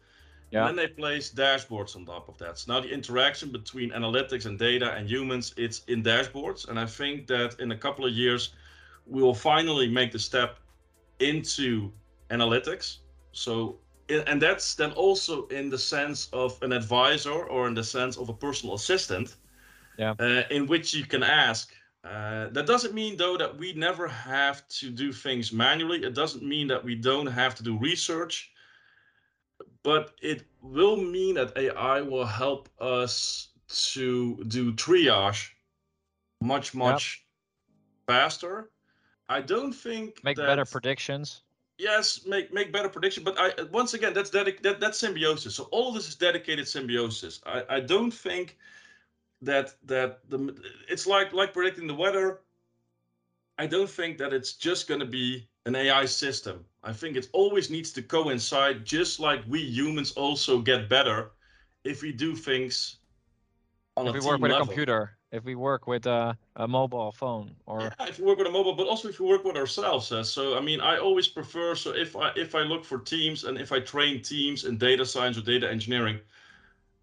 Yeah. 0.53 0.69
And 0.69 0.79
then 0.79 0.87
they 0.87 0.93
place 0.93 1.33
dashboards 1.33 1.97
on 1.97 2.05
top 2.05 2.29
of 2.29 2.37
that. 2.39 2.59
So 2.59 2.75
now 2.75 2.81
the 2.81 2.91
interaction 2.91 3.51
between 3.51 3.91
analytics 3.91 4.45
and 4.47 4.59
data 4.59 4.93
and 4.93 5.09
humans, 5.09 5.55
it's 5.57 5.83
in 5.85 6.03
dashboards. 6.03 6.69
And 6.69 6.79
I 6.79 6.87
think 6.87 7.27
that 7.29 7.59
in 7.59 7.73
a 7.73 7.77
couple 7.77 8.05
of 8.05 8.13
years, 8.13 8.55
we 9.07 9.23
will 9.23 9.35
finally 9.35 9.89
make 9.89 10.13
the 10.13 10.19
step 10.19 10.59
into 11.21 11.93
analytics. 12.31 12.99
So, 13.33 13.81
and 14.11 14.43
that's 14.43 14.75
then 14.75 14.93
also 14.93 15.47
in 15.49 15.71
the 15.71 15.79
sense 15.79 16.29
of 16.35 16.63
an 16.63 16.73
advisor 16.73 17.45
or 17.45 17.67
in 17.67 17.75
the 17.75 17.85
sense 17.85 18.19
of 18.19 18.29
a 18.29 18.35
personal 18.35 18.75
assistant, 18.75 19.37
Yeah. 19.99 20.15
uh, 20.21 20.43
in 20.51 20.67
which 20.67 20.95
you 20.95 21.07
can 21.07 21.23
ask. 21.23 21.73
Uh, 22.05 22.49
that 22.51 22.67
doesn't 22.67 22.93
mean 22.93 23.17
though 23.17 23.39
that 23.39 23.57
we 23.57 23.73
never 23.73 24.07
have 24.09 24.69
to 24.69 24.91
do 24.91 25.13
things 25.13 25.53
manually. 25.53 26.03
It 26.05 26.15
doesn't 26.15 26.43
mean 26.43 26.67
that 26.69 26.85
we 26.85 26.95
don't 26.95 27.29
have 27.29 27.55
to 27.55 27.63
do 27.63 27.79
research 27.79 28.52
but 29.83 30.15
it 30.23 30.45
will 30.61 30.97
mean 30.97 31.35
that 31.35 31.57
AI 31.57 32.01
will 32.01 32.25
help 32.25 32.69
us 32.81 33.49
to 33.95 34.43
do 34.49 34.73
triage 34.73 35.51
much 36.41 36.75
much 36.75 37.25
faster. 38.07 38.71
I 39.29 39.41
don't 39.41 39.73
think 39.73 40.23
Make 40.25 40.37
that, 40.37 40.47
better 40.47 40.65
predictions. 40.65 41.43
yes, 41.79 42.27
make 42.27 42.53
make 42.53 42.73
better 42.73 42.89
prediction. 42.89 43.25
But 43.25 43.37
I 43.39 43.63
once 43.73 43.95
again, 43.95 44.13
that's 44.13 44.31
dedic- 44.31 44.63
that 44.63 44.81
that's 44.81 44.99
symbiosis. 44.99 45.55
So 45.55 45.65
all 45.71 45.89
of 45.89 45.95
this 45.95 46.09
is 46.09 46.17
dedicated 46.17 46.69
symbiosis. 46.69 47.41
I, 47.47 47.65
I 47.69 47.81
don't 47.81 48.11
think 48.13 48.59
that 49.41 49.75
that 49.85 50.21
the 50.29 50.55
it's 50.89 51.07
like 51.07 51.33
like 51.33 51.53
predicting 51.53 51.87
the 51.87 51.95
weather. 51.95 52.41
I 53.59 53.67
don't 53.67 53.89
think 53.91 54.19
that 54.19 54.33
it's 54.33 54.55
just 54.55 54.89
going 54.89 55.01
to 55.01 55.07
be 55.07 55.49
an 55.67 55.75
AI 55.77 56.05
system. 56.07 56.67
I 56.83 56.93
think 56.93 57.17
it 57.17 57.29
always 57.33 57.71
needs 57.71 57.93
to 57.93 58.03
coincide, 58.03 58.85
just 58.85 59.21
like 59.21 59.45
we 59.47 59.61
humans 59.63 60.13
also 60.13 60.61
get 60.61 60.89
better 60.89 61.33
if 61.85 62.03
we 62.03 62.13
do 62.13 62.35
things 62.37 62.99
on 63.97 64.07
if 64.07 64.13
a 64.13 64.13
we 64.13 64.21
work 64.21 64.41
with 64.43 64.51
level. 64.51 64.53
a 64.53 64.55
computer, 64.55 65.19
if 65.31 65.45
we 65.45 65.55
work 65.55 65.87
with 65.87 66.07
a, 66.07 66.37
a 66.57 66.69
mobile 66.69 67.13
phone, 67.13 67.57
or 67.67 67.97
Yeah, 67.99 68.07
if 68.09 68.19
we 68.19 68.25
work 68.27 68.39
with 68.39 68.47
a 68.47 68.51
mobile, 68.51 68.75
but 68.75 68.87
also 68.87 69.09
if 69.09 69.19
we 69.19 69.27
work 69.27 69.45
with 69.45 69.57
ourselves. 69.57 70.13
Uh, 70.13 70.23
so 70.23 70.57
I 70.57 70.61
mean, 70.61 70.81
I 70.81 70.99
always 70.99 71.29
prefer. 71.29 71.75
So 71.75 71.91
if 71.95 72.15
I 72.17 72.33
if 72.37 72.55
I 72.55 72.61
look 72.63 72.85
for 72.85 72.99
teams 72.99 73.45
and 73.45 73.59
if 73.59 73.73
I 73.73 73.81
train 73.81 74.23
teams 74.23 74.65
in 74.65 74.79
data 74.79 75.05
science 75.07 75.37
or 75.39 75.43
data 75.43 75.71
engineering, 75.71 76.21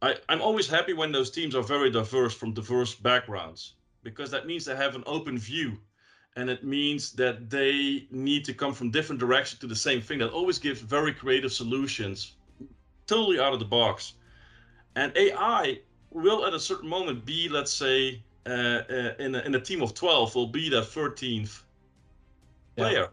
I 0.01 0.17
I'm 0.29 0.41
always 0.41 0.67
happy 0.69 0.93
when 0.93 1.11
those 1.13 1.31
teams 1.31 1.55
are 1.55 1.63
very 1.63 1.91
diverse 1.91 2.33
from 2.35 2.53
diverse 2.53 2.95
backgrounds 2.95 3.75
because 4.03 4.31
that 4.31 4.47
means 4.47 4.65
they 4.65 4.75
have 4.77 4.95
an 4.95 5.03
open 5.07 5.37
view, 5.39 5.79
and 6.35 6.49
it 6.49 6.63
means 6.63 7.13
that 7.13 7.49
they 7.49 8.07
need 8.11 8.45
to 8.45 8.53
come 8.53 8.73
from 8.73 8.91
different 8.91 9.19
directions 9.19 9.59
to 9.61 9.67
the 9.67 9.75
same 9.75 10.01
thing. 10.01 10.19
That 10.19 10.31
always 10.31 10.59
gives 10.59 10.81
very 10.81 11.13
creative 11.13 11.51
solutions, 11.51 12.37
totally 13.07 13.39
out 13.39 13.53
of 13.53 13.59
the 13.59 13.65
box. 13.65 14.13
And 14.95 15.15
AI 15.17 15.81
will 16.11 16.45
at 16.45 16.53
a 16.53 16.59
certain 16.59 16.89
moment 16.89 17.25
be, 17.25 17.49
let's 17.49 17.73
say, 17.73 18.25
uh, 18.47 18.49
uh, 18.89 19.13
in, 19.19 19.35
a, 19.35 19.39
in 19.41 19.55
a 19.55 19.61
team 19.61 19.81
of 19.81 19.93
12 19.93 20.35
will 20.35 20.47
be 20.47 20.69
the 20.69 20.83
13th 20.83 21.63
Yeah. 22.75 22.93
player. 22.93 23.09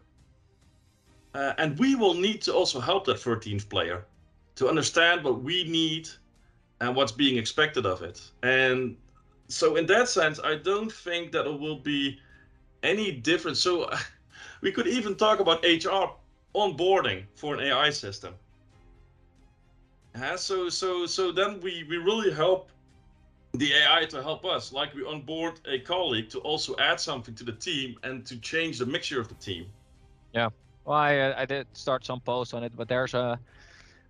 Uh, 1.33 1.53
and 1.57 1.77
we 1.77 1.95
will 1.95 2.13
need 2.15 2.41
to 2.43 2.53
also 2.53 2.79
help 2.79 3.05
that 3.05 3.17
13th 3.17 3.69
player 3.69 4.07
to 4.55 4.67
understand 4.67 5.23
what 5.23 5.41
we 5.43 5.63
need 5.65 6.07
and 6.81 6.95
what's 6.95 7.11
being 7.11 7.37
expected 7.37 7.85
of 7.85 8.01
it. 8.01 8.31
And 8.43 8.97
so, 9.49 9.75
in 9.75 9.85
that 9.87 10.09
sense, 10.09 10.39
I 10.43 10.55
don't 10.55 10.91
think 10.91 11.31
that 11.33 11.45
it 11.47 11.59
will 11.59 11.79
be 11.81 12.19
any 12.83 13.11
difference. 13.11 13.59
So, 13.59 13.89
we 14.61 14.71
could 14.71 14.87
even 14.87 15.15
talk 15.15 15.39
about 15.39 15.63
HR 15.65 16.15
onboarding 16.55 17.25
for 17.35 17.55
an 17.55 17.61
AI 17.61 17.89
system. 17.89 18.33
Uh, 20.15 20.35
so, 20.35 20.69
so, 20.69 21.05
so 21.05 21.31
then 21.31 21.59
we, 21.61 21.85
we 21.89 21.97
really 21.97 22.31
help 22.31 22.71
the 23.53 23.73
AI 23.73 24.05
to 24.05 24.21
help 24.21 24.45
us, 24.45 24.71
like 24.71 24.93
we 24.93 25.03
onboard 25.05 25.59
a 25.65 25.79
colleague 25.79 26.29
to 26.29 26.39
also 26.39 26.75
add 26.77 26.99
something 26.99 27.35
to 27.35 27.43
the 27.43 27.51
team 27.51 27.97
and 28.03 28.25
to 28.25 28.37
change 28.39 28.79
the 28.79 28.85
mixture 28.85 29.19
of 29.19 29.27
the 29.27 29.35
team. 29.35 29.67
Yeah, 30.33 30.49
well, 30.85 30.97
I 30.97 31.17
uh, 31.17 31.33
I 31.37 31.45
did 31.45 31.67
start 31.73 32.05
some 32.05 32.19
posts 32.21 32.53
on 32.53 32.63
it, 32.63 32.75
but 32.75 32.87
there's 32.87 33.13
a, 33.13 33.39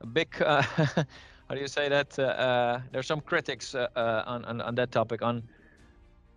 a 0.02 0.08
big 0.08 0.42
uh, 0.46 0.62
how 0.62 1.56
do 1.56 1.60
you 1.62 1.68
say 1.68 1.90
that? 1.90 2.18
Uh, 2.18 2.24
uh, 2.24 2.82
there's 2.92 3.08
some 3.08 3.22
critics 3.22 3.76
uh, 3.76 3.88
on, 3.96 4.46
on 4.46 4.62
on 4.62 4.76
that 4.76 4.92
topic 4.92 5.22
on 5.22 5.44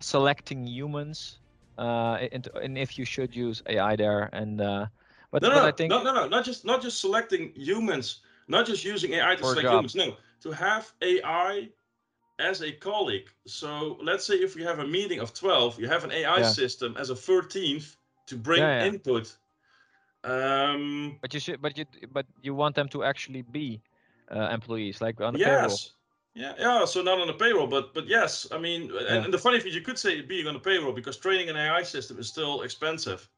selecting 0.01 0.67
humans, 0.67 1.40
and, 1.81 2.49
and 2.63 2.79
if 2.79 2.99
you 2.99 3.05
should 3.05 3.35
use 3.35 3.63
AI 3.67 3.97
there, 3.97 4.29
and 4.33 4.61
uh, 4.61 4.87
but, 5.31 5.43
No, 5.43 5.49
but 5.51 5.63
no, 5.63 5.65
I 5.65 5.73
think 5.73 5.91
no, 5.91 6.03
no, 6.03 6.13
no, 6.15 6.29
not 6.29 6.45
just 6.45 6.65
not 6.65 6.83
just 6.83 7.01
selecting 7.01 7.53
humans, 7.55 8.21
not 8.49 8.67
just 8.67 8.85
using 8.85 9.13
AI 9.15 9.35
to 9.37 9.45
select 9.45 9.69
job. 9.69 9.75
humans. 9.75 9.95
No, 9.95 10.17
to 10.41 10.51
have 10.53 10.93
AI 11.03 11.71
as 12.39 12.63
a 12.63 12.73
colleague. 12.73 13.29
So 13.47 13.99
let's 14.03 14.25
say 14.27 14.35
if 14.37 14.55
we 14.57 14.63
have 14.63 14.79
a 14.79 14.87
meeting 14.87 15.21
of 15.21 15.33
12, 15.35 15.79
you 15.81 15.89
have 15.89 16.05
an 16.05 16.13
AI 16.13 16.41
Yeah. 16.41 16.43
system 16.43 16.97
as 16.97 17.11
a 17.11 17.17
13th 17.17 17.97
to 18.27 18.37
bring 18.37 18.63
Yeah, 18.63 18.85
yeah. 18.85 18.87
input. 18.87 19.37
Um, 20.25 21.19
but 21.21 21.33
you 21.35 21.41
should 21.41 21.61
but 21.63 21.77
you 21.79 21.85
but 22.13 22.27
you 22.43 22.55
want 22.55 22.75
them 22.75 22.89
to 22.89 23.03
actually 23.05 23.43
be 23.43 23.81
uh, 24.31 24.49
employees 24.53 25.01
like 25.01 25.21
on 25.21 25.33
the 25.33 25.39
payroll. 25.39 25.81
Yeah, 26.35 26.55
yeah. 26.59 26.85
So 26.85 27.03
not 27.03 27.19
on 27.21 27.27
the 27.27 27.35
payroll, 27.35 27.67
but 27.67 27.93
but 27.95 28.07
yes. 28.07 28.47
I 28.53 28.59
mean, 28.59 28.83
and, 28.83 28.93
Yeah. 28.93 29.25
and 29.25 29.35
the 29.35 29.39
funny 29.39 29.59
thing, 29.59 29.69
is, 29.71 29.75
you 29.75 29.83
could 29.83 29.99
say 29.99 30.21
being 30.23 30.47
on 30.47 30.55
the 30.55 30.61
payroll 30.61 30.93
because 30.93 31.19
training 31.19 31.49
an 31.49 31.57
AI 31.57 31.83
system 31.83 32.19
is 32.19 32.29
still 32.29 32.63
expensive. 32.63 33.29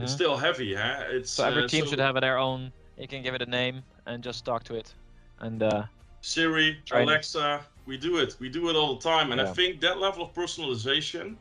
It's 0.00 0.12
Mhm. 0.12 0.14
still 0.14 0.36
heavy, 0.36 0.74
huh? 0.74 1.04
It's 1.10 1.32
So 1.32 1.44
every 1.44 1.64
uh, 1.64 1.68
team 1.68 1.84
so 1.84 1.90
should 1.90 1.98
have 1.98 2.20
their 2.20 2.38
own. 2.38 2.72
You 2.96 3.08
can 3.08 3.22
give 3.22 3.34
it 3.34 3.42
a 3.42 3.46
name 3.46 3.84
and 4.06 4.22
just 4.22 4.44
talk 4.44 4.64
to 4.64 4.74
it, 4.74 4.94
and 5.40 5.62
uh, 5.62 5.84
Siri, 6.20 6.82
Training. 6.86 7.08
Alexa. 7.08 7.66
We 7.86 7.96
do 7.96 8.18
it. 8.18 8.36
We 8.40 8.48
do 8.48 8.68
it 8.70 8.76
all 8.76 8.94
the 8.96 9.00
time, 9.02 9.32
and 9.32 9.40
I 9.40 9.46
think 9.46 9.80
that 9.80 9.98
level 9.98 10.22
of 10.24 10.32
personalization, 10.34 11.38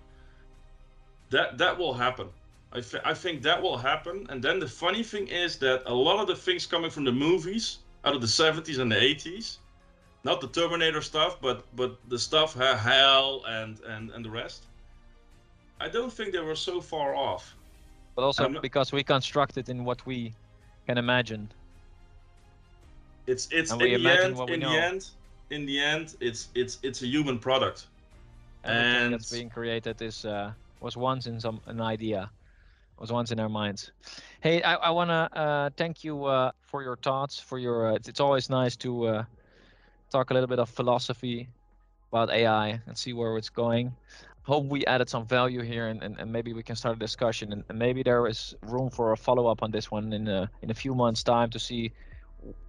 that 1.29 1.57
that 1.57 1.77
will 1.77 1.93
happen. 1.93 2.29
I, 2.71 2.81
th- 2.81 3.03
I 3.05 3.13
think 3.13 3.41
that 3.43 3.61
will 3.61 3.77
happen. 3.77 4.25
And 4.29 4.43
then 4.43 4.59
the 4.59 4.67
funny 4.67 5.03
thing 5.03 5.27
is 5.27 5.57
that 5.59 5.83
a 5.85 5.93
lot 5.93 6.19
of 6.19 6.27
the 6.27 6.35
things 6.35 6.65
coming 6.67 6.89
from 6.91 7.03
the 7.03 7.11
movies 7.11 7.79
out 8.03 8.15
of 8.15 8.21
the 8.21 8.27
70s 8.27 8.79
and 8.79 8.91
the 8.91 8.95
80s, 8.95 9.59
not 10.23 10.41
the 10.41 10.47
Terminator 10.47 11.01
stuff, 11.01 11.39
but 11.41 11.63
but 11.75 11.97
the 12.09 12.19
stuff 12.19 12.55
HAL 12.55 13.43
and 13.47 13.79
and 13.81 14.11
and 14.11 14.23
the 14.25 14.29
rest. 14.29 14.65
I 15.79 15.87
don't 15.89 16.11
think 16.11 16.33
they 16.33 16.39
were 16.41 16.55
so 16.55 16.81
far 16.81 17.15
off. 17.15 17.55
but 18.15 18.23
also 18.25 18.47
not- 18.47 18.61
because 18.61 18.91
we 18.91 19.03
construct 19.03 19.57
it 19.57 19.69
in 19.69 19.85
what 19.85 20.05
we 20.05 20.33
can 20.85 20.97
imagine. 20.97 21.49
It's 23.27 23.47
it's 23.51 23.71
And 23.71 23.81
in 23.81 23.91
we 23.91 23.97
the 24.03 24.09
end. 24.23 24.35
what 24.35 24.49
we 24.49 24.55
In 24.55 24.59
know. 24.61 24.71
the 24.71 24.77
end, 24.77 25.09
in 25.49 25.65
the 25.65 25.79
end, 25.79 26.15
it's 26.19 26.49
it's 26.55 26.79
it's 26.83 27.01
a 27.01 27.07
human 27.07 27.39
product. 27.39 27.87
Everything 28.63 29.11
that's 29.11 29.31
being 29.31 29.49
created 29.49 30.01
is 30.01 30.25
uh, 30.25 30.51
was 30.81 30.97
once 30.97 31.27
in 31.27 31.39
some 31.39 31.61
an 31.67 31.79
idea, 31.81 32.31
was 32.97 33.11
once 33.11 33.31
in 33.31 33.39
our 33.39 33.49
minds. 33.49 33.91
Hey, 34.41 34.61
I, 34.63 34.75
I 34.75 34.89
want 34.89 35.09
to 35.09 35.39
uh, 35.39 35.69
thank 35.77 36.03
you 36.03 36.25
uh, 36.25 36.51
for 36.61 36.83
your 36.83 36.97
thoughts. 36.97 37.39
For 37.39 37.57
your, 37.57 37.87
uh, 37.87 37.93
it's, 37.95 38.07
it's 38.09 38.19
always 38.19 38.49
nice 38.49 38.75
to 38.77 39.05
uh, 39.07 39.23
talk 40.09 40.31
a 40.31 40.33
little 40.33 40.47
bit 40.47 40.59
of 40.59 40.69
philosophy 40.69 41.49
about 42.11 42.29
AI 42.31 42.81
and 42.87 42.97
see 42.97 43.13
where 43.13 43.37
it's 43.37 43.49
going. 43.49 43.93
Hope 44.43 44.65
we 44.65 44.85
added 44.85 45.09
some 45.09 45.25
value 45.27 45.61
here, 45.61 45.87
and, 45.87 46.01
and, 46.01 46.19
and 46.19 46.31
maybe 46.31 46.53
we 46.53 46.63
can 46.63 46.75
start 46.75 46.95
a 46.95 46.99
discussion, 46.99 47.51
and, 47.53 47.63
and 47.69 47.77
maybe 47.77 48.01
there 48.03 48.25
is 48.27 48.55
room 48.63 48.89
for 48.89 49.11
a 49.11 49.17
follow 49.17 49.47
up 49.47 49.61
on 49.61 49.71
this 49.71 49.91
one 49.91 50.11
in 50.13 50.27
a, 50.27 50.49
in 50.61 50.71
a 50.71 50.73
few 50.73 50.95
months' 50.95 51.23
time 51.23 51.49
to 51.51 51.59
see 51.59 51.91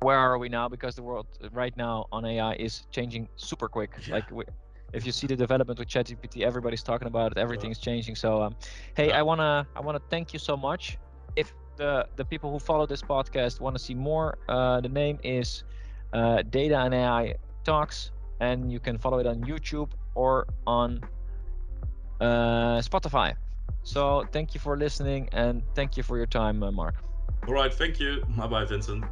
where 0.01 0.18
are 0.18 0.38
we 0.38 0.49
now 0.49 0.68
because 0.68 0.95
the 0.97 1.03
world 1.03 1.26
right 1.53 1.76
now 1.76 2.07
on 2.12 2.24
AI 2.24 2.55
is 2.55 2.86
changing 2.91 3.28
super 3.36 3.68
quick. 3.68 3.93
Yeah. 4.07 4.14
Like 4.14 4.30
we, 4.30 4.45
if 4.93 5.07
you 5.07 5.12
see 5.12 5.26
the 5.26 5.36
development 5.36 5.78
with 5.78 5.88
ChatGPT, 5.88 6.43
everybody's 6.43 6.82
talking 6.82 7.07
about 7.07 7.32
it. 7.32 7.38
Everything's 7.38 7.78
changing. 7.78 8.16
So, 8.16 8.43
um, 8.43 8.57
hey, 8.95 9.09
Yeah. 9.09 9.18
I 9.18 9.22
wanna 9.22 9.66
I 9.76 9.80
wanna 9.80 10.01
thank 10.11 10.32
you 10.32 10.38
so 10.38 10.57
much. 10.57 10.99
If 11.36 11.55
the 11.76 12.09
the 12.16 12.24
people 12.24 12.51
who 12.51 12.59
follow 12.59 12.86
this 12.86 13.03
podcast 13.03 13.61
want 13.61 13.76
to 13.76 13.82
see 13.82 13.95
more, 13.95 14.38
uh, 14.49 14.80
the 14.80 14.88
name 14.88 15.18
is 15.22 15.64
uh, 16.13 16.43
Data 16.43 16.79
and 16.81 16.95
AI 16.95 17.35
Talks, 17.65 18.11
and 18.41 18.73
you 18.73 18.81
can 18.81 18.99
follow 18.99 19.19
it 19.19 19.27
on 19.27 19.43
YouTube 19.43 19.91
or 20.15 20.47
on 20.67 21.01
uh, 22.21 22.79
Spotify. 22.81 23.35
So, 23.83 24.27
thank 24.33 24.55
you 24.55 24.61
for 24.61 24.77
listening 24.77 25.29
and 25.33 25.63
thank 25.75 25.97
you 25.97 26.03
for 26.03 26.17
your 26.17 26.27
time, 26.27 26.63
uh, 26.63 26.71
Marc. 26.71 26.97
All 27.49 27.55
right, 27.55 27.73
thank 27.73 27.99
you. 27.99 28.23
Bye 28.37 28.47
bye, 28.47 28.65
Vincent. 28.65 29.05